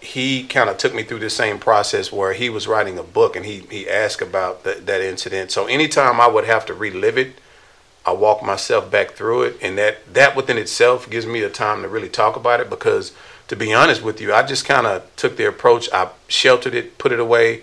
He 0.00 0.44
kind 0.44 0.68
of 0.70 0.76
took 0.76 0.94
me 0.94 1.02
through 1.02 1.20
the 1.20 1.30
same 1.30 1.58
process 1.58 2.12
where 2.12 2.32
he 2.32 2.50
was 2.50 2.66
writing 2.66 2.98
a 2.98 3.02
book 3.02 3.36
and 3.36 3.44
he, 3.44 3.60
he 3.70 3.88
asked 3.88 4.22
about 4.22 4.64
that 4.64 4.86
that 4.86 5.00
incident. 5.00 5.50
So 5.50 5.66
anytime 5.66 6.20
I 6.20 6.26
would 6.26 6.44
have 6.44 6.66
to 6.66 6.74
relive 6.74 7.18
it, 7.18 7.38
I 8.06 8.12
walk 8.12 8.42
myself 8.42 8.90
back 8.90 9.12
through 9.12 9.42
it, 9.42 9.58
and 9.60 9.76
that 9.76 10.14
that 10.14 10.34
within 10.34 10.56
itself 10.56 11.10
gives 11.10 11.26
me 11.26 11.40
the 11.40 11.50
time 11.50 11.82
to 11.82 11.88
really 11.88 12.08
talk 12.08 12.36
about 12.36 12.60
it. 12.60 12.70
Because 12.70 13.12
to 13.48 13.56
be 13.56 13.74
honest 13.74 14.02
with 14.02 14.20
you, 14.20 14.32
I 14.32 14.44
just 14.44 14.64
kind 14.64 14.86
of 14.86 15.04
took 15.16 15.36
the 15.36 15.46
approach. 15.48 15.88
I 15.92 16.10
sheltered 16.28 16.74
it, 16.74 16.98
put 16.98 17.12
it 17.12 17.20
away, 17.20 17.62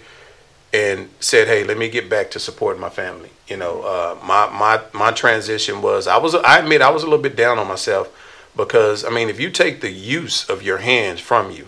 and 0.75 1.09
said, 1.21 1.47
"Hey, 1.47 1.63
let 1.63 1.77
me 1.77 1.87
get 1.87 2.09
back 2.09 2.29
to 2.31 2.39
supporting 2.39 2.81
my 2.81 2.89
family." 2.89 3.29
You 3.47 3.55
know, 3.55 3.81
uh, 3.83 4.17
my 4.25 4.49
my 4.49 4.81
my 4.93 5.11
transition 5.11 5.81
was 5.81 6.05
I 6.05 6.17
was 6.17 6.35
I 6.35 6.59
admit 6.59 6.81
I 6.81 6.89
was 6.89 7.03
a 7.03 7.05
little 7.05 7.23
bit 7.23 7.37
down 7.37 7.57
on 7.57 7.67
myself 7.67 8.11
because 8.57 9.05
I 9.05 9.09
mean, 9.09 9.29
if 9.29 9.39
you 9.39 9.49
take 9.49 9.79
the 9.79 9.91
use 9.91 10.49
of 10.49 10.61
your 10.61 10.79
hands 10.79 11.21
from 11.21 11.51
you 11.51 11.67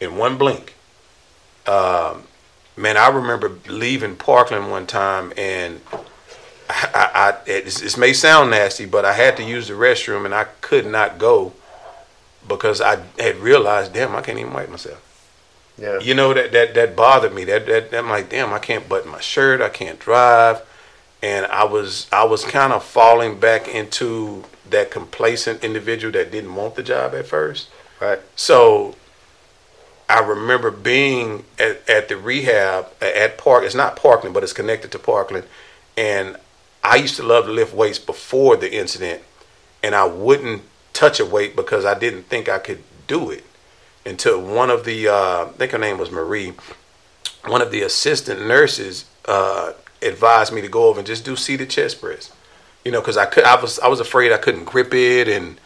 in 0.00 0.16
one 0.16 0.38
blink, 0.38 0.76
um, 1.66 2.22
man, 2.76 2.96
I 2.96 3.08
remember 3.08 3.58
leaving 3.66 4.14
Parkland 4.14 4.70
one 4.70 4.86
time 4.86 5.32
and 5.36 5.80
I, 6.70 7.10
I 7.14 7.36
it, 7.46 7.98
may 7.98 8.12
sound 8.12 8.52
nasty, 8.52 8.86
but 8.86 9.04
I 9.04 9.14
had 9.14 9.36
to 9.38 9.42
use 9.42 9.66
the 9.66 9.74
restroom 9.74 10.24
and 10.24 10.34
I 10.34 10.44
could 10.60 10.86
not 10.86 11.18
go 11.18 11.54
because 12.46 12.80
I 12.80 13.02
had 13.18 13.36
realized, 13.38 13.94
damn, 13.94 14.14
I 14.14 14.22
can't 14.22 14.38
even 14.38 14.52
wipe 14.52 14.68
myself. 14.70 15.07
Yeah. 15.78 16.00
You 16.00 16.14
know 16.14 16.34
that 16.34 16.52
that 16.52 16.74
that 16.74 16.96
bothered 16.96 17.32
me. 17.32 17.44
That 17.44 17.66
that 17.66 17.94
I'm 17.94 18.08
like, 18.08 18.28
damn, 18.28 18.52
I 18.52 18.58
can't 18.58 18.88
button 18.88 19.10
my 19.10 19.20
shirt. 19.20 19.60
I 19.60 19.68
can't 19.68 19.98
drive, 19.98 20.62
and 21.22 21.46
I 21.46 21.64
was 21.64 22.08
I 22.10 22.24
was 22.24 22.44
kind 22.44 22.72
of 22.72 22.84
falling 22.84 23.38
back 23.38 23.68
into 23.68 24.44
that 24.70 24.90
complacent 24.90 25.62
individual 25.64 26.12
that 26.12 26.30
didn't 26.30 26.54
want 26.54 26.74
the 26.74 26.82
job 26.82 27.14
at 27.14 27.26
first. 27.26 27.68
Right. 28.00 28.20
So 28.34 28.96
I 30.08 30.20
remember 30.20 30.70
being 30.70 31.44
at, 31.58 31.88
at 31.88 32.08
the 32.08 32.16
rehab 32.16 32.88
at 33.00 33.38
Park. 33.38 33.64
It's 33.64 33.74
not 33.74 33.96
Parkland, 33.96 34.34
but 34.34 34.42
it's 34.42 34.52
connected 34.52 34.90
to 34.92 34.98
Parkland. 34.98 35.44
And 35.96 36.36
I 36.82 36.96
used 36.96 37.16
to 37.16 37.22
love 37.22 37.46
to 37.46 37.52
lift 37.52 37.74
weights 37.74 37.98
before 37.98 38.56
the 38.56 38.72
incident, 38.72 39.22
and 39.82 39.94
I 39.94 40.06
wouldn't 40.06 40.62
touch 40.92 41.20
a 41.20 41.24
weight 41.24 41.54
because 41.54 41.84
I 41.84 41.96
didn't 41.96 42.24
think 42.24 42.48
I 42.48 42.58
could 42.58 42.82
do 43.06 43.30
it 43.30 43.44
until 44.08 44.40
one 44.40 44.70
of 44.70 44.84
the 44.84 45.08
uh, 45.08 45.44
I 45.44 45.48
think 45.56 45.72
her 45.72 45.78
name 45.78 45.98
was 45.98 46.10
Marie, 46.10 46.54
one 47.46 47.62
of 47.62 47.70
the 47.70 47.82
assistant 47.82 48.46
nurses 48.46 49.04
uh, 49.26 49.72
advised 50.02 50.52
me 50.52 50.60
to 50.62 50.68
go 50.68 50.88
over 50.88 50.98
and 51.00 51.06
just 51.06 51.24
do 51.24 51.36
seated 51.36 51.70
chest 51.70 52.00
press. 52.00 52.32
You 52.84 52.92
know, 52.92 53.00
because 53.00 53.16
I 53.16 53.26
could 53.26 53.44
I 53.44 53.60
was 53.60 53.78
I 53.80 53.88
was 53.88 54.00
afraid 54.00 54.32
I 54.32 54.38
couldn't 54.38 54.64
grip 54.64 54.94
it, 54.94 55.28
and 55.28 55.60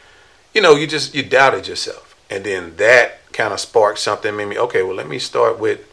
you 0.55 0.61
know 0.61 0.75
you 0.75 0.87
just 0.87 1.15
you 1.15 1.23
doubted 1.23 1.69
yourself, 1.69 2.17
and 2.29 2.45
then 2.45 2.77
that 2.77 3.31
kind 3.33 3.53
of 3.53 3.61
sparked 3.61 4.01
something 4.01 4.37
made 4.37 4.49
me 4.49 4.59
okay. 4.59 4.83
Well, 4.83 4.97
let 4.97 5.09
me 5.09 5.19
start 5.19 5.59
with 5.59 5.89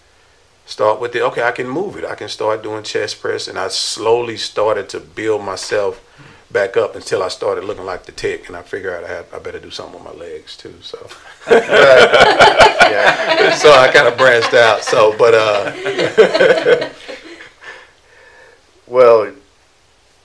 start 0.65 0.99
with 0.99 1.15
it. 1.15 1.21
okay. 1.21 1.43
I 1.43 1.51
can 1.51 1.67
move 1.69 1.97
it. 1.97 2.05
I 2.05 2.15
can 2.15 2.29
start 2.29 2.63
doing 2.63 2.83
chest 2.83 3.21
press, 3.21 3.47
and 3.47 3.59
I 3.59 3.67
slowly 3.67 4.37
started 4.37 4.89
to 4.89 4.99
build 4.99 5.43
myself 5.43 6.03
back 6.51 6.77
up 6.77 6.95
until 6.95 7.21
I 7.23 7.27
started 7.27 7.63
looking 7.63 7.85
like 7.85 8.05
the 8.05 8.11
tick, 8.11 8.47
and 8.47 8.55
I 8.57 8.61
figured 8.63 8.93
out 8.93 9.03
I 9.03 9.07
had 9.13 9.25
I 9.33 9.39
better 9.39 9.59
do 9.59 9.69
something 9.71 10.03
with 10.03 10.13
my 10.13 10.19
legs 10.19 10.55
too. 10.57 10.73
So, 10.81 11.07
Yeah. 11.49 13.55
so 13.55 13.71
I 13.71 13.89
kind 13.91 14.07
of 14.07 14.17
branched 14.17 14.53
out. 14.53 14.83
So, 14.83 15.15
but 15.17 15.33
uh, 15.35 16.89
Well, 18.87 19.31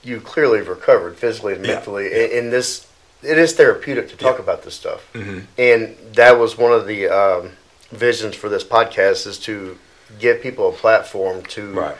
you 0.03 0.21
clearly 0.21 0.59
have 0.59 0.67
recovered 0.67 1.17
physically 1.17 1.53
and 1.53 1.65
Yeah. 1.65 1.75
mentally. 1.75 2.07
And, 2.07 2.31
and 2.33 2.53
this, 2.53 2.87
it 3.23 3.37
is 3.37 3.53
therapeutic 3.53 4.09
to 4.09 4.17
talk 4.17 4.37
Yeah. 4.37 4.43
about 4.43 4.63
this 4.63 4.73
stuff. 4.73 5.07
Mhm. 5.13 5.45
And 5.57 5.95
that 6.13 6.37
was 6.39 6.57
one 6.57 6.71
of 6.71 6.87
the 6.87 7.07
um, 7.07 7.51
visions 7.91 8.35
for 8.35 8.49
this 8.49 8.63
podcast 8.63 9.27
is 9.27 9.37
to 9.39 9.77
give 10.19 10.41
people 10.41 10.69
a 10.69 10.71
platform 10.71 11.43
to 11.43 11.71
right, 11.73 11.95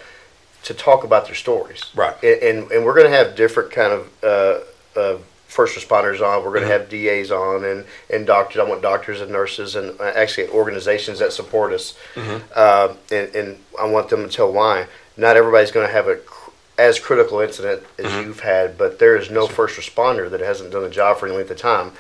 to 0.66 0.74
talk 0.74 1.04
about 1.04 1.26
their 1.26 1.36
stories. 1.36 1.82
Right. 1.96 2.16
And 2.24 2.42
and, 2.44 2.72
and 2.72 2.86
we're 2.86 2.94
going 2.96 3.10
to 3.12 3.18
have 3.18 3.36
different 3.36 3.72
kind 3.72 3.94
of 3.94 4.10
uh, 4.24 5.00
uh, 5.00 5.18
first 5.48 5.78
responders 5.78 6.22
on. 6.22 6.44
We're 6.44 6.52
going 6.52 6.68
to 6.68 6.70
Mhm. 6.70 6.80
have 6.80 6.90
DAs 6.90 7.32
on 7.32 7.64
and 7.64 7.86
and 8.10 8.26
doctors. 8.28 8.60
I 8.60 8.64
want 8.70 8.82
doctors 8.82 9.22
and 9.22 9.32
nurses 9.32 9.76
and 9.76 10.00
uh, 10.00 10.04
actually 10.16 10.50
organizations 10.50 11.20
that 11.20 11.32
support 11.34 11.72
us. 11.74 11.94
Mhm. 12.16 12.42
Uh, 12.54 12.90
and 13.12 13.36
and 13.36 13.60
I 13.80 13.86
want 13.86 14.10
them 14.10 14.28
to 14.28 14.36
tell 14.36 14.52
why. 14.52 14.88
Not 15.18 15.38
everybody's 15.38 15.72
going 15.72 15.88
to 15.88 15.94
have 15.94 16.08
a 16.08 16.18
cr- 16.18 16.52
as 16.78 17.00
critical 17.00 17.40
incident 17.40 17.84
as 17.98 18.06
Mhm. 18.12 18.24
you've 18.24 18.40
had, 18.42 18.78
but 18.78 19.00
there 19.00 19.16
is 19.16 19.30
no 19.30 19.48
first 19.48 19.80
responder 19.80 20.30
that 20.30 20.42
hasn't 20.42 20.72
done 20.72 20.84
the 20.84 20.90
job 20.90 21.18
for 21.20 21.26
any 21.28 21.36
length 21.38 21.52
of 21.52 21.58
time 21.58 21.94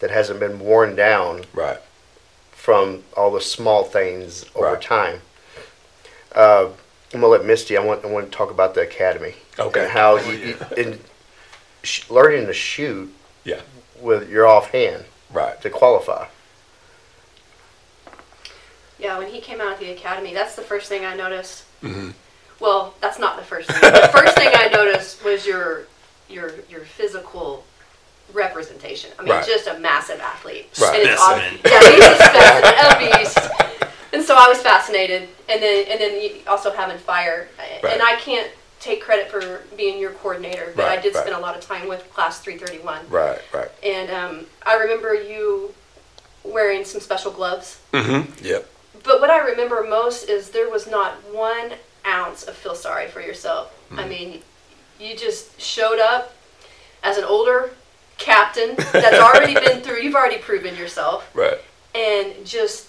that 0.00 0.10
hasn't 0.10 0.40
been 0.40 0.58
worn 0.58 0.96
down 0.96 1.44
right, 1.52 1.78
from 2.52 3.02
all 3.14 3.30
the 3.30 3.42
small 3.42 3.84
things 3.84 4.46
over 4.54 4.72
Right. 4.72 4.80
time. 4.80 5.20
Uh, 6.34 6.68
I'm 7.14 7.20
gonna 7.20 7.26
let 7.32 7.44
Misty. 7.44 7.76
I 7.76 7.84
want 7.84 8.04
I 8.04 8.08
want 8.08 8.30
to 8.30 8.36
talk 8.36 8.50
about 8.50 8.74
the 8.74 8.82
academy. 8.82 9.34
Okay. 9.58 9.82
And 9.82 9.90
how 9.90 10.16
you, 10.16 10.32
you 10.32 10.56
in 10.76 10.98
sh- 11.82 12.08
learning 12.10 12.46
to 12.46 12.52
shoot 12.54 13.12
yeah, 13.44 13.60
with 14.00 14.30
your 14.30 14.46
offhand 14.46 15.04
right, 15.32 15.60
to 15.62 15.70
qualify. 15.70 16.26
Yeah, 18.98 19.18
when 19.18 19.28
he 19.28 19.40
came 19.40 19.60
out 19.60 19.72
of 19.74 19.80
the 19.80 19.90
academy, 19.90 20.32
that's 20.32 20.54
the 20.54 20.62
first 20.62 20.88
thing 20.88 21.04
I 21.04 21.14
noticed. 21.16 21.64
hmm 21.80 22.10
Well, 22.60 22.94
that's 23.00 23.18
not 23.18 23.36
the 23.36 23.42
first 23.44 23.68
thing. 23.70 23.80
the 23.92 24.08
first 24.12 24.36
thing 24.36 24.50
I 24.54 24.68
noticed 24.68 25.24
was 25.24 25.46
your 25.46 25.84
your 26.30 26.52
your 26.70 26.80
physical 26.80 27.64
representation. 28.32 29.10
I 29.18 29.22
mean, 29.22 29.32
Right. 29.32 29.46
just 29.46 29.66
a 29.66 29.78
massive 29.78 30.20
athlete. 30.20 30.70
Right. 30.80 31.00
And 31.00 31.10
it's 31.10 31.20
ob- 31.20 31.38
Specimen. 31.38 31.60
yeah, 31.64 31.90
he's 31.90 32.04
a 32.04 32.14
specimen, 32.16 32.74
a 32.80 33.18
beast. 33.18 33.38
So 34.32 34.38
I 34.38 34.48
was 34.48 34.62
fascinated, 34.62 35.28
and 35.46 35.62
then 35.62 35.84
and 35.90 36.00
then 36.00 36.30
also 36.46 36.72
having 36.72 36.96
fire, 36.96 37.48
Right. 37.82 37.92
and 37.92 38.00
I 38.00 38.16
can't 38.16 38.50
take 38.80 39.02
credit 39.02 39.30
for 39.30 39.60
being 39.76 39.98
your 39.98 40.12
coordinator, 40.12 40.72
but 40.74 40.86
I 40.86 40.96
did 40.96 41.14
right. 41.14 41.20
spend 41.22 41.36
a 41.36 41.38
lot 41.38 41.54
of 41.54 41.60
time 41.62 41.86
with 41.86 42.10
Class 42.14 42.40
331, 42.40 43.10
right, 43.10 43.38
right. 43.52 43.68
and 43.84 44.10
um, 44.10 44.46
I 44.64 44.76
remember 44.76 45.12
you 45.12 45.74
wearing 46.44 46.82
some 46.86 47.02
special 47.02 47.30
gloves. 47.30 47.78
hmm 47.92 48.22
Yep. 48.42 48.66
But 49.02 49.20
what 49.20 49.28
I 49.28 49.36
remember 49.36 49.84
most 49.86 50.30
is 50.30 50.48
there 50.48 50.70
was 50.70 50.86
not 50.86 51.12
one 51.30 51.74
ounce 52.06 52.42
of 52.44 52.54
feel 52.56 52.74
sorry 52.74 53.08
for 53.08 53.20
yourself. 53.20 53.70
I 53.98 54.08
mean, 54.08 54.40
you 54.98 55.14
just 55.14 55.60
showed 55.60 55.98
up 56.00 56.34
as 57.02 57.18
an 57.18 57.24
older 57.24 57.72
captain 58.16 58.76
that's 58.76 59.18
already 59.18 59.52
been 59.66 59.82
through, 59.82 60.00
you've 60.00 60.14
already 60.14 60.38
proven 60.38 60.74
yourself, 60.74 61.30
Right. 61.34 61.58
and 61.94 62.46
just 62.46 62.86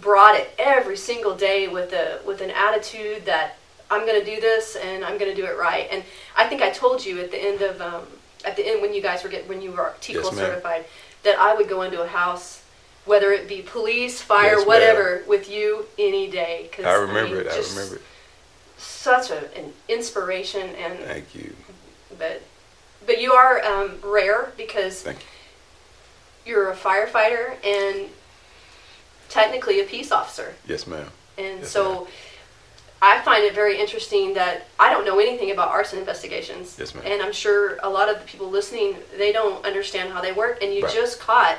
brought 0.00 0.34
it 0.34 0.54
every 0.58 0.96
single 0.96 1.34
day 1.36 1.68
with 1.68 1.92
a 1.92 2.20
with 2.26 2.40
an 2.40 2.50
attitude 2.50 3.24
that 3.26 3.56
I'm 3.90 4.06
going 4.06 4.18
to 4.18 4.24
do 4.24 4.40
this 4.40 4.76
and 4.76 5.04
I'm 5.04 5.18
going 5.18 5.30
to 5.30 5.36
do 5.36 5.46
it 5.46 5.56
right. 5.58 5.86
And 5.90 6.02
I 6.36 6.46
think 6.46 6.62
I 6.62 6.70
told 6.70 7.04
you 7.04 7.20
at 7.20 7.30
the 7.30 7.42
end 7.42 7.60
of 7.62 7.80
um, 7.80 8.02
at 8.44 8.56
the 8.56 8.66
end 8.66 8.80
when 8.80 8.94
you 8.94 9.02
guys 9.02 9.22
were 9.22 9.28
get 9.30 9.48
when 9.48 9.60
you 9.60 9.72
were 9.72 9.94
TCOLE 10.00 10.14
Yes, 10.14 10.36
certified 10.36 10.84
that 11.24 11.38
I 11.38 11.54
would 11.54 11.68
go 11.68 11.82
into 11.82 12.02
a 12.02 12.06
house, 12.06 12.62
whether 13.04 13.32
it 13.32 13.48
be 13.48 13.62
police, 13.62 14.20
fire, 14.20 14.52
Yes, 14.52 14.58
ma'am. 14.58 14.66
whatever, 14.66 15.22
with 15.28 15.48
you 15.50 15.86
any 15.98 16.28
day. 16.30 16.68
Cause, 16.72 16.84
I 16.84 16.94
remember 16.94 17.36
mean, 17.36 17.46
it. 17.46 17.52
I 17.52 17.56
remember 17.56 17.96
it. 17.96 18.02
Such 18.78 19.30
a, 19.30 19.56
an 19.56 19.72
inspiration, 19.88 20.70
and 20.76 20.98
Thank 21.00 21.34
you. 21.34 21.54
but 22.18 22.42
but 23.06 23.20
you 23.20 23.32
are 23.32 23.62
um, 23.64 23.98
rare 24.02 24.52
because 24.56 25.02
Thank 25.02 25.18
you. 26.44 26.52
you're 26.52 26.70
a 26.70 26.74
firefighter 26.76 27.54
and 27.64 28.08
technically 29.32 29.80
a 29.80 29.84
peace 29.84 30.12
officer. 30.12 30.54
Yes, 30.68 30.86
ma'am. 30.86 31.08
And 31.38 31.60
Yes, 31.60 31.70
so 31.70 32.06
I 33.00 33.20
find 33.22 33.42
it 33.42 33.54
very 33.54 33.80
interesting 33.80 34.34
that 34.34 34.66
I 34.78 34.90
don't 34.90 35.06
know 35.06 35.18
anything 35.18 35.50
about 35.50 35.68
arson 35.68 35.98
investigations. 35.98 36.76
Yes, 36.78 36.94
ma'am. 36.94 37.02
And 37.06 37.22
I'm 37.22 37.32
sure 37.32 37.78
a 37.82 37.88
lot 37.88 38.10
of 38.10 38.18
the 38.20 38.26
people 38.26 38.48
listening, 38.50 38.96
they 39.16 39.32
don't 39.32 39.64
understand 39.64 40.12
how 40.12 40.20
they 40.20 40.32
work. 40.32 40.62
And 40.62 40.72
you 40.74 40.82
Right. 40.84 40.94
just 40.94 41.18
caught 41.18 41.58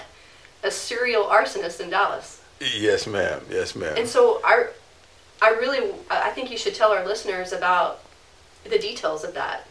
a 0.63 0.69
serial 0.69 1.25
arsonist 1.25 1.79
in 1.81 1.89
Dallas. 1.89 2.41
Yes, 2.61 3.07
ma'am. 3.07 3.41
Yes, 3.49 3.75
ma'am. 3.75 3.95
And 3.97 4.07
so 4.07 4.39
I, 4.45 4.67
I 5.41 5.49
really, 5.49 5.91
I 6.09 6.29
think 6.29 6.51
you 6.51 6.57
should 6.57 6.75
tell 6.75 6.91
our 6.91 7.05
listeners 7.05 7.51
about 7.51 7.99
the 8.63 8.77
details 8.77 9.23
of 9.23 9.33
that. 9.33 9.65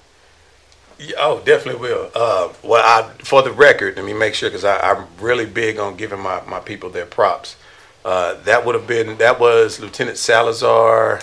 Yeah, 0.98 1.14
oh, 1.20 1.40
definitely 1.40 1.80
will. 1.80 2.10
Uh, 2.14 2.52
well, 2.62 2.82
I, 2.84 3.08
for 3.24 3.42
the 3.42 3.52
record, 3.52 3.96
let 3.96 4.04
me 4.04 4.12
make 4.12 4.34
sure 4.34 4.50
because 4.50 4.64
I'm 4.64 5.06
really 5.20 5.46
big 5.46 5.78
on 5.78 5.96
giving 5.96 6.20
my, 6.20 6.42
my 6.46 6.60
people 6.60 6.90
their 6.90 7.06
props. 7.06 7.56
Uh, 8.04 8.34
that 8.42 8.64
would 8.66 8.74
have 8.74 8.86
been 8.86 9.18
that 9.18 9.38
was 9.38 9.78
Lieutenant 9.80 10.18
Salazar, 10.18 11.20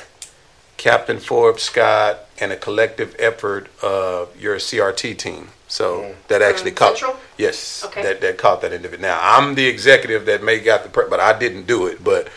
Captain 0.78 1.20
Forbes 1.20 1.64
Scott, 1.64 2.20
and 2.40 2.52
a 2.52 2.56
collective 2.56 3.16
effort 3.20 3.68
of 3.84 4.40
your 4.40 4.56
CRT 4.58 5.18
team. 5.18 5.50
So 5.68 6.16
that 6.30 6.42
actually 6.42 6.72
From 6.72 6.78
caught 6.78 6.98
Central? 6.98 7.20
yes, 7.38 7.84
Okay. 7.86 8.02
that 8.02 8.22
that 8.22 8.38
caught 8.38 8.62
that 8.62 8.74
individual. 8.74 9.02
Now 9.10 9.20
I'm 9.22 9.56
the 9.56 9.68
executive 9.68 10.26
that 10.26 10.42
may 10.44 10.60
got 10.60 10.84
the 10.84 10.90
pre- 10.90 11.10
but 11.10 11.20
I 11.20 11.38
didn't 11.38 11.68
do 11.68 11.88
it, 11.88 12.04
but. 12.04 12.30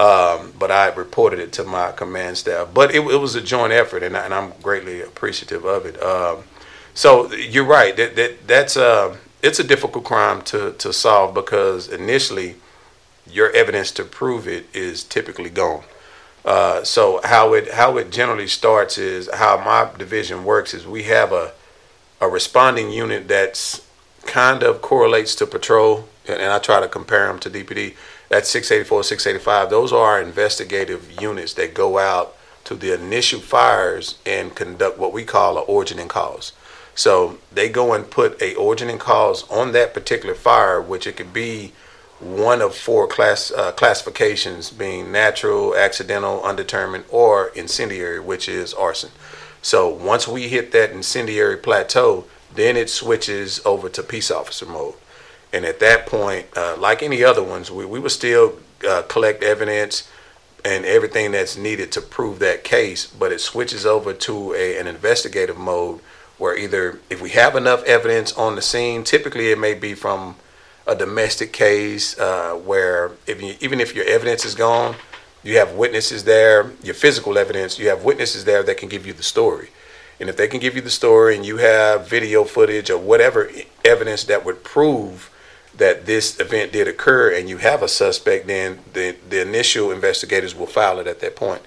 Um, 0.00 0.52
but 0.56 0.70
I 0.70 0.94
reported 0.94 1.40
it 1.40 1.50
to 1.54 1.64
my 1.64 1.90
command 1.90 2.38
staff. 2.38 2.68
But 2.72 2.94
it, 2.94 3.00
it 3.00 3.16
was 3.16 3.34
a 3.34 3.40
joint 3.40 3.72
effort, 3.72 4.04
and, 4.04 4.16
I, 4.16 4.26
and 4.26 4.32
I'm 4.32 4.52
greatly 4.62 5.00
appreciative 5.02 5.64
of 5.64 5.86
it. 5.86 6.00
Um, 6.00 6.44
so 6.94 7.32
you're 7.32 7.64
right. 7.64 7.96
That, 7.96 8.14
that 8.14 8.46
that's 8.46 8.76
a 8.76 9.18
it's 9.42 9.58
a 9.58 9.64
difficult 9.64 10.04
crime 10.04 10.42
to, 10.42 10.70
to 10.74 10.92
solve 10.92 11.34
because 11.34 11.88
initially 11.88 12.54
your 13.30 13.50
evidence 13.52 13.90
to 13.92 14.04
prove 14.04 14.48
it 14.48 14.66
is 14.74 15.04
typically 15.04 15.50
gone. 15.50 15.84
Uh, 16.44 16.82
so 16.82 17.20
how 17.24 17.52
it 17.52 17.72
how 17.72 17.96
it 17.96 18.10
generally 18.10 18.46
starts 18.46 18.96
is 18.96 19.28
how 19.34 19.56
my 19.58 19.90
division 19.98 20.44
works 20.44 20.72
is 20.72 20.86
we 20.86 21.02
have 21.04 21.32
a 21.32 21.52
a 22.20 22.28
responding 22.28 22.90
unit 22.90 23.28
that's 23.28 23.86
kind 24.26 24.62
of 24.62 24.82
correlates 24.82 25.34
to 25.36 25.46
patrol, 25.46 26.08
and, 26.26 26.40
and 26.40 26.52
I 26.52 26.58
try 26.58 26.80
to 26.80 26.88
compare 26.88 27.26
them 27.26 27.38
to 27.40 27.50
DPD. 27.50 27.96
That's 28.28 28.50
684, 28.50 29.04
685. 29.04 29.70
Those 29.70 29.92
are 29.92 30.04
our 30.04 30.20
investigative 30.20 31.20
units 31.20 31.54
that 31.54 31.74
go 31.74 31.98
out 31.98 32.36
to 32.64 32.74
the 32.74 32.92
initial 32.92 33.40
fires 33.40 34.18
and 34.26 34.54
conduct 34.54 34.98
what 34.98 35.12
we 35.12 35.24
call 35.24 35.56
a 35.56 35.62
origin 35.62 35.98
and 35.98 36.10
cause. 36.10 36.52
So 36.94 37.38
they 37.52 37.68
go 37.68 37.94
and 37.94 38.10
put 38.10 38.40
a 38.42 38.54
origin 38.56 38.90
and 38.90 39.00
cause 39.00 39.48
on 39.48 39.72
that 39.72 39.94
particular 39.94 40.34
fire, 40.34 40.80
which 40.82 41.06
it 41.06 41.16
could 41.16 41.32
be 41.32 41.72
one 42.20 42.60
of 42.60 42.74
four 42.74 43.06
class 43.06 43.50
uh, 43.52 43.72
classifications, 43.72 44.70
being 44.70 45.12
natural, 45.12 45.76
accidental, 45.76 46.42
undetermined, 46.42 47.04
or 47.10 47.48
incendiary, 47.48 48.20
which 48.20 48.48
is 48.48 48.74
arson. 48.74 49.10
So 49.62 49.88
once 49.88 50.26
we 50.26 50.48
hit 50.48 50.72
that 50.72 50.90
incendiary 50.90 51.56
plateau, 51.56 52.24
then 52.54 52.76
it 52.76 52.90
switches 52.90 53.64
over 53.64 53.88
to 53.90 54.02
peace 54.02 54.30
officer 54.30 54.66
mode. 54.66 54.94
And 55.52 55.64
at 55.64 55.80
that 55.80 56.06
point, 56.06 56.46
uh, 56.56 56.76
like 56.78 57.02
any 57.02 57.22
other 57.22 57.42
ones, 57.42 57.70
we, 57.70 57.84
we 57.84 57.98
will 57.98 58.10
still 58.10 58.58
uh, 58.88 59.02
collect 59.02 59.42
evidence 59.42 60.08
and 60.64 60.84
everything 60.84 61.32
that's 61.32 61.56
needed 61.56 61.92
to 61.92 62.00
prove 62.00 62.38
that 62.40 62.64
case, 62.64 63.06
but 63.06 63.32
it 63.32 63.40
switches 63.40 63.86
over 63.86 64.12
to 64.12 64.54
a, 64.54 64.78
an 64.78 64.86
investigative 64.86 65.56
mode 65.56 66.00
where 66.36 66.56
either 66.56 67.00
if 67.10 67.20
we 67.20 67.30
have 67.30 67.56
enough 67.56 67.82
evidence 67.84 68.32
on 68.34 68.54
the 68.54 68.62
scene, 68.62 69.04
typically 69.04 69.50
it 69.50 69.58
may 69.58 69.74
be 69.74 69.94
from 69.94 70.36
a 70.88 70.96
domestic 70.96 71.52
case 71.52 72.18
uh, 72.18 72.54
where 72.54 73.12
if 73.26 73.42
you, 73.42 73.54
even 73.60 73.78
if 73.78 73.94
your 73.94 74.06
evidence 74.06 74.44
is 74.44 74.54
gone, 74.54 74.96
you 75.44 75.58
have 75.58 75.74
witnesses 75.74 76.24
there, 76.24 76.72
your 76.82 76.94
physical 76.94 77.38
evidence, 77.38 77.78
you 77.78 77.88
have 77.88 78.02
witnesses 78.02 78.44
there 78.44 78.62
that 78.62 78.78
can 78.78 78.88
give 78.88 79.06
you 79.06 79.12
the 79.12 79.22
story. 79.22 79.68
And 80.18 80.28
if 80.28 80.36
they 80.36 80.48
can 80.48 80.58
give 80.58 80.74
you 80.74 80.82
the 80.82 80.90
story 80.90 81.36
and 81.36 81.46
you 81.46 81.58
have 81.58 82.08
video 82.08 82.42
footage 82.44 82.90
or 82.90 82.98
whatever 82.98 83.50
evidence 83.84 84.24
that 84.24 84.44
would 84.44 84.64
prove 84.64 85.30
that 85.76 86.06
this 86.06 86.40
event 86.40 86.72
did 86.72 86.88
occur 86.88 87.32
and 87.32 87.48
you 87.48 87.58
have 87.58 87.82
a 87.82 87.88
suspect, 87.88 88.48
then 88.48 88.80
the, 88.94 89.14
the 89.28 89.40
initial 89.40 89.92
investigators 89.92 90.54
will 90.54 90.66
file 90.66 90.98
it 90.98 91.06
at 91.06 91.20
that 91.20 91.36
point. 91.36 91.62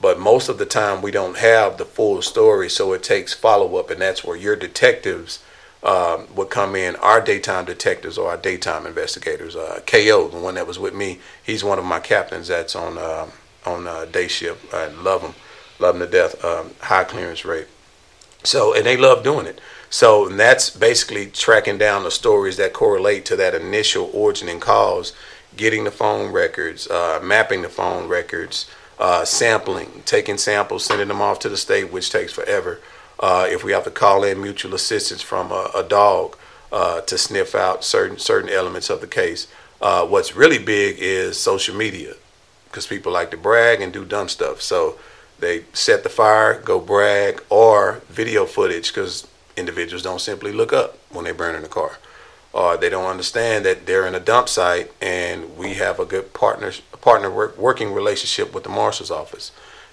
But 0.00 0.18
most 0.18 0.48
of 0.48 0.56
the 0.56 0.64
time, 0.64 1.02
we 1.02 1.10
don't 1.10 1.36
have 1.36 1.76
the 1.76 1.84
full 1.84 2.22
story, 2.22 2.70
so 2.70 2.94
it 2.94 3.02
takes 3.02 3.34
follow 3.34 3.76
up, 3.76 3.90
and 3.90 4.00
that's 4.00 4.24
where 4.24 4.36
your 4.36 4.56
detectives 4.56 5.40
um, 5.82 6.26
would 6.34 6.50
come 6.50 6.76
in. 6.76 6.96
Our 6.96 7.20
daytime 7.20 7.64
detectives 7.64 8.18
or 8.18 8.30
our 8.30 8.36
daytime 8.36 8.86
investigators. 8.86 9.56
Uh, 9.56 9.80
KO, 9.86 10.28
the 10.28 10.38
one 10.38 10.54
that 10.54 10.66
was 10.66 10.78
with 10.78 10.94
me, 10.94 11.20
he's 11.42 11.64
one 11.64 11.78
of 11.78 11.84
my 11.84 12.00
captains 12.00 12.48
that's 12.48 12.76
on 12.76 12.98
uh, 12.98 13.28
on 13.66 13.86
uh, 13.86 14.06
day 14.06 14.28
shift. 14.28 14.72
I 14.72 14.88
love 14.88 15.22
him, 15.22 15.34
love 15.78 15.96
him 15.96 16.00
to 16.00 16.06
death. 16.06 16.44
Um, 16.44 16.72
high 16.80 17.04
clearance 17.04 17.44
rate. 17.44 17.66
So, 18.42 18.74
and 18.74 18.86
they 18.86 18.96
love 18.96 19.22
doing 19.22 19.46
it. 19.46 19.60
So, 19.90 20.28
and 20.28 20.38
that's 20.38 20.70
basically 20.70 21.26
tracking 21.26 21.76
down 21.76 22.04
the 22.04 22.10
stories 22.10 22.56
that 22.56 22.72
correlate 22.72 23.24
to 23.26 23.36
that 23.36 23.54
initial 23.54 24.08
origin 24.14 24.48
and 24.48 24.60
cause, 24.60 25.12
getting 25.56 25.84
the 25.84 25.90
phone 25.90 26.32
records, 26.32 26.88
uh, 26.88 27.20
mapping 27.22 27.62
the 27.62 27.68
phone 27.68 28.08
records, 28.08 28.70
uh, 28.98 29.24
sampling, 29.24 30.02
taking 30.06 30.38
samples, 30.38 30.84
sending 30.84 31.08
them 31.08 31.20
off 31.20 31.40
to 31.40 31.48
the 31.48 31.56
state, 31.56 31.92
which 31.92 32.10
takes 32.10 32.32
forever. 32.32 32.80
Uh, 33.20 33.46
if 33.48 33.62
we 33.62 33.72
have 33.72 33.84
to 33.84 33.90
call 33.90 34.24
in 34.24 34.40
mutual 34.40 34.74
assistance 34.74 35.20
from 35.20 35.52
a, 35.52 35.70
a 35.74 35.82
dog 35.82 36.36
uh, 36.72 37.02
to 37.02 37.18
sniff 37.18 37.54
out 37.54 37.84
certain 37.84 38.18
certain 38.18 38.50
elements 38.50 38.90
of 38.90 39.00
the 39.00 39.06
case. 39.06 39.46
Uh, 39.80 40.06
what's 40.06 40.36
really 40.36 40.58
big 40.58 40.96
is 40.98 41.38
social 41.38 41.74
media, 41.74 42.14
because 42.66 42.86
people 42.86 43.12
like 43.12 43.30
to 43.30 43.36
brag 43.36 43.80
and 43.80 43.92
do 43.92 44.04
dumb 44.04 44.28
stuff. 44.28 44.60
So 44.60 44.98
they 45.38 45.64
set 45.72 46.02
the 46.02 46.08
fire, 46.08 46.60
go 46.60 46.78
brag, 46.78 47.42
or 47.48 48.02
video 48.08 48.44
footage, 48.44 48.88
because 48.88 49.26
individuals 49.56 50.02
don't 50.02 50.20
simply 50.20 50.52
look 50.52 50.72
up 50.72 50.98
when 51.10 51.24
they 51.24 51.32
burn 51.32 51.54
in 51.54 51.64
a 51.64 51.68
car 51.68 51.98
or 52.52 52.76
they 52.76 52.88
don't 52.88 53.06
understand 53.06 53.64
that 53.64 53.86
they're 53.86 54.06
in 54.06 54.14
a 54.14 54.20
dump 54.20 54.48
site 54.48 54.90
and 55.00 55.56
we 55.56 55.74
have 55.74 56.00
a 56.00 56.04
good 56.04 56.32
partner 56.32 56.72
partner 57.00 57.30
work, 57.30 57.56
working 57.56 57.92
relationship 57.92 58.52
with 58.52 58.64
the 58.64 58.68
marshal's 58.68 59.10
office 59.10 59.52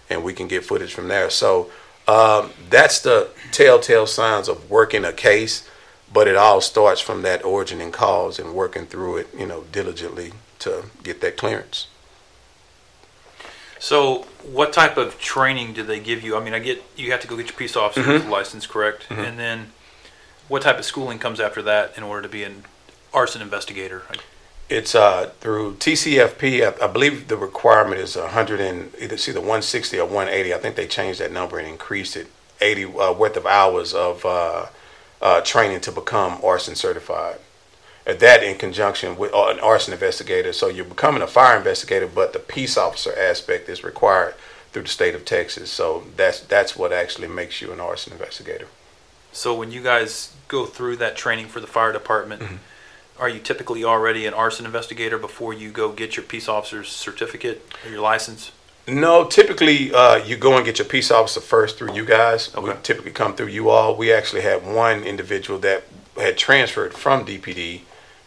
and 0.09 0.23
we 0.23 0.33
can 0.33 0.47
get 0.47 0.65
footage 0.65 0.93
from 0.93 1.07
there 1.07 1.29
so 1.29 1.69
um, 2.07 2.51
that's 2.69 2.99
the 3.01 3.29
telltale 3.51 4.07
signs 4.07 4.47
of 4.47 4.69
working 4.69 5.03
a 5.05 5.11
case 5.13 5.67
but 6.13 6.27
it 6.27 6.35
all 6.37 6.61
starts 6.61 7.01
from 7.01 7.21
that 7.21 7.43
origin 7.43 7.81
and 7.81 7.91
cause 7.93 8.39
and 8.39 8.53
working 8.53 8.85
through 8.85 9.17
it 9.17 9.27
you 9.37 9.45
know 9.45 9.63
diligently 9.71 10.31
to 10.59 10.85
get 11.03 11.21
that 11.21 11.37
clearance 11.37 11.87
So, 13.79 14.25
what 14.41 14.73
type 14.73 14.97
of 14.97 15.19
training 15.19 15.73
do 15.73 15.83
they 15.83 15.99
give 15.99 16.23
you? 16.23 16.35
I 16.35 16.39
mean, 16.43 16.55
I 16.55 16.59
get 16.59 16.83
you 16.95 17.11
have 17.11 17.21
to 17.21 17.27
go 17.27 17.35
get 17.37 17.45
your 17.45 17.55
peace 17.55 17.75
officer's 17.75 18.23
Mhm. 18.23 18.29
license, 18.29 18.65
correct? 18.65 19.05
And 19.11 19.37
then, 19.37 19.71
what 20.47 20.63
type 20.63 20.79
of 20.79 20.85
schooling 20.85 21.19
comes 21.19 21.39
after 21.39 21.61
that 21.61 21.93
in 21.95 22.01
order 22.03 22.23
to 22.23 22.27
be 22.29 22.43
an 22.43 22.65
arson 23.13 23.39
investigator? 23.39 24.01
It's 24.69 24.95
uh, 24.95 25.31
through 25.39 25.75
TCFP. 25.75 26.61
I, 26.61 26.85
I 26.85 26.87
believe 26.87 27.27
the 27.27 27.37
requirement 27.37 28.01
is 28.01 28.15
100 28.15 28.59
and 28.59 28.91
either 28.99 29.15
it's 29.15 29.29
either 29.29 29.39
160 29.39 29.97
or 29.99 30.05
180. 30.05 30.53
I 30.53 30.57
think 30.57 30.75
they 30.75 30.87
changed 30.87 31.19
that 31.19 31.31
number 31.31 31.57
and 31.57 31.67
increased 31.67 32.17
it 32.17 32.27
80 32.59 32.85
uh, 32.85 33.13
worth 33.13 33.37
of 33.37 33.45
hours 33.45 33.93
of 33.93 34.25
uh, 34.25 34.65
uh, 35.21 35.41
training 35.41 35.81
to 35.81 35.91
become 35.91 36.39
arson 36.43 36.75
certified. 36.75 37.37
And 38.05 38.19
that 38.19 38.43
in 38.43 38.57
conjunction 38.57 39.17
with 39.17 39.33
uh, 39.33 39.47
an 39.47 39.59
arson 39.59 39.93
investigator. 39.93 40.51
So 40.51 40.67
you're 40.67 40.85
becoming 40.85 41.21
a 41.21 41.27
fire 41.27 41.57
investigator, 41.57 42.07
but 42.07 42.33
the 42.33 42.39
peace 42.39 42.77
officer 42.77 43.17
aspect 43.17 43.69
is 43.69 43.83
required 43.83 44.35
through 44.71 44.83
the 44.83 44.89
state 44.89 45.15
of 45.15 45.23
Texas. 45.23 45.71
So 45.71 46.03
that's 46.17 46.41
that's 46.41 46.75
what 46.75 46.91
actually 46.91 47.29
makes 47.29 47.61
you 47.61 47.71
an 47.71 47.79
arson 47.79 48.13
investigator. 48.13 48.67
So, 49.33 49.53
when 49.53 49.71
you 49.71 49.83
guys 49.83 50.33
go 50.47 50.65
through 50.65 50.95
that 50.95 51.15
training 51.15 51.47
for 51.47 51.59
the 51.59 51.67
fire 51.67 51.91
department, 51.91 52.41
Mm-hmm. 52.41 52.55
Are 53.19 53.29
you 53.29 53.39
typically 53.39 53.83
already 53.83 54.25
an 54.25 54.33
arson 54.33 54.65
investigator 54.65 55.17
before 55.17 55.53
you 55.53 55.71
go 55.71 55.91
get 55.91 56.15
your 56.15 56.23
peace 56.23 56.47
officer's 56.47 56.89
certificate 56.89 57.73
or 57.83 57.91
your 57.91 58.01
license? 58.01 58.51
No, 58.87 59.25
typically 59.25 59.93
uh, 59.93 60.17
you 60.17 60.37
go 60.37 60.55
and 60.55 60.65
get 60.65 60.79
your 60.79 60.87
peace 60.87 61.11
officer 61.11 61.41
first 61.41 61.77
through 61.77 61.93
you 61.93 62.05
guys. 62.05 62.55
We 62.55 62.71
typically 62.83 63.11
come 63.11 63.35
through 63.35 63.47
you 63.47 63.69
all. 63.69 63.97
We 63.97 64.13
actually 64.13 64.41
had 64.41 64.65
one 64.65 65.03
individual 65.03 65.59
that 65.59 65.83
had 66.15 66.37
transferred 66.37 66.93
from 66.93 67.25
DPD, 67.25 67.81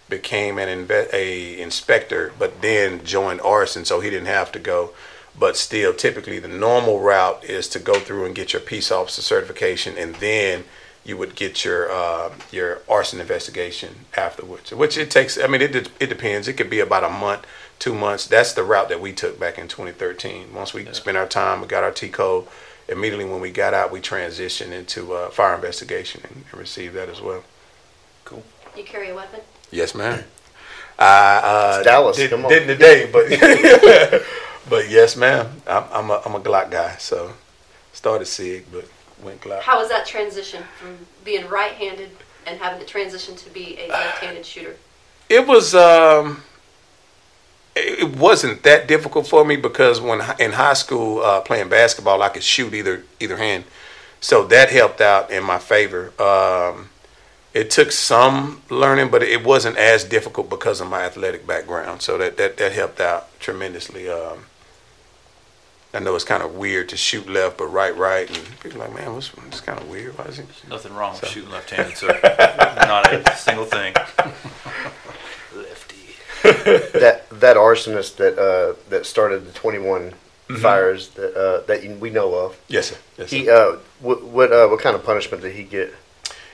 became 0.09 0.59
an 0.59 0.86
inve- 0.86 1.12
a 1.14 1.61
inspector, 1.61 2.32
but 2.38 2.61
then 2.61 3.05
joined 3.05 3.41
arson, 3.41 3.84
so 3.84 4.01
he 4.01 4.11
didn't 4.11 4.26
have 4.26 4.53
to 4.53 4.59
go. 4.59 4.91
But 5.38 5.57
still, 5.57 5.95
typically 5.95 6.38
the 6.38 6.49
normal 6.49 7.01
route 7.01 7.43
is 7.45 7.66
to 7.68 7.78
go 7.78 7.95
through 7.95 8.26
and 8.26 8.34
get 8.34 8.53
your 8.53 8.61
peace 8.61 8.91
officer 8.93 9.22
certification, 9.22 9.97
and 9.97 10.16
then 10.16 10.64
you 11.05 11.16
would 11.16 11.34
get 11.34 11.64
your 11.64 11.90
uh, 11.90 12.30
your 12.51 12.82
arson 12.88 13.20
investigation 13.20 14.07
afterwards. 14.16 14.72
Which 14.72 14.98
it 14.98 15.11
takes. 15.11 15.38
I 15.38 15.46
mean, 15.46 15.62
it 15.62 15.72
de- 15.72 15.90
it 15.98 16.09
depends. 16.09 16.48
It 16.48 16.55
could 16.55 16.70
be 16.70 16.80
about 16.80 17.05
a 17.05 17.11
month, 17.11 17.46
two 17.78 17.94
months. 17.94 18.26
That's 18.26 18.53
the 18.53 18.62
route 18.62 18.88
that 18.90 19.01
we 19.01 19.12
took 19.12 19.38
back 19.38 19.59
in 19.59 19.68
2013. 19.68 20.53
Once 20.55 20.74
we 20.74 20.86
spent 20.92 21.16
our 21.16 21.26
time, 21.26 21.61
we 21.61 21.66
got 21.66 21.84
our 21.84 21.92
TCOLE. 21.92 22.46
Immediately 22.88 23.24
when 23.24 23.40
we 23.40 23.51
got 23.51 23.72
out, 23.72 23.92
we 23.92 24.01
transitioned 24.01 24.72
into 24.72 25.12
uh, 25.12 25.30
fire 25.30 25.55
investigation 25.55 26.22
and, 26.24 26.44
and 26.51 26.61
received 26.61 26.94
that 26.94 27.09
as 27.09 27.20
well. 27.20 27.44
Cool. 28.24 28.42
You 28.76 28.84
carry 28.84 29.11
a 29.11 29.14
weapon? 29.14 29.40
Yes, 29.70 29.94
ma'am. 29.94 30.24
I 30.98 31.40
uh, 31.42 31.74
It's 31.76 31.84
Dallas, 31.86 32.16
Did, 32.16 32.30
come 32.30 32.44
on. 32.44 32.51
Didn't 32.51 32.68
today, 32.68 33.09
but 33.11 33.28
but 34.68 34.90
yes, 34.90 35.16
ma'am. 35.16 35.62
I'm, 35.66 35.84
I'm 35.92 36.11
a 36.11 36.22
I'm 36.26 36.34
a 36.34 36.40
Glock 36.40 36.70
guy. 36.70 36.96
So 36.98 37.32
started 37.92 38.26
Sig, 38.26 38.66
but 38.70 38.84
Glock. 39.20 39.60
How 39.60 39.78
was 39.78 39.88
that 39.88 40.06
transition 40.06 40.62
from 40.78 40.98
being 41.24 41.48
right-handed 41.48 42.10
and 42.46 42.58
having 42.58 42.80
to 42.80 42.86
transition 42.86 43.36
to 43.36 43.50
be 43.50 43.78
a 43.78 43.88
left-handed 43.88 44.44
shooter? 44.44 44.76
It 45.28 45.46
was 45.46 45.74
um, 45.74 46.42
it 47.76 48.00
it 48.00 48.16
wasn't 48.16 48.62
that 48.64 48.88
difficult 48.88 49.26
for 49.26 49.44
me 49.44 49.56
because 49.56 50.00
when 50.00 50.20
in 50.38 50.52
high 50.52 50.74
school 50.74 51.22
uh, 51.22 51.40
playing 51.40 51.68
basketball, 51.68 52.22
I 52.22 52.28
could 52.28 52.42
shoot 52.42 52.74
either 52.74 53.04
either 53.20 53.36
hand, 53.36 53.64
so 54.20 54.44
that 54.46 54.70
helped 54.70 55.00
out 55.00 55.30
in 55.30 55.44
my 55.44 55.58
favor. 55.58 56.12
Um, 56.20 56.88
it 57.52 57.70
took 57.70 57.90
some 57.90 58.62
learning, 58.70 59.10
but 59.10 59.22
it 59.22 59.44
wasn't 59.44 59.76
as 59.76 60.04
difficult 60.04 60.48
because 60.48 60.80
of 60.80 60.88
my 60.88 61.02
athletic 61.02 61.46
background. 61.46 62.02
So 62.02 62.18
that 62.18 62.36
that, 62.36 62.56
that 62.56 62.72
helped 62.72 63.00
out 63.00 63.38
tremendously. 63.40 64.08
Um, 64.08 64.46
I 65.93 65.99
know 65.99 66.14
it's 66.14 66.24
kind 66.24 66.43
of 66.43 66.55
weird 66.55 66.88
to 66.91 66.97
shoot 66.97 67.28
left 67.28 67.59
but 67.59 67.66
right 67.66 67.97
right, 67.97 68.28
and 68.28 68.61
people 68.61 68.80
are 68.82 68.88
like, 68.88 68.97
man, 68.97 69.12
what's 69.14 69.32
it's 69.49 69.61
kind 69.61 69.78
of 69.80 69.88
weird. 69.88 70.16
Why 70.16 70.26
is 70.26 70.38
it? 70.38 70.47
Nothing 70.68 70.95
wrong 70.95 71.12
with 71.20 71.28
shooting 71.28 71.51
left-handed, 71.51 71.97
sir. 71.97 72.18
Not 72.86 73.12
a 73.12 73.36
single 73.36 73.64
thing. 73.64 73.95
Lefty. 75.55 75.97
that 77.01 77.26
that 77.30 77.57
arsonist 77.57 78.16
that 78.16 78.38
uh, 78.38 78.74
that 78.88 79.07
started 79.07 79.47
the 79.47 79.53
21 79.53 80.14
Mm-hmm. 80.51 80.62
fires 80.62 81.11
that 81.11 81.36
uh, 81.36 81.61
that 81.68 81.84
you, 81.84 81.95
we 81.95 82.11
know 82.11 82.34
of. 82.34 82.61
Yes, 82.66 82.88
sir. 82.91 82.97
Yes, 83.16 83.30
sir. 83.30 83.36
He 83.36 83.49
uh, 83.49 83.76
what 84.01 84.24
what 84.24 84.53
uh, 84.53 84.66
what 84.66 84.80
kind 84.80 84.97
of 84.97 85.05
punishment 85.05 85.45
did 85.45 85.55
he 85.55 85.62
get? 85.62 85.95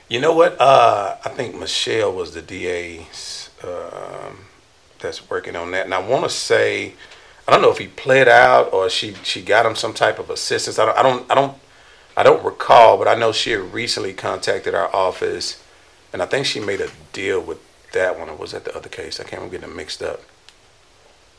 You 0.07 0.21
know 0.21 0.33
what? 0.33 0.55
Uh, 0.61 1.15
I 1.25 1.29
think 1.29 1.55
Michelle 1.55 2.13
was 2.13 2.35
the 2.35 2.43
DA 2.43 3.07
um, 3.63 4.45
that's 4.99 5.27
working 5.31 5.55
on 5.55 5.71
that, 5.71 5.85
and 5.85 5.95
I 5.95 5.99
want 6.07 6.25
to 6.25 6.29
say, 6.29 6.93
I 7.47 7.51
don't 7.53 7.61
know 7.61 7.71
if 7.71 7.77
he 7.77 7.87
pled 7.87 8.27
out 8.27 8.73
or 8.73 8.89
she 8.89 9.13
she 9.23 9.41
got 9.41 9.65
him 9.65 9.75
some 9.75 9.93
type 9.93 10.19
of 10.19 10.29
assistance. 10.29 10.77
I 10.79 10.85
don't 10.85 10.97
I 10.97 11.03
don't 11.03 11.31
I 11.31 11.35
don't 11.35 11.57
I 12.17 12.23
don't 12.23 12.43
recall, 12.43 12.97
but 12.97 13.07
I 13.07 13.15
know 13.15 13.31
she 13.31 13.51
had 13.51 13.73
recently 13.73 14.13
contacted 14.13 14.73
our 14.73 14.93
office, 14.93 15.63
and 16.11 16.21
I 16.21 16.25
think 16.25 16.45
she 16.45 16.59
made 16.59 16.81
a 16.81 16.89
deal 17.13 17.39
with 17.39 17.59
that 17.93 18.17
one. 18.19 18.27
Or 18.29 18.35
was 18.35 18.51
that 18.51 18.65
the 18.65 18.75
other 18.75 18.89
case? 18.89 19.19
I 19.19 19.23
can't. 19.23 19.43
I'm 19.43 19.49
getting 19.49 19.75
mixed 19.75 20.01
up. 20.01 20.21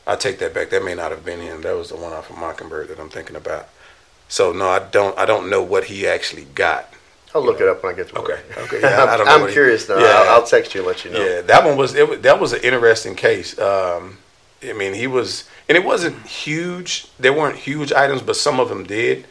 I 0.07 0.17
take 0.17 0.39
that 0.39 0.55
back. 0.55 0.71
That 0.71 0.83
may 0.85 0.95
not 0.95 1.11
have 1.11 1.25
been 1.25 1.41
him. 1.41 1.63
That 1.63 1.77
was 1.77 1.91
the 1.91 1.97
one 1.97 2.13
off 2.13 2.31
of 2.31 2.39
Mockingbird 2.39 2.89
that 2.89 2.99
I'm 3.01 3.11
thinking 3.11 3.37
about. 3.37 3.69
So 4.29 4.53
no, 4.53 4.69
I 4.69 4.79
don't. 4.79 5.19
I 5.19 5.27
don't 5.27 5.51
know 5.51 5.63
what 5.63 5.85
he 5.85 6.07
actually 6.07 6.45
got. 6.55 6.89
I'll 7.35 7.45
look 7.45 7.61
it 7.61 7.69
up 7.69 7.83
when 7.83 7.93
I 7.93 7.97
get 7.97 8.09
to 8.09 8.19
Okay. 8.21 8.33
work. 8.33 8.59
Okay. 8.59 8.81
Yeah, 8.81 9.03
I 9.05 9.13
I'm, 9.13 9.19
don't 9.19 9.29
I'm 9.29 9.41
what 9.43 9.51
he- 9.51 9.55
curious 9.55 9.87
now. 9.89 9.99
Yeah. 9.99 10.07
I'll, 10.07 10.29
I'll 10.41 10.47
text 10.47 10.75
you 10.75 10.81
and 10.81 10.87
let 10.87 11.05
you 11.05 11.11
know. 11.11 11.23
Yeah, 11.23 11.41
that 11.43 11.65
one 11.65 11.77
was 11.77 11.95
it, 11.95 12.23
that 12.23 12.41
was 12.41 12.53
an 12.55 12.61
interesting 12.63 13.15
case. 13.17 13.59
Um, 13.59 14.17
I 14.63 14.73
mean, 14.73 14.95
he 14.95 15.07
was, 15.07 15.45
and 15.69 15.77
it 15.77 15.85
wasn't 15.85 16.27
huge. 16.27 17.09
There 17.19 17.33
weren't 17.33 17.57
huge 17.59 17.93
items, 17.93 18.23
but 18.23 18.37
some 18.37 18.59
of 18.61 18.69
them 18.69 18.85
did. 18.85 19.27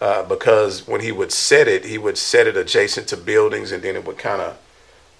Uh, 0.00 0.22
because 0.24 0.86
when 0.86 1.00
he 1.00 1.10
would 1.10 1.32
set 1.32 1.66
it, 1.68 1.86
he 1.86 1.96
would 1.96 2.18
set 2.18 2.46
it 2.46 2.54
adjacent 2.56 3.08
to 3.08 3.16
buildings, 3.16 3.72
and 3.72 3.82
then 3.82 3.96
it 3.96 4.04
would 4.04 4.18
kind 4.18 4.42
of 4.42 4.58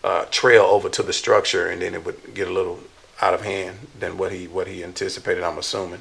uh, 0.05 0.25
trail 0.31 0.65
over 0.65 0.91
to 0.91 1.03
the 1.03 1.13
structure, 1.15 1.69
and 1.69 1.81
then 1.81 1.95
it 1.95 2.05
would 2.05 2.35
get 2.35 2.47
a 2.47 2.53
little 2.53 2.81
out 3.23 3.33
of 3.33 3.41
hand 3.41 3.79
than 3.99 4.19
what 4.19 4.33
he 4.33 4.47
what 4.47 4.67
he 4.67 4.85
anticipated. 4.85 5.43
I'm 5.43 5.57
assuming, 5.57 6.01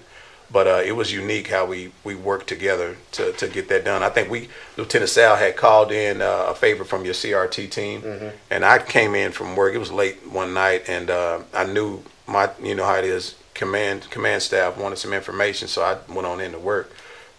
But 0.51 0.67
uh, 0.67 0.81
it 0.85 0.91
was 0.91 1.13
unique 1.13 1.47
how 1.49 1.65
we, 1.65 1.91
we 2.03 2.15
worked 2.15 2.47
together 2.47 2.97
to, 3.13 3.31
to 3.31 3.47
get 3.47 3.69
that 3.69 3.85
done. 3.85 4.03
I 4.03 4.09
think 4.09 4.29
we 4.29 4.49
Lieutenant 4.75 5.09
Sal 5.09 5.37
had 5.37 5.55
called 5.55 5.93
in 5.93 6.21
uh, 6.21 6.47
a 6.49 6.53
favor 6.55 6.83
from 6.83 7.05
your 7.05 7.13
CRT 7.13 7.71
team, 7.71 8.03
and 8.51 8.65
I 8.65 8.79
came 8.79 9.15
in 9.15 9.31
from 9.31 9.55
work. 9.55 9.73
It 9.73 9.77
was 9.79 9.91
late 9.91 10.17
one 10.29 10.53
night, 10.53 10.89
and 10.89 11.09
uh, 11.09 11.39
I 11.53 11.63
knew 11.63 12.03
my 12.27 12.49
you 12.61 12.75
know 12.75 12.85
how 12.85 12.95
it 12.95 13.05
is. 13.05 13.35
Command 13.55 14.07
command 14.11 14.43
staff 14.43 14.77
wanted 14.77 14.97
some 14.97 15.13
information, 15.13 15.67
so 15.67 15.81
I 15.81 15.97
went 16.13 16.27
on 16.27 16.39
in 16.39 16.51
to 16.51 16.59
work 16.59 16.91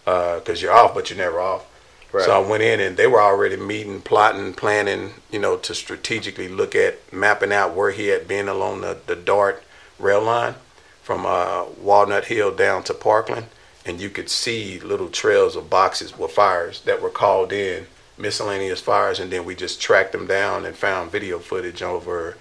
because 0.03 0.61
you're 0.61 0.73
off, 0.73 0.93
but 0.93 1.09
you're 1.09 1.17
never 1.17 1.39
off. 1.39 1.65
Right. 2.11 2.25
So 2.25 2.41
I 2.41 2.47
went 2.47 2.63
in 2.63 2.79
and 2.79 2.95
they 2.95 3.07
were 3.07 3.21
already 3.21 3.57
meeting, 3.57 4.01
plotting, 4.01 4.53
planning, 4.53 5.11
you 5.29 5.39
know, 5.39 5.57
to 5.57 5.75
strategically 5.75 6.47
look 6.47 6.73
at 6.73 7.11
mapping 7.11 7.51
out 7.51 7.75
where 7.75 7.91
he 7.91 8.07
had 8.07 8.27
been 8.27 8.47
along 8.47 8.81
the, 8.81 8.97
the 9.05 9.15
DART 9.15 9.63
rail 9.99 10.21
line 10.21 10.55
from 11.03 11.25
uh, 11.25 11.65
Walnut 11.79 12.25
Hill 12.25 12.55
down 12.55 12.83
to 12.83 12.93
Parkland. 12.93 13.47
And 13.85 14.01
you 14.01 14.09
could 14.09 14.29
see 14.29 14.79
little 14.79 15.09
trails 15.09 15.55
of 15.55 15.69
boxes 15.69 16.17
with 16.17 16.31
fires 16.31 16.81
that 16.81 17.01
were 17.01 17.09
called 17.09 17.51
in, 17.53 17.87
miscellaneous 18.17 18.81
fires. 18.81 19.19
And 19.19 19.31
then 19.31 19.45
we 19.45 19.55
just 19.55 19.81
tracked 19.81 20.13
them 20.13 20.27
down 20.27 20.65
and 20.65 20.75
found 20.75 21.11
video 21.11 21.39
footage 21.39 21.81
over, 21.81 22.37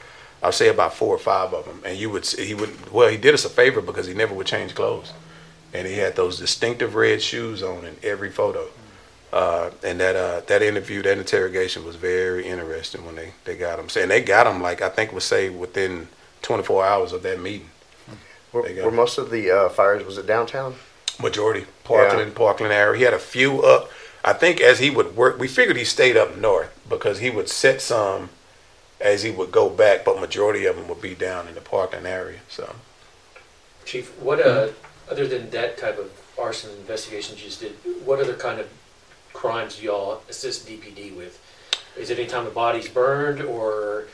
I'll 0.46 0.52
say 0.52 0.68
about 0.68 0.94
four 0.94 1.12
or 1.12 1.18
five 1.18 1.52
of 1.52 1.64
them. 1.64 1.82
And 1.84 1.98
you 1.98 2.08
would 2.10 2.24
see, 2.24 2.46
he 2.46 2.54
would, 2.54 2.92
well, 2.92 3.08
he 3.08 3.16
did 3.16 3.34
us 3.34 3.44
a 3.44 3.48
favor 3.48 3.80
because 3.80 4.06
he 4.06 4.14
never 4.14 4.32
would 4.32 4.46
change 4.46 4.76
clothes. 4.76 5.12
And 5.74 5.88
he 5.88 5.94
had 5.94 6.14
those 6.14 6.38
distinctive 6.38 6.94
red 6.94 7.20
shoes 7.20 7.64
on 7.64 7.84
in 7.84 7.96
every 8.04 8.30
photo. 8.30 8.68
Uh, 9.32 9.70
and 9.82 9.98
that 9.98 10.14
uh, 10.14 10.42
that 10.46 10.62
interview, 10.62 11.02
that 11.02 11.18
interrogation 11.18 11.84
was 11.84 11.96
very 11.96 12.46
interesting 12.46 13.04
when 13.04 13.16
they, 13.16 13.32
they 13.44 13.56
got 13.56 13.80
him. 13.80 13.88
And 14.00 14.08
they 14.08 14.22
got 14.22 14.46
him 14.46 14.62
like 14.62 14.82
I 14.82 14.88
think 14.88 15.12
was 15.12 15.24
say 15.24 15.48
within 15.50 16.06
24 16.42 16.86
hours 16.86 17.12
of 17.12 17.24
that 17.24 17.40
meeting. 17.40 17.68
Were, 18.52 18.62
were 18.84 18.92
most 18.92 19.18
of 19.18 19.30
the 19.30 19.50
uh, 19.50 19.68
fires 19.68 20.06
was 20.06 20.16
it 20.16 20.28
downtown? 20.28 20.76
Majority 21.20 21.66
Parkland, 21.82 22.36
Parkland 22.36 22.72
area. 22.72 22.98
He 22.98 23.04
had 23.04 23.14
a 23.14 23.18
few 23.18 23.62
up. 23.62 23.90
I 24.24 24.32
think 24.32 24.60
as 24.60 24.78
he 24.78 24.90
would 24.90 25.16
work, 25.16 25.40
we 25.40 25.48
figured 25.48 25.76
he 25.76 25.84
stayed 25.84 26.16
up 26.16 26.36
north 26.36 26.70
because 26.88 27.18
he 27.18 27.30
would 27.30 27.48
set 27.48 27.82
some 27.82 28.30
as 29.00 29.22
he 29.22 29.30
would 29.30 29.52
go 29.52 29.68
back, 29.68 30.04
but 30.04 30.20
majority 30.20 30.66
of 30.66 30.76
them 30.76 30.88
would 30.88 31.02
be 31.02 31.14
down 31.14 31.48
in 31.48 31.54
the 31.54 31.60
parking 31.60 32.06
area. 32.06 32.40
So 32.48 32.76
Chief, 33.84 34.18
what 34.20 34.40
uh, 34.40 34.68
other 35.10 35.26
than 35.26 35.50
that 35.50 35.78
type 35.78 35.98
of 35.98 36.10
arson 36.38 36.70
investigations 36.78 37.40
you 37.40 37.46
just 37.46 37.60
did, 37.60 37.72
what 38.04 38.20
other 38.20 38.34
kind 38.34 38.60
of 38.60 38.68
crimes 39.32 39.76
do 39.76 39.84
y'all 39.84 40.22
assist 40.28 40.66
DPD 40.66 41.16
with? 41.16 41.40
Is 41.96 42.10
it 42.10 42.18
any 42.18 42.28
time 42.28 42.46
a 42.46 42.50
body's 42.50 42.88
burned, 42.88 43.40
or 43.40 44.08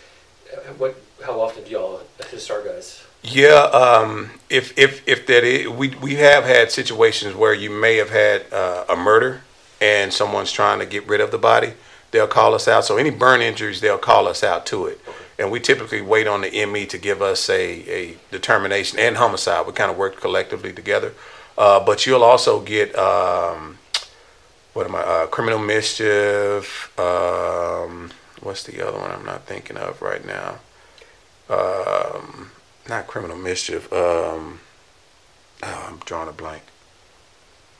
uh, 0.52 0.72
what? 0.74 0.96
How 1.24 1.40
often 1.40 1.64
do 1.64 1.70
y'all 1.70 2.02
assist 2.20 2.50
our 2.50 2.62
guys? 2.62 3.04
Yeah, 3.22 3.62
um, 3.72 4.30
if 4.50 4.76
if 4.78 5.06
if 5.08 5.26
that 5.26 5.42
is, 5.42 5.68
we 5.68 5.88
we 5.96 6.16
have 6.16 6.44
had 6.44 6.70
situations 6.70 7.34
where 7.34 7.54
you 7.54 7.70
may 7.70 7.96
have 7.96 8.10
had 8.10 8.52
uh, 8.52 8.84
a 8.88 8.96
murder 8.96 9.42
and 9.80 10.12
someone's 10.12 10.52
trying 10.52 10.78
to 10.78 10.86
get 10.86 11.06
rid 11.08 11.20
of 11.20 11.30
the 11.30 11.38
body. 11.38 11.72
They'll 12.12 12.28
call 12.28 12.54
us 12.54 12.68
out. 12.68 12.84
So 12.84 12.96
any 12.96 13.10
burn 13.10 13.42
injuries, 13.42 13.80
they'll 13.80 13.98
call 13.98 14.28
us 14.28 14.44
out 14.44 14.64
to 14.66 14.86
it, 14.86 15.00
and 15.38 15.50
we 15.50 15.58
typically 15.58 16.00
wait 16.00 16.26
on 16.26 16.42
the 16.42 16.66
ME 16.66 16.86
to 16.86 16.98
give 16.98 17.20
us 17.20 17.50
a 17.50 17.62
a 17.90 18.16
determination 18.30 18.98
and 18.98 19.16
homicide. 19.16 19.66
We 19.66 19.72
kind 19.72 19.90
of 19.90 19.96
work 19.96 20.20
collectively 20.20 20.72
together. 20.72 21.14
Uh, 21.58 21.84
but 21.84 22.06
you'll 22.06 22.24
also 22.24 22.60
get 22.60 22.96
um, 22.96 23.78
what 24.72 24.86
am 24.86 24.94
I? 24.94 25.00
Uh, 25.00 25.26
criminal 25.26 25.58
mischief. 25.58 26.98
Um, 26.98 28.10
what's 28.40 28.62
the 28.62 28.86
other 28.86 28.98
one? 28.98 29.10
I'm 29.10 29.24
not 29.24 29.44
thinking 29.44 29.76
of 29.76 30.00
right 30.00 30.24
now. 30.24 30.60
Um, 31.48 32.50
not 32.88 33.06
criminal 33.06 33.36
mischief. 33.36 33.92
Um, 33.92 34.60
oh, 35.62 35.86
I'm 35.88 35.98
drawing 36.04 36.28
a 36.28 36.32
blank. 36.32 36.62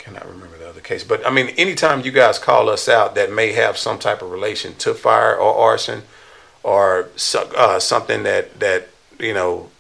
Cannot 0.03 0.29
remember 0.29 0.59
the 0.59 0.69
other 0.69 0.81
case. 0.81 1.05
But 1.05 1.25
I 1.25 1.31
mean, 1.31 1.51
anytime 1.57 2.01
you 2.01 2.11
guys 2.11 2.37
call 2.37 2.69
us 2.69 2.89
out 2.89 3.15
that 3.15 3.33
may 3.33 3.53
have 3.53 3.79
some 3.79 4.01
type 4.01 4.21
of 4.21 4.33
relation 4.33 4.75
to 4.79 4.95
fire 4.95 5.37
or 5.37 5.55
arson, 5.55 6.03
or 6.65 7.09
uh, 7.57 7.79
something 7.79 8.25
that 8.25 8.59
that 8.59 8.89
you 9.21 9.33
know 9.33 9.71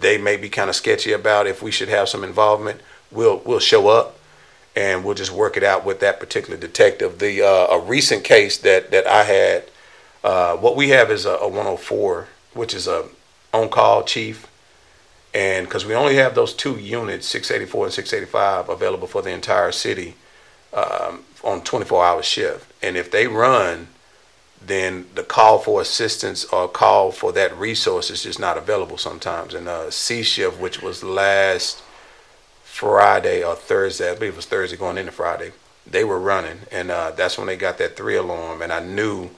they 0.00 0.18
may 0.18 0.36
be 0.36 0.48
kind 0.48 0.68
of 0.68 0.74
sketchy 0.74 1.12
about, 1.12 1.46
if 1.46 1.62
we 1.62 1.70
should 1.70 1.88
have 1.88 2.08
some 2.08 2.24
involvement, 2.24 2.80
we'll 3.12 3.40
we'll 3.44 3.60
show 3.60 3.86
up 3.86 4.18
and 4.74 5.04
we'll 5.04 5.14
just 5.14 5.30
work 5.30 5.56
it 5.56 5.62
out 5.62 5.84
with 5.84 6.00
that 6.00 6.18
particular 6.18 6.58
detective. 6.58 7.20
The 7.20 7.42
uh, 7.42 7.76
a 7.76 7.80
recent 7.80 8.24
case 8.24 8.58
that 8.58 8.90
that 8.90 9.06
I 9.06 9.22
had, 9.22 9.64
uh, 10.24 10.56
what 10.56 10.74
we 10.74 10.88
have 10.88 11.08
is 11.12 11.24
a, 11.24 11.36
a 11.36 11.46
104, 11.46 12.26
which 12.54 12.74
is 12.74 12.88
a 12.88 13.06
on 13.54 13.68
call 13.68 14.02
chief, 14.02 14.48
and 15.38 15.66
because 15.66 15.86
we 15.86 15.94
only 15.94 16.16
have 16.16 16.34
those 16.34 16.52
two 16.52 16.80
units, 16.80 17.24
684 17.28 17.84
and 17.84 17.94
685, 17.94 18.68
available 18.68 19.06
for 19.06 19.22
the 19.22 19.30
entire 19.30 19.70
city 19.70 20.16
um, 20.74 21.22
on 21.44 21.62
24 21.62 22.04
hour 22.04 22.22
shift, 22.24 22.68
and 22.82 22.96
if 22.96 23.12
they 23.12 23.28
run, 23.28 23.86
then 24.60 25.06
the 25.14 25.22
call 25.22 25.60
for 25.60 25.80
assistance 25.80 26.44
or 26.46 26.66
call 26.66 27.12
for 27.12 27.30
that 27.30 27.56
resource 27.56 28.10
is 28.10 28.24
just 28.24 28.40
not 28.40 28.58
available 28.58 28.98
sometimes. 28.98 29.54
And 29.54 29.68
uh, 29.68 29.92
C 29.92 30.24
shift, 30.24 30.58
which 30.58 30.82
was 30.82 31.04
last 31.04 31.84
Friday 32.64 33.44
or 33.44 33.54
Thursday, 33.54 34.10
I 34.10 34.14
believe 34.16 34.32
it 34.32 34.36
was 34.36 34.46
Thursday 34.46 34.76
going 34.76 34.98
into 34.98 35.12
Friday, 35.12 35.52
they 35.86 36.02
were 36.02 36.18
running, 36.18 36.62
and 36.72 36.90
uh, 36.90 37.12
that's 37.12 37.38
when 37.38 37.46
they 37.46 37.56
got 37.56 37.78
that 37.78 37.96
three 37.96 38.16
alarm, 38.16 38.60
and 38.60 38.72
I 38.72 38.84
knew 38.84 39.30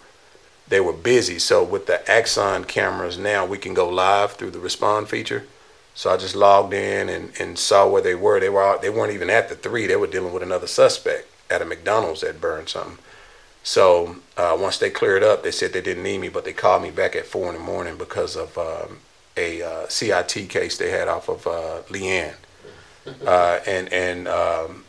they 0.66 0.80
were 0.80 0.94
busy. 0.94 1.38
So 1.38 1.62
with 1.62 1.84
the 1.84 2.10
Axon 2.10 2.64
cameras 2.64 3.18
now, 3.18 3.44
we 3.44 3.58
can 3.58 3.74
go 3.74 3.86
live 3.86 4.32
through 4.32 4.52
the 4.52 4.60
respond 4.60 5.10
feature. 5.10 5.44
So 5.94 6.10
I 6.10 6.16
just 6.16 6.34
logged 6.34 6.72
in 6.72 7.08
and, 7.08 7.32
and 7.38 7.58
saw 7.58 7.86
where 7.88 8.02
they 8.02 8.14
were. 8.14 8.40
They 8.40 8.48
were 8.48 8.62
out, 8.62 8.82
they 8.82 8.90
weren't 8.90 9.12
even 9.12 9.30
at 9.30 9.48
the 9.48 9.54
three. 9.54 9.86
They 9.86 9.96
were 9.96 10.06
dealing 10.06 10.32
with 10.32 10.42
another 10.42 10.66
suspect 10.66 11.28
at 11.50 11.62
a 11.62 11.64
McDonald's 11.64 12.20
that 12.20 12.40
burned 12.40 12.68
something. 12.68 12.98
So 13.62 14.16
uh, 14.36 14.56
once 14.58 14.78
they 14.78 14.90
cleared 14.90 15.22
up, 15.22 15.42
they 15.42 15.50
said 15.50 15.72
they 15.72 15.82
didn't 15.82 16.02
need 16.02 16.18
me, 16.18 16.28
but 16.28 16.44
they 16.44 16.52
called 16.52 16.82
me 16.82 16.90
back 16.90 17.14
at 17.14 17.26
four 17.26 17.48
in 17.48 17.54
the 17.54 17.60
morning 17.60 17.98
because 17.98 18.36
of 18.36 18.56
um, 18.56 18.98
a 19.36 19.62
uh, 19.62 19.88
CIT 19.88 20.48
case 20.48 20.78
they 20.78 20.90
had 20.90 21.08
off 21.08 21.28
of 21.28 21.46
uh, 21.46 21.82
Leanne, 21.88 22.34
uh, 23.26 23.60
and 23.66 23.92
and 23.92 24.28
um, 24.28 24.84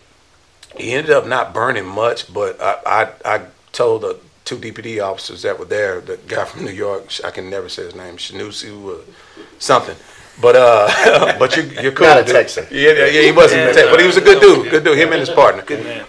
he 0.77 0.93
ended 0.93 1.11
up 1.11 1.27
not 1.27 1.53
burning 1.53 1.85
much, 1.85 2.33
but 2.33 2.61
I 2.61 2.77
I, 2.85 3.09
I 3.25 3.45
told 3.73 4.03
the 4.03 4.19
two 4.45 4.57
DPD 4.57 5.03
officers 5.03 5.41
that 5.43 5.59
were 5.59 5.65
there, 5.65 6.01
the 6.01 6.17
guy 6.27 6.45
from 6.45 6.65
New 6.65 6.71
York, 6.71 7.11
I 7.23 7.31
can 7.31 7.49
never 7.49 7.69
say 7.69 7.83
his 7.83 7.95
name, 7.95 8.17
Shanusu 8.17 8.83
or 8.83 9.01
something. 9.59 9.95
But 10.41 10.55
uh, 10.55 11.35
but 11.39 11.55
you 11.55 11.63
you're 11.81 11.91
cool. 11.91 12.07
Not 12.07 12.21
a 12.21 12.23
dude. 12.23 12.35
Texan. 12.35 12.65
Yeah, 12.71 12.91
yeah, 12.91 13.05
yeah, 13.05 13.21
he 13.21 13.31
wasn't, 13.31 13.61
a 13.61 13.73
Texan, 13.73 13.91
but 13.91 13.99
he 13.99 14.07
was 14.07 14.17
a 14.17 14.21
good 14.21 14.41
dude. 14.41 14.71
Good 14.71 14.83
dude. 14.83 14.97
Him 14.97 15.11
and 15.11 15.19
his 15.19 15.29
partner. 15.29 15.63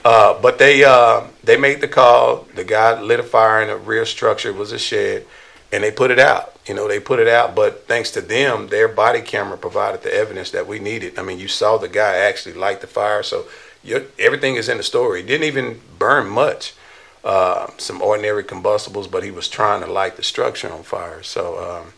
Uh, 0.04 0.40
but 0.40 0.58
they 0.58 0.84
uh, 0.84 1.26
they 1.44 1.56
made 1.56 1.80
the 1.80 1.88
call. 1.88 2.48
The 2.54 2.64
guy 2.64 3.00
lit 3.00 3.20
a 3.20 3.22
fire 3.22 3.62
in 3.62 3.68
a 3.68 3.76
rear 3.76 4.06
structure. 4.06 4.48
It 4.48 4.56
was 4.56 4.72
a 4.72 4.78
shed, 4.78 5.26
and 5.70 5.84
they 5.84 5.90
put 5.90 6.10
it 6.10 6.18
out. 6.18 6.56
You 6.66 6.74
know, 6.74 6.88
they 6.88 7.00
put 7.00 7.18
it 7.18 7.28
out. 7.28 7.54
But 7.54 7.86
thanks 7.86 8.10
to 8.12 8.20
them, 8.20 8.68
their 8.68 8.88
body 8.88 9.20
camera 9.20 9.58
provided 9.58 10.02
the 10.02 10.14
evidence 10.14 10.50
that 10.52 10.66
we 10.66 10.78
needed. 10.78 11.18
I 11.18 11.22
mean, 11.22 11.38
you 11.38 11.48
saw 11.48 11.76
the 11.76 11.88
guy 11.88 12.16
actually 12.16 12.54
light 12.54 12.80
the 12.80 12.86
fire, 12.86 13.22
so 13.22 13.46
your, 13.84 14.02
everything 14.18 14.56
is 14.56 14.68
in 14.68 14.78
the 14.78 14.82
story. 14.82 15.20
It 15.20 15.26
didn't 15.26 15.46
even 15.46 15.80
burn 15.98 16.28
much. 16.28 16.74
Uh, 17.24 17.70
some 17.78 18.02
ordinary 18.02 18.42
combustibles, 18.42 19.06
but 19.06 19.22
he 19.22 19.30
was 19.30 19.48
trying 19.48 19.80
to 19.80 19.86
light 19.86 20.16
the 20.16 20.24
structure 20.24 20.72
on 20.72 20.82
fire. 20.82 21.22
So 21.22 21.56
um, 21.62 21.92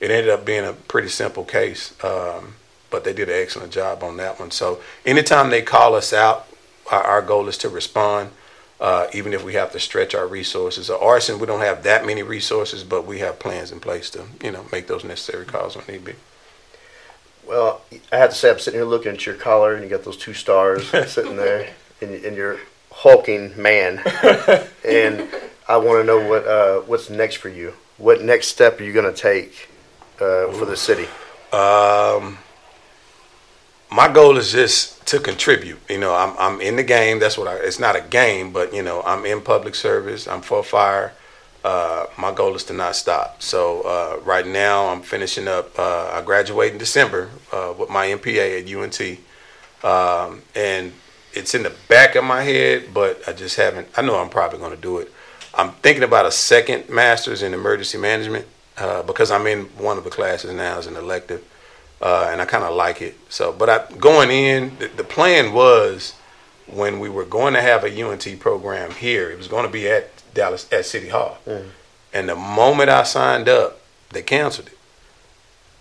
it 0.00 0.10
ended 0.10 0.28
up 0.28 0.44
being 0.44 0.64
a 0.64 0.72
pretty 0.72 1.08
simple 1.08 1.44
case. 1.44 1.92
Um, 2.04 2.54
but 2.90 3.04
they 3.04 3.12
did 3.12 3.28
an 3.28 3.40
excellent 3.40 3.72
job 3.72 4.02
on 4.02 4.16
that 4.18 4.38
one. 4.38 4.50
So 4.50 4.80
anytime 5.04 5.50
they 5.50 5.62
call 5.62 5.94
us 5.94 6.12
out, 6.12 6.46
our, 6.90 7.02
our 7.02 7.22
goal 7.22 7.48
is 7.48 7.58
to 7.58 7.68
respond, 7.68 8.30
uh, 8.80 9.08
even 9.12 9.32
if 9.32 9.44
we 9.44 9.54
have 9.54 9.72
to 9.72 9.80
stretch 9.80 10.14
our 10.14 10.26
resources. 10.26 10.88
At 10.90 11.00
arson, 11.00 11.38
we 11.38 11.46
don't 11.46 11.60
have 11.60 11.82
that 11.82 12.06
many 12.06 12.22
resources, 12.22 12.84
but 12.84 13.06
we 13.06 13.18
have 13.20 13.38
plans 13.38 13.72
in 13.72 13.80
place 13.80 14.10
to, 14.10 14.24
you 14.42 14.52
know, 14.52 14.66
make 14.72 14.86
those 14.86 15.04
necessary 15.04 15.44
calls 15.44 15.76
when 15.76 15.84
need 15.88 16.04
be. 16.04 16.14
Well, 17.46 17.82
I 18.12 18.16
have 18.16 18.30
to 18.30 18.36
say, 18.36 18.50
I'm 18.50 18.58
sitting 18.58 18.80
here 18.80 18.86
looking 18.86 19.12
at 19.12 19.26
your 19.26 19.36
collar, 19.36 19.74
and 19.74 19.84
you 19.84 19.90
got 19.90 20.04
those 20.04 20.16
two 20.16 20.34
stars 20.34 20.88
sitting 21.10 21.36
there, 21.36 21.70
and, 22.00 22.12
and 22.12 22.36
you're 22.36 22.58
hulking 22.90 23.60
man. 23.60 23.98
and 24.84 25.28
I 25.68 25.76
want 25.76 26.00
to 26.00 26.04
know 26.04 26.28
what 26.28 26.46
uh, 26.46 26.80
what's 26.80 27.10
next 27.10 27.36
for 27.36 27.48
you. 27.48 27.74
What 27.98 28.22
next 28.22 28.48
step 28.48 28.80
are 28.80 28.84
you 28.84 28.92
going 28.92 29.12
to 29.12 29.20
take 29.20 29.68
uh, 30.20 30.52
for 30.52 30.64
the 30.64 30.76
city? 30.76 31.06
Um, 31.52 32.38
my 33.90 34.12
goal 34.12 34.36
is 34.36 34.52
just 34.52 35.06
to 35.06 35.20
contribute. 35.20 35.78
You 35.88 35.98
know, 35.98 36.14
I'm 36.14 36.36
I'm 36.38 36.60
in 36.60 36.76
the 36.76 36.82
game. 36.82 37.18
That's 37.18 37.38
what 37.38 37.48
I. 37.48 37.54
It's 37.54 37.78
not 37.78 37.96
a 37.96 38.00
game, 38.00 38.52
but 38.52 38.74
you 38.74 38.82
know, 38.82 39.02
I'm 39.02 39.24
in 39.24 39.40
public 39.40 39.74
service. 39.74 40.26
I'm 40.26 40.42
for 40.42 40.62
fire. 40.62 41.12
Uh, 41.64 42.06
my 42.16 42.32
goal 42.32 42.54
is 42.54 42.64
to 42.64 42.72
not 42.72 42.94
stop. 42.94 43.42
So 43.42 43.82
uh, 43.82 44.20
right 44.24 44.46
now, 44.46 44.86
I'm 44.88 45.02
finishing 45.02 45.48
up. 45.48 45.76
Uh, 45.78 46.10
I 46.12 46.22
graduate 46.22 46.72
in 46.72 46.78
December 46.78 47.30
uh, 47.52 47.74
with 47.76 47.90
my 47.90 48.06
MPA 48.06 48.60
at 48.60 48.72
UNT, 48.72 49.18
um, 49.84 50.42
and 50.54 50.92
it's 51.32 51.54
in 51.54 51.62
the 51.62 51.74
back 51.88 52.14
of 52.14 52.24
my 52.24 52.42
head, 52.42 52.94
but 52.94 53.20
I 53.28 53.32
just 53.32 53.56
haven't. 53.56 53.88
I 53.96 54.02
know 54.02 54.16
I'm 54.18 54.28
probably 54.28 54.58
going 54.58 54.74
to 54.74 54.80
do 54.80 54.98
it. 54.98 55.12
I'm 55.54 55.72
thinking 55.72 56.02
about 56.02 56.26
a 56.26 56.30
second 56.30 56.88
master's 56.88 57.42
in 57.42 57.54
emergency 57.54 57.98
management 57.98 58.46
uh, 58.78 59.02
because 59.02 59.30
I'm 59.30 59.46
in 59.46 59.64
one 59.78 59.98
of 59.98 60.04
the 60.04 60.10
classes 60.10 60.52
now 60.52 60.78
as 60.78 60.86
an 60.86 60.96
elective. 60.96 61.44
uh, 62.00 62.28
and 62.30 62.40
I 62.42 62.44
kind 62.44 62.64
of 62.64 62.74
like 62.74 63.00
it. 63.00 63.16
So, 63.28 63.52
but 63.52 63.68
I, 63.70 63.86
going 63.96 64.30
in, 64.30 64.76
the, 64.78 64.88
the 64.88 65.04
plan 65.04 65.52
was 65.52 66.14
when 66.66 67.00
we 67.00 67.08
were 67.08 67.24
going 67.24 67.54
to 67.54 67.62
have 67.62 67.84
a 67.84 68.02
UNT 68.02 68.38
program 68.40 68.90
here, 68.92 69.30
it 69.30 69.38
was 69.38 69.48
going 69.48 69.64
to 69.66 69.72
be 69.72 69.88
at 69.88 70.10
Dallas 70.34 70.70
at 70.72 70.84
City 70.84 71.08
Hall. 71.08 71.38
And 72.12 72.28
the 72.28 72.36
moment 72.36 72.90
I 72.90 73.02
signed 73.04 73.48
up, 73.48 73.80
they 74.10 74.22
canceled 74.22 74.68
it. 74.68 74.78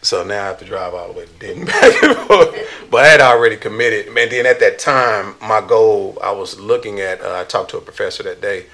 So 0.02 0.24
now 0.24 0.44
I 0.44 0.48
have 0.48 0.60
to 0.60 0.66
drive 0.66 0.94
all 0.94 1.12
the 1.12 1.20
way 1.20 1.26
to 1.26 1.32
Denton 1.34 1.66
back 1.74 2.04
and 2.04 2.16
forth. 2.28 2.56
But 2.92 3.06
I 3.06 3.08
had 3.08 3.22
already 3.22 3.58
committed. 3.58 4.08
And 4.08 4.16
then 4.32 4.46
at 4.46 4.60
that 4.60 4.78
time, 4.80 5.36
my 5.42 5.62
goal, 5.66 6.18
I 6.24 6.32
was 6.32 6.60
looking 6.60 7.00
at, 7.00 7.22
uh, 7.22 7.40
I 7.40 7.44
talked 7.44 7.72
to 7.72 7.78
a 7.78 7.82
professor 7.82 8.24
that 8.24 8.40
day, 8.42 8.68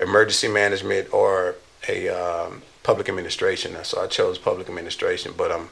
emergency 0.00 0.48
management 0.48 1.12
or 1.12 1.56
a 1.88 2.08
um, 2.08 2.62
public 2.86 3.08
administration. 3.08 3.76
So 3.82 4.00
I 4.00 4.06
chose 4.06 4.38
public 4.38 4.68
administration, 4.68 5.34
but 5.36 5.50
I'm 5.50 5.70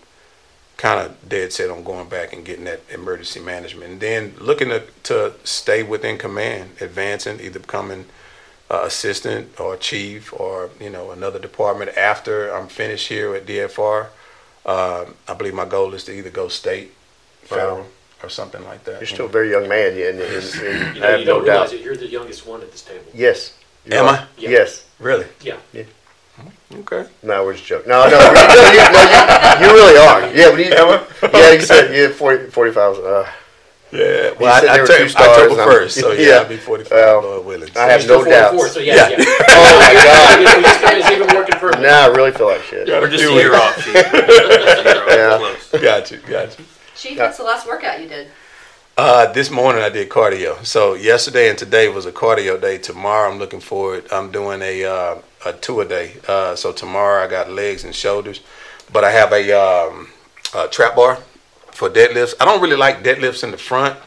kind 0.76 0.98
of 0.98 1.28
dead 1.28 1.52
set 1.52 1.70
on 1.70 1.84
going 1.84 2.08
back 2.08 2.32
and 2.32 2.44
getting 2.44 2.64
that 2.64 2.80
emergency 2.92 3.38
management. 3.38 3.92
And 3.92 4.00
then 4.00 4.34
looking 4.40 4.68
to, 4.70 4.82
to 5.04 5.34
stay 5.44 5.84
within 5.84 6.18
command, 6.18 6.70
advancing, 6.80 7.40
either 7.40 7.60
becoming 7.60 8.06
uh, 8.68 8.82
assistant 8.84 9.60
or 9.60 9.76
chief 9.76 10.32
or, 10.32 10.70
you 10.80 10.90
know, 10.90 11.12
another 11.12 11.38
department 11.38 11.96
after 11.96 12.52
I'm 12.52 12.66
finished 12.66 13.06
here 13.06 13.32
at 13.36 13.46
DFR. 13.46 14.06
Um, 14.66 15.14
I 15.28 15.34
believe 15.38 15.54
my 15.54 15.66
goal 15.66 15.94
is 15.94 16.02
to 16.04 16.12
either 16.12 16.30
go 16.30 16.48
state, 16.48 16.90
federal, 17.42 17.86
or 18.24 18.28
something 18.28 18.64
like 18.64 18.82
that. 18.84 18.98
You're 19.00 19.06
still 19.06 19.26
a 19.26 19.28
very 19.28 19.50
young 19.52 19.68
man, 19.68 19.96
yeah, 19.96 20.08
and, 20.08 20.18
and, 20.18 20.44
and 20.44 20.96
You 20.96 21.04
I 21.04 21.06
know, 21.06 21.10
have 21.12 21.20
you 21.20 21.26
no 21.26 21.32
don't 21.34 21.44
realize 21.44 21.70
doubt. 21.70 21.78
it. 21.78 21.84
You're 21.84 21.96
the 21.96 22.08
youngest 22.08 22.44
one 22.44 22.60
at 22.62 22.72
this 22.72 22.82
table. 22.82 23.04
Yes. 23.14 23.56
You 23.84 23.98
Am 23.98 24.06
are. 24.06 24.16
I? 24.16 24.26
Yeah. 24.36 24.50
Yes. 24.50 24.84
Really? 24.98 25.26
Yeah. 25.42 25.58
Okay. 26.74 27.06
No, 27.22 27.44
we're 27.44 27.52
just 27.54 27.66
joking. 27.66 27.88
No, 27.88 28.02
no, 28.08 28.18
really, 28.18 28.34
no, 28.34 28.70
you, 28.72 28.82
no 28.90 29.02
you, 29.06 29.66
you 29.66 29.72
really 29.72 29.96
are. 29.96 30.34
Yeah, 30.34 30.48
when 30.50 30.58
you, 30.58 30.70
yeah, 31.32 31.52
you 31.52 31.60
said 31.60 31.94
you 31.94 32.02
had 32.04 32.12
40, 32.14 32.50
45. 32.50 32.96
Uh, 32.98 33.24
Yeah. 33.92 34.32
Well, 34.40 34.52
I, 34.52 34.60
said 34.60 34.68
I, 34.70 34.76
there 34.78 34.86
took 34.86 35.16
October 35.16 35.54
first, 35.64 36.00
so 36.00 36.10
yeah, 36.12 36.26
yeah. 36.28 36.34
I'll 36.38 36.48
be 36.48 36.56
45, 36.56 36.90
Well, 36.90 37.22
Lord 37.22 37.46
willing. 37.46 37.70
I 37.76 37.86
have 37.86 38.00
no 38.08 38.22
still 38.22 38.24
doubts. 38.24 38.56
44, 38.56 38.68
so 38.68 38.80
yeah, 38.80 38.94
Yeah. 38.94 39.08
yeah. 39.10 39.24
oh 39.50 39.78
my 39.78 39.94
God! 40.82 40.94
It's 40.98 41.10
even 41.12 41.28
more 41.32 41.44
confirmed. 41.44 41.80
Now 41.80 42.02
I 42.02 42.06
really 42.08 42.32
feel 42.32 42.48
like 42.48 42.62
shit. 42.62 42.88
We're 42.88 43.08
just 43.08 43.22
a 43.24 43.32
year 43.32 43.54
off, 43.54 43.76
Chief. 43.84 43.94
Just 43.94 44.10
a 44.10 44.82
year 44.82 45.02
off. 45.02 45.08
Yeah. 45.08 45.38
Close. 45.38 45.82
Got 45.82 46.10
you, 46.10 46.16
got 46.26 46.58
you. 46.58 46.64
Chief, 46.96 47.18
what's 47.18 47.36
the 47.36 47.44
last 47.44 47.66
workout 47.68 48.00
you 48.00 48.08
did? 48.08 48.28
Uh, 48.96 49.32
this 49.32 49.50
morning 49.50 49.82
I 49.82 49.88
did 49.88 50.08
cardio. 50.08 50.64
So 50.64 50.94
yesterday 50.94 51.48
and 51.50 51.58
today 51.58 51.88
was 51.88 52.06
a 52.06 52.12
cardio 52.12 52.60
day. 52.60 52.78
Tomorrow 52.78 53.28
I'm 53.28 53.40
looking 53.40 53.58
forward. 53.58 54.06
I'm 54.12 54.30
doing 54.30 54.62
a 54.62 54.84
uh, 54.84 55.18
a 55.44 55.52
two 55.52 55.80
a 55.80 55.84
day. 55.84 56.12
Uh, 56.28 56.54
so 56.54 56.72
tomorrow 56.72 57.24
I 57.24 57.26
got 57.26 57.50
legs 57.50 57.82
and 57.82 57.92
shoulders, 57.92 58.40
but 58.92 59.02
I 59.02 59.10
have 59.10 59.32
a, 59.32 59.52
um, 59.52 60.10
a 60.54 60.68
trap 60.68 60.94
bar 60.94 61.16
for 61.72 61.90
deadlifts. 61.90 62.34
I 62.40 62.44
don't 62.44 62.62
really 62.62 62.76
like 62.76 63.02
deadlifts 63.02 63.42
in 63.42 63.50
the 63.50 63.56
front. 63.58 63.98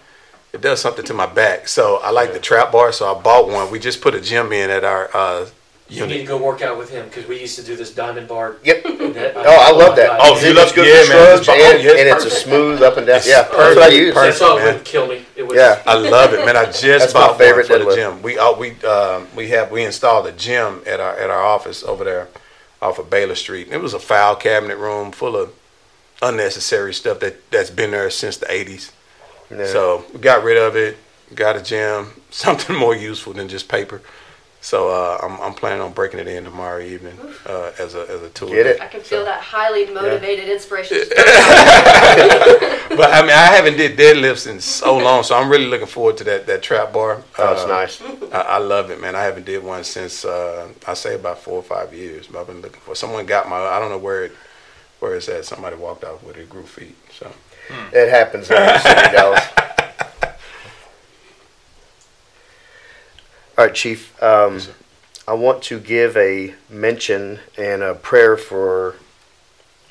It 0.54 0.62
does 0.62 0.80
something 0.80 1.04
to 1.04 1.14
my 1.14 1.26
back. 1.26 1.68
So 1.68 1.98
I 1.98 2.12
like 2.12 2.32
the 2.32 2.40
trap 2.40 2.72
bar. 2.72 2.94
So 2.94 3.14
I 3.14 3.22
bought 3.22 3.50
one. 3.50 3.70
We 3.70 3.80
just 3.80 4.02
put 4.02 4.16
a 4.16 4.22
gym 4.22 4.54
in 4.54 4.70
at 4.70 4.86
our 4.86 5.10
uh, 5.14 5.48
You 5.90 6.06
need 6.06 6.18
to 6.20 6.24
go 6.26 6.38
work 6.38 6.62
out 6.62 6.78
with 6.78 6.90
him 6.90 7.06
because 7.06 7.28
we 7.28 7.40
used 7.40 7.56
to 7.58 7.64
do 7.64 7.76
this 7.78 7.94
diamond 7.94 8.28
bar. 8.28 8.58
Yep. 8.64 8.84
That, 9.18 9.34
Oh, 9.38 9.42
I 9.50 9.72
love 9.72 9.96
that. 9.96 10.18
Oh, 10.22 10.36
he 10.38 10.50
you 10.50 10.54
love- 10.54 10.76
good 10.76 10.86
yeah, 10.86 11.04
for 11.04 11.10
man, 11.14 11.38
shrugs, 11.38 11.42
it's- 11.42 11.48
oh, 11.50 11.74
and, 11.74 11.84
yeah, 11.84 11.92
it's 11.92 12.00
and 12.02 12.10
it's 12.10 12.26
a 12.26 12.30
smooth 12.30 12.84
up 12.84 12.98
and 12.98 13.08
down. 13.08 13.18
It's 13.18 13.28
Yeah, 13.28 13.44
that's 13.44 13.52
what 13.54 13.60
I 13.62 13.74
perfect, 13.74 13.96
use. 13.96 14.14
That 14.14 14.20
perfect. 14.20 14.38
song 14.38 14.56
man. 14.58 14.66
wouldn't 14.66 14.86
kill 14.86 15.08
me. 15.08 15.26
It 15.36 15.48
was, 15.48 15.56
Yeah. 15.58 15.82
I 15.88 15.96
love 15.96 16.34
it, 16.34 16.46
man. 16.46 16.58
I 16.58 16.66
just 16.66 16.82
That's 16.84 17.14
my 17.16 17.22
bought 17.28 17.38
favorite 17.38 17.70
one 17.70 17.80
for 17.84 17.90
the 17.90 17.96
gym. 17.96 18.22
We 18.22 18.38
uh, 18.38 18.54
we 18.58 18.72
um, 18.84 19.28
we 19.36 19.48
have 19.50 19.72
we 19.72 19.86
installed 19.86 20.28
a 20.28 20.34
gym 20.34 20.82
at 20.86 21.00
our 21.00 21.16
at 21.18 21.30
our 21.32 21.42
office 21.42 21.84
over 21.84 22.04
there 22.04 22.28
off 22.82 23.00
of 23.00 23.10
Baylor 23.10 23.34
Street. 23.36 23.70
It 23.72 23.78
was 23.82 23.94
a 23.96 24.00
file 24.00 24.36
cabinet 24.36 24.78
room 24.78 25.12
full 25.12 25.36
of 25.36 25.52
unnecessary 26.22 26.94
stuff 26.94 27.20
that 27.22 27.50
that's 27.52 27.70
been 27.70 27.92
there 27.92 28.10
since 28.10 28.38
the 28.38 28.46
'80s. 28.48 28.92
Yeah. 29.50 29.66
So 29.68 30.06
we 30.14 30.20
got 30.20 30.44
rid 30.44 30.58
of 30.58 30.76
it. 30.76 30.98
Got 31.34 31.56
a 31.56 31.62
gym, 31.62 32.12
something 32.30 32.76
more 32.76 32.96
useful 32.96 33.34
than 33.34 33.48
just 33.48 33.68
paper. 33.68 34.02
So 34.68 34.90
uh, 34.90 35.18
I'm 35.24 35.40
I'm 35.40 35.54
planning 35.54 35.82
on 35.82 35.94
breaking 35.94 36.20
it 36.20 36.28
in 36.28 36.44
tomorrow 36.44 36.82
evening 36.82 37.18
uh, 37.46 37.72
as 37.80 37.96
a 37.96 38.02
as 38.02 38.22
a 38.22 38.30
tool. 38.32 38.50
Get 38.50 38.68
it? 38.68 38.82
I 38.82 38.88
can 38.88 39.00
feel 39.00 39.24
that 39.24 39.40
highly 39.40 39.86
motivated 39.86 40.50
inspiration. 40.50 40.98
But 42.98 43.14
I 43.14 43.22
mean, 43.22 43.32
I 43.32 43.48
haven't 43.56 43.78
did 43.78 43.98
deadlifts 43.98 44.46
in 44.50 44.60
so 44.60 44.98
long, 44.98 45.22
so 45.24 45.38
I'm 45.38 45.50
really 45.50 45.68
looking 45.68 45.88
forward 45.88 46.18
to 46.18 46.26
that 46.26 46.48
that 46.48 46.64
trap 46.64 46.92
bar. 46.92 47.24
Oh, 47.38 47.54
it's 47.54 47.62
Uh, 47.64 47.68
nice. 47.68 48.02
I, 48.34 48.42
I 48.42 48.58
love 48.58 48.92
it, 48.92 49.00
man. 49.00 49.16
I 49.16 49.22
haven't 49.24 49.46
did 49.46 49.64
one 49.64 49.86
since 49.86 50.26
uh, 50.26 50.68
I 50.86 50.96
say 50.96 51.16
about 51.16 51.40
four 51.40 51.56
or 51.56 51.64
five 51.64 51.94
years. 51.94 52.28
But 52.28 52.42
I've 52.42 52.48
been 52.48 52.62
looking 52.62 52.82
for. 52.82 52.94
Someone 52.94 53.26
got 53.26 53.48
my. 53.48 53.56
I 53.58 53.80
don't 53.80 53.90
know 53.90 54.04
where 54.08 54.26
it 54.26 54.32
where 55.00 55.16
it's 55.16 55.30
at. 55.30 55.46
Somebody 55.46 55.78
walked 55.78 56.04
off 56.04 56.22
with 56.24 56.36
it, 56.36 56.50
grew 56.50 56.66
feet. 56.66 56.98
So 57.18 57.32
It 57.94 58.10
happens 58.10 58.50
in 58.50 58.56
the 58.58 58.80
city, 58.80 59.16
Dallas. 59.16 59.48
All 63.58 63.66
right, 63.66 63.74
Chief. 63.74 64.22
Um, 64.22 64.56
Yes. 64.56 64.70
I 65.28 65.34
want 65.34 65.62
to 65.64 65.80
give 65.80 66.16
a 66.16 66.54
mention 66.70 67.40
and 67.58 67.84
a 67.84 67.94
prayer 67.96 68.38
for 68.38 68.96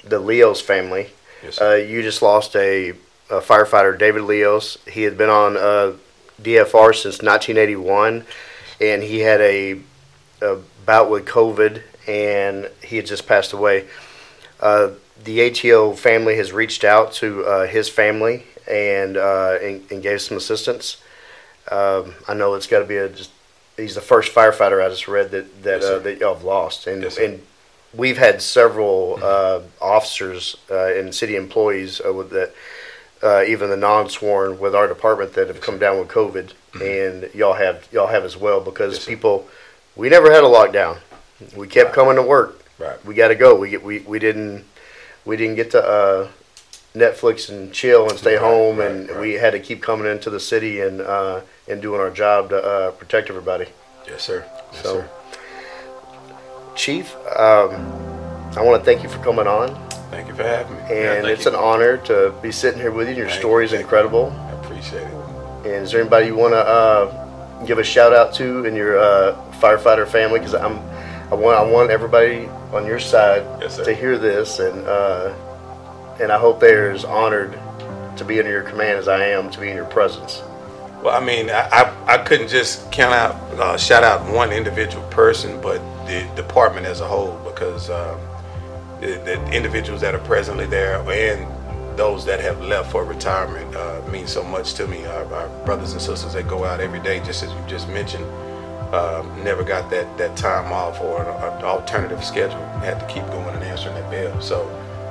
the 0.02 0.18
Leos 0.18 0.62
family. 0.62 1.10
yes. 1.42 1.60
Uh, 1.60 1.74
you 1.74 2.02
just 2.02 2.22
lost 2.22 2.56
a, 2.56 2.90
a 3.28 3.40
firefighter, 3.40 3.98
David 3.98 4.22
Leos. 4.22 4.78
He 4.88 5.02
had 5.02 5.18
been 5.18 5.28
on 5.28 5.56
uh, 5.58 5.92
DFR 6.40 6.94
since 6.94 7.20
1981, 7.20 8.24
and 8.80 9.02
he 9.02 9.18
had 9.20 9.42
a, 9.42 9.80
a 10.40 10.56
bout 10.86 11.10
with 11.10 11.26
COVID, 11.26 11.82
and 12.06 12.70
he 12.82 12.96
had 12.96 13.04
just 13.06 13.26
passed 13.26 13.52
away. 13.52 13.86
Uh, 14.58 14.92
the 15.22 15.42
ATO 15.50 15.92
family 15.94 16.36
has 16.36 16.50
reached 16.52 16.82
out 16.84 17.12
to 17.14 17.44
uh, 17.44 17.66
his 17.66 17.90
family 17.90 18.44
and, 18.70 19.16
uh, 19.18 19.58
and 19.60 19.82
and 19.90 20.02
gave 20.02 20.20
some 20.22 20.36
assistance. 20.36 20.96
Um, 21.70 22.14
I 22.26 22.32
know 22.34 22.54
it's 22.54 22.66
got 22.66 22.78
to 22.78 22.84
be 22.86 22.96
a 22.96 23.08
just. 23.10 23.32
He's 23.76 23.94
the 23.94 24.00
first 24.00 24.34
firefighter 24.34 24.84
I 24.84 24.88
just 24.88 25.06
read 25.08 25.30
that 25.32 25.62
that 25.62 25.80
Yes, 25.82 25.84
uh, 25.84 25.98
that 26.00 26.18
y'all 26.18 26.34
have 26.34 26.44
lost, 26.44 26.86
and 26.86 27.02
Yes, 27.02 27.18
and 27.18 27.42
we've 27.94 28.18
had 28.18 28.40
several 28.42 29.18
uh, 29.22 29.60
officers 29.80 30.56
uh, 30.70 30.94
and 30.94 31.14
city 31.14 31.36
employees 31.36 32.00
uh, 32.06 32.12
with 32.12 32.30
that, 32.30 32.52
uh, 33.22 33.42
even 33.46 33.70
the 33.70 33.76
non-sworn 33.76 34.58
with 34.58 34.74
our 34.74 34.86
department 34.88 35.32
that 35.34 35.48
have 35.48 35.60
come 35.60 35.78
down 35.78 35.98
with 35.98 36.08
COVID, 36.08 36.52
and 36.82 37.30
y'all 37.34 37.54
have 37.54 37.86
y'all 37.92 38.06
have 38.08 38.24
as 38.24 38.36
well 38.36 38.60
because 38.60 38.94
Yes, 38.94 39.04
people, 39.06 39.46
we 39.94 40.08
never 40.08 40.30
had 40.32 40.42
a 40.44 40.46
lockdown. 40.48 40.98
We 41.54 41.66
kept 41.68 41.92
coming 41.92 42.16
to 42.16 42.22
work. 42.22 42.62
Right. 42.78 43.02
We 43.04 43.14
got 43.14 43.28
to 43.28 43.34
go. 43.34 43.54
We 43.54 43.70
get 43.70 43.82
we, 43.82 44.00
we 44.00 44.18
didn't 44.18 44.64
we 45.26 45.36
didn't 45.36 45.56
get 45.56 45.70
to 45.72 45.82
uh, 45.82 46.28
Netflix 46.94 47.48
and 47.50 47.72
chill 47.72 48.08
and 48.08 48.18
stay 48.18 48.34
Right, 48.36 48.42
home, 48.42 48.78
right, 48.78 48.90
and 48.90 49.10
right. 49.10 49.20
we 49.20 49.34
had 49.34 49.50
to 49.52 49.60
keep 49.60 49.82
coming 49.82 50.06
into 50.10 50.30
the 50.30 50.40
city 50.40 50.80
and 50.80 51.00
uh, 51.02 51.40
and 51.68 51.82
doing 51.82 52.00
our 52.00 52.10
job 52.10 52.50
to 52.50 52.62
uh, 52.62 52.90
protect 52.92 53.28
everybody. 53.28 53.66
yes, 54.08 54.22
sir. 54.22 54.44
Yes, 54.72 54.82
So, 54.82 55.00
sir. 55.00 55.08
Chief, 56.74 57.14
um, 57.36 57.72
I 58.56 58.62
want 58.62 58.80
to 58.80 58.84
thank 58.84 59.02
you 59.02 59.08
for 59.08 59.18
coming 59.22 59.46
on, 59.46 59.68
Thank 60.10 60.28
you 60.28 60.34
for 60.34 60.42
having 60.44 60.74
me. 60.76 60.80
and 60.82 61.24
thank 61.24 61.26
it's 61.28 61.44
you. 61.46 61.50
an 61.52 61.56
honor 61.56 61.96
to 61.98 62.32
be 62.42 62.52
sitting 62.52 62.80
here 62.80 62.90
with 62.92 63.08
you. 63.08 63.14
Your 63.14 63.26
Thank 63.28 63.40
story 63.40 63.64
is 63.64 63.72
you. 63.72 63.78
incredible. 63.78 64.30
I 64.30 64.50
appreciate 64.64 65.02
it. 65.02 65.14
And 65.64 65.84
is 65.84 65.90
there 65.90 66.00
anybody 66.00 66.26
you 66.26 66.36
want 66.36 66.52
to 66.52 66.58
uh, 66.58 67.64
give 67.64 67.78
a 67.78 67.84
shout 67.84 68.12
out 68.12 68.32
to 68.34 68.64
in 68.66 68.76
your 68.76 68.98
uh, 68.98 69.34
firefighter 69.58 70.06
family? 70.06 70.38
Because 70.38 70.54
I'm, 70.54 70.78
I 71.30 71.34
want, 71.34 71.58
I 71.58 71.62
want 71.68 71.90
everybody 71.90 72.46
on 72.72 72.86
your 72.86 73.00
side 73.00 73.42
Yes, 73.60 73.76
to 73.78 73.92
hear 73.94 74.16
this, 74.16 74.58
and 74.60 74.86
uh, 74.86 75.34
and 76.20 76.30
I 76.30 76.38
hope 76.38 76.60
they're 76.60 76.92
as 76.92 77.04
honored 77.04 77.58
to 78.16 78.24
be 78.24 78.38
under 78.38 78.50
your 78.50 78.62
command 78.62 78.98
as 78.98 79.08
I 79.08 79.24
am 79.26 79.50
to 79.50 79.60
be 79.60 79.68
in 79.70 79.76
your 79.76 79.84
presence. 79.86 80.40
Well, 81.06 81.16
I 81.16 81.24
mean, 81.24 81.50
I, 81.50 81.68
I, 81.70 82.14
I 82.14 82.18
couldn't 82.18 82.48
just 82.48 82.90
count 82.90 83.14
out, 83.14 83.36
uh, 83.60 83.76
shout 83.76 84.02
out 84.02 84.28
one 84.28 84.50
individual 84.50 85.04
person, 85.08 85.60
but 85.60 85.78
the 86.08 86.28
department 86.34 86.84
as 86.84 87.00
a 87.00 87.06
whole, 87.06 87.38
because 87.44 87.88
uh, 87.88 88.18
the, 89.00 89.12
the 89.24 89.52
individuals 89.52 90.00
that 90.00 90.16
are 90.16 90.24
presently 90.24 90.66
there 90.66 90.98
and 91.08 91.96
those 91.96 92.24
that 92.24 92.40
have 92.40 92.60
left 92.60 92.90
for 92.90 93.04
retirement 93.04 93.72
uh, 93.76 94.02
mean 94.10 94.26
so 94.26 94.42
much 94.42 94.74
to 94.74 94.88
me. 94.88 95.06
Our, 95.06 95.32
our 95.32 95.64
brothers 95.64 95.92
and 95.92 96.02
sisters 96.02 96.32
that 96.32 96.48
go 96.48 96.64
out 96.64 96.80
every 96.80 96.98
day, 96.98 97.20
just 97.20 97.44
as 97.44 97.52
you 97.52 97.60
just 97.68 97.88
mentioned, 97.88 98.24
um, 98.92 99.44
never 99.44 99.62
got 99.62 99.88
that, 99.90 100.18
that 100.18 100.36
time 100.36 100.72
off 100.72 101.00
or 101.00 101.22
an, 101.22 101.28
an 101.28 101.64
alternative 101.64 102.24
schedule. 102.24 102.58
Had 102.80 102.98
to 102.98 103.06
keep 103.06 103.24
going 103.26 103.54
and 103.54 103.62
answering 103.62 103.94
that 103.94 104.10
bell. 104.10 104.40
So 104.40 104.66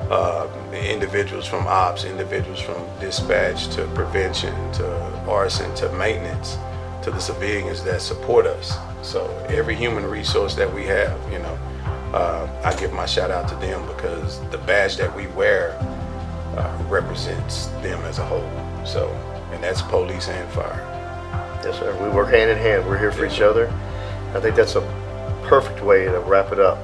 uh, 0.09 0.47
the 0.71 0.93
individuals 0.93 1.45
from 1.45 1.65
ops, 1.67 2.03
individuals 2.03 2.59
from 2.59 2.85
dispatch 2.99 3.67
to 3.75 3.85
prevention 3.87 4.53
to 4.73 4.85
arson 5.27 5.73
to 5.75 5.91
maintenance 5.93 6.57
to 7.01 7.11
the 7.11 7.19
civilians 7.19 7.83
that 7.83 8.01
support 8.01 8.45
us. 8.45 8.77
So 9.01 9.27
every 9.49 9.75
human 9.75 10.05
resource 10.05 10.55
that 10.55 10.71
we 10.73 10.85
have, 10.85 11.19
you 11.31 11.39
know, 11.39 11.57
uh, 12.13 12.47
I 12.63 12.75
give 12.79 12.93
my 12.93 13.05
shout 13.05 13.29
out 13.31 13.47
to 13.49 13.55
them 13.55 13.85
because 13.87 14.39
the 14.49 14.57
badge 14.59 14.97
that 14.97 15.15
we 15.15 15.27
wear 15.27 15.77
uh, 16.57 16.83
represents 16.87 17.67
them 17.83 17.99
as 18.05 18.19
a 18.19 18.25
whole. 18.25 18.49
So, 18.85 19.09
and 19.51 19.63
that's 19.63 19.81
police 19.81 20.29
and 20.29 20.51
fire. 20.51 20.81
Yes, 21.63 21.79
sir. 21.79 21.95
We 22.03 22.09
work 22.09 22.29
hand 22.29 22.49
in 22.51 22.57
hand. 22.57 22.87
We're 22.87 22.97
here 22.97 23.11
for 23.11 23.25
each 23.25 23.41
other. 23.41 23.67
I 24.33 24.39
think 24.39 24.55
that's 24.55 24.75
a 24.75 24.81
perfect 25.43 25.83
way 25.83 26.05
to 26.05 26.19
wrap 26.21 26.51
it 26.51 26.59
up. 26.59 26.77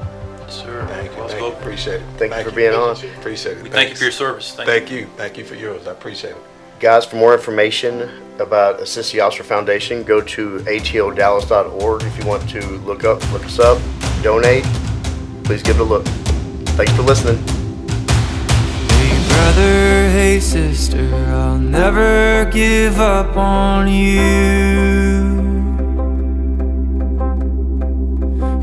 Yes, 0.52 0.64
sir. 0.64 0.86
Thank 0.88 1.12
you. 1.12 1.18
Well 1.18 1.28
Thank 1.30 1.41
you. 1.41 1.54
Appreciate 1.54 2.02
it. 2.02 2.06
Thank 2.18 2.36
you 2.36 2.43
for 2.43 2.56
being 2.56 2.72
Thank 2.72 2.97
on. 2.97 3.04
you, 3.04 3.14
Appreciate 3.14 3.58
it. 3.58 3.64
We 3.64 3.70
thank 3.70 3.89
you 3.89 3.95
for 3.95 4.04
your 4.04 4.12
service. 4.12 4.54
Thank, 4.54 4.68
Thank 4.68 4.91
you. 4.91 5.08
Thank 5.16 5.38
you 5.38 5.45
for 5.45 5.56
yours. 5.56 5.88
I 5.88 5.91
appreciate 5.91 6.32
it. 6.32 6.38
Guys, 6.82 7.06
for 7.06 7.16
more 7.16 7.34
information 7.34 8.10
about 8.39 8.82
Assist 8.82 9.14
the 9.14 9.22
Officer 9.22 9.43
Foundation, 9.43 10.04
go 10.04 10.20
to 10.20 10.60
atodallas.org. 10.60 12.04
If 12.04 12.18
you 12.18 12.26
want 12.26 12.49
to 12.49 12.60
look 12.80 13.06
up, 13.06 13.22
look 13.32 13.45
us 13.45 13.60
up, 13.60 13.82
donate, 14.24 14.66
please 15.45 15.64
give 15.64 15.78
it 15.78 15.82
a 15.82 15.86
look. 15.86 16.06
Thanks 16.76 16.91
for 16.93 17.04
listening. 17.04 17.38
Hey 18.89 19.28
brother, 19.30 20.10
hey 20.10 20.39
sister, 20.39 21.14
I'll 21.28 21.60
never 21.60 22.49
give 22.52 22.99
up 22.99 23.38
on 23.38 23.88
you. 23.88 24.91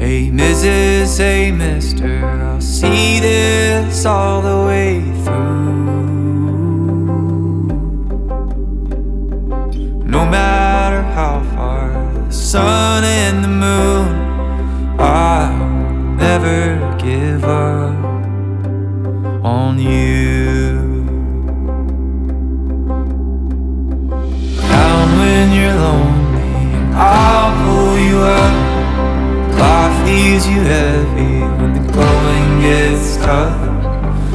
Hey 0.09 0.31
Mrs., 0.31 1.19
hey 1.19 1.53
mister, 1.53 2.25
I'll 2.25 2.63
see 2.63 3.21
this 3.21 4.07
all 4.07 4.41
the 4.41 4.65
way 4.67 5.03
through. 5.23 5.69
No 10.07 10.25
matter 10.25 11.03
how 11.03 11.43
far 11.55 11.93
the 12.27 12.33
sun 12.33 13.05
and 13.05 13.45
the 13.45 13.49
moon, 13.49 14.99
I'll 14.99 15.69
never 16.17 16.97
give 16.97 17.45
up 17.45 17.95
on 19.45 19.79
you. 19.79 21.05
Down 24.57 25.19
when 25.19 25.53
you're 25.53 25.75
lonely, 25.75 26.95
I'll 26.95 27.53
pull 27.63 27.99
you 27.99 28.17
up. 28.21 28.68
Life 29.59 30.07
leaves 30.07 30.47
you 30.47 30.61
heavy 30.61 31.41
when 31.59 31.73
the 31.75 31.93
going 31.93 32.61
gets 32.61 33.17
tough. 33.17 33.59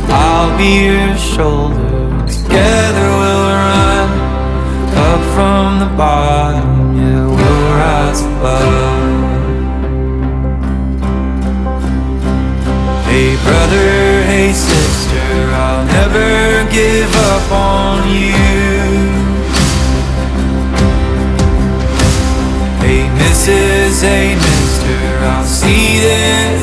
I'll 0.09 0.57
be 0.57 0.86
your 0.86 1.17
shoulder. 1.17 2.03
Together 2.28 3.07
we'll 3.19 3.47
run 3.63 4.09
up 5.07 5.21
from 5.36 5.80
the 5.80 5.89
bottom. 5.97 6.97
Yeah, 6.97 7.26
we'll 7.26 7.63
rise 7.80 8.21
above. 8.21 9.03
Hey 13.07 13.36
brother, 13.45 14.24
hey 14.32 14.51
sister, 14.51 15.28
I'll 15.63 15.86
never 15.86 16.69
give 16.71 17.15
up 17.32 17.51
on 17.51 18.09
you. 18.09 18.34
Hey 22.82 23.07
Mrs., 23.19 24.01
hey 24.01 24.53
see 26.14 26.62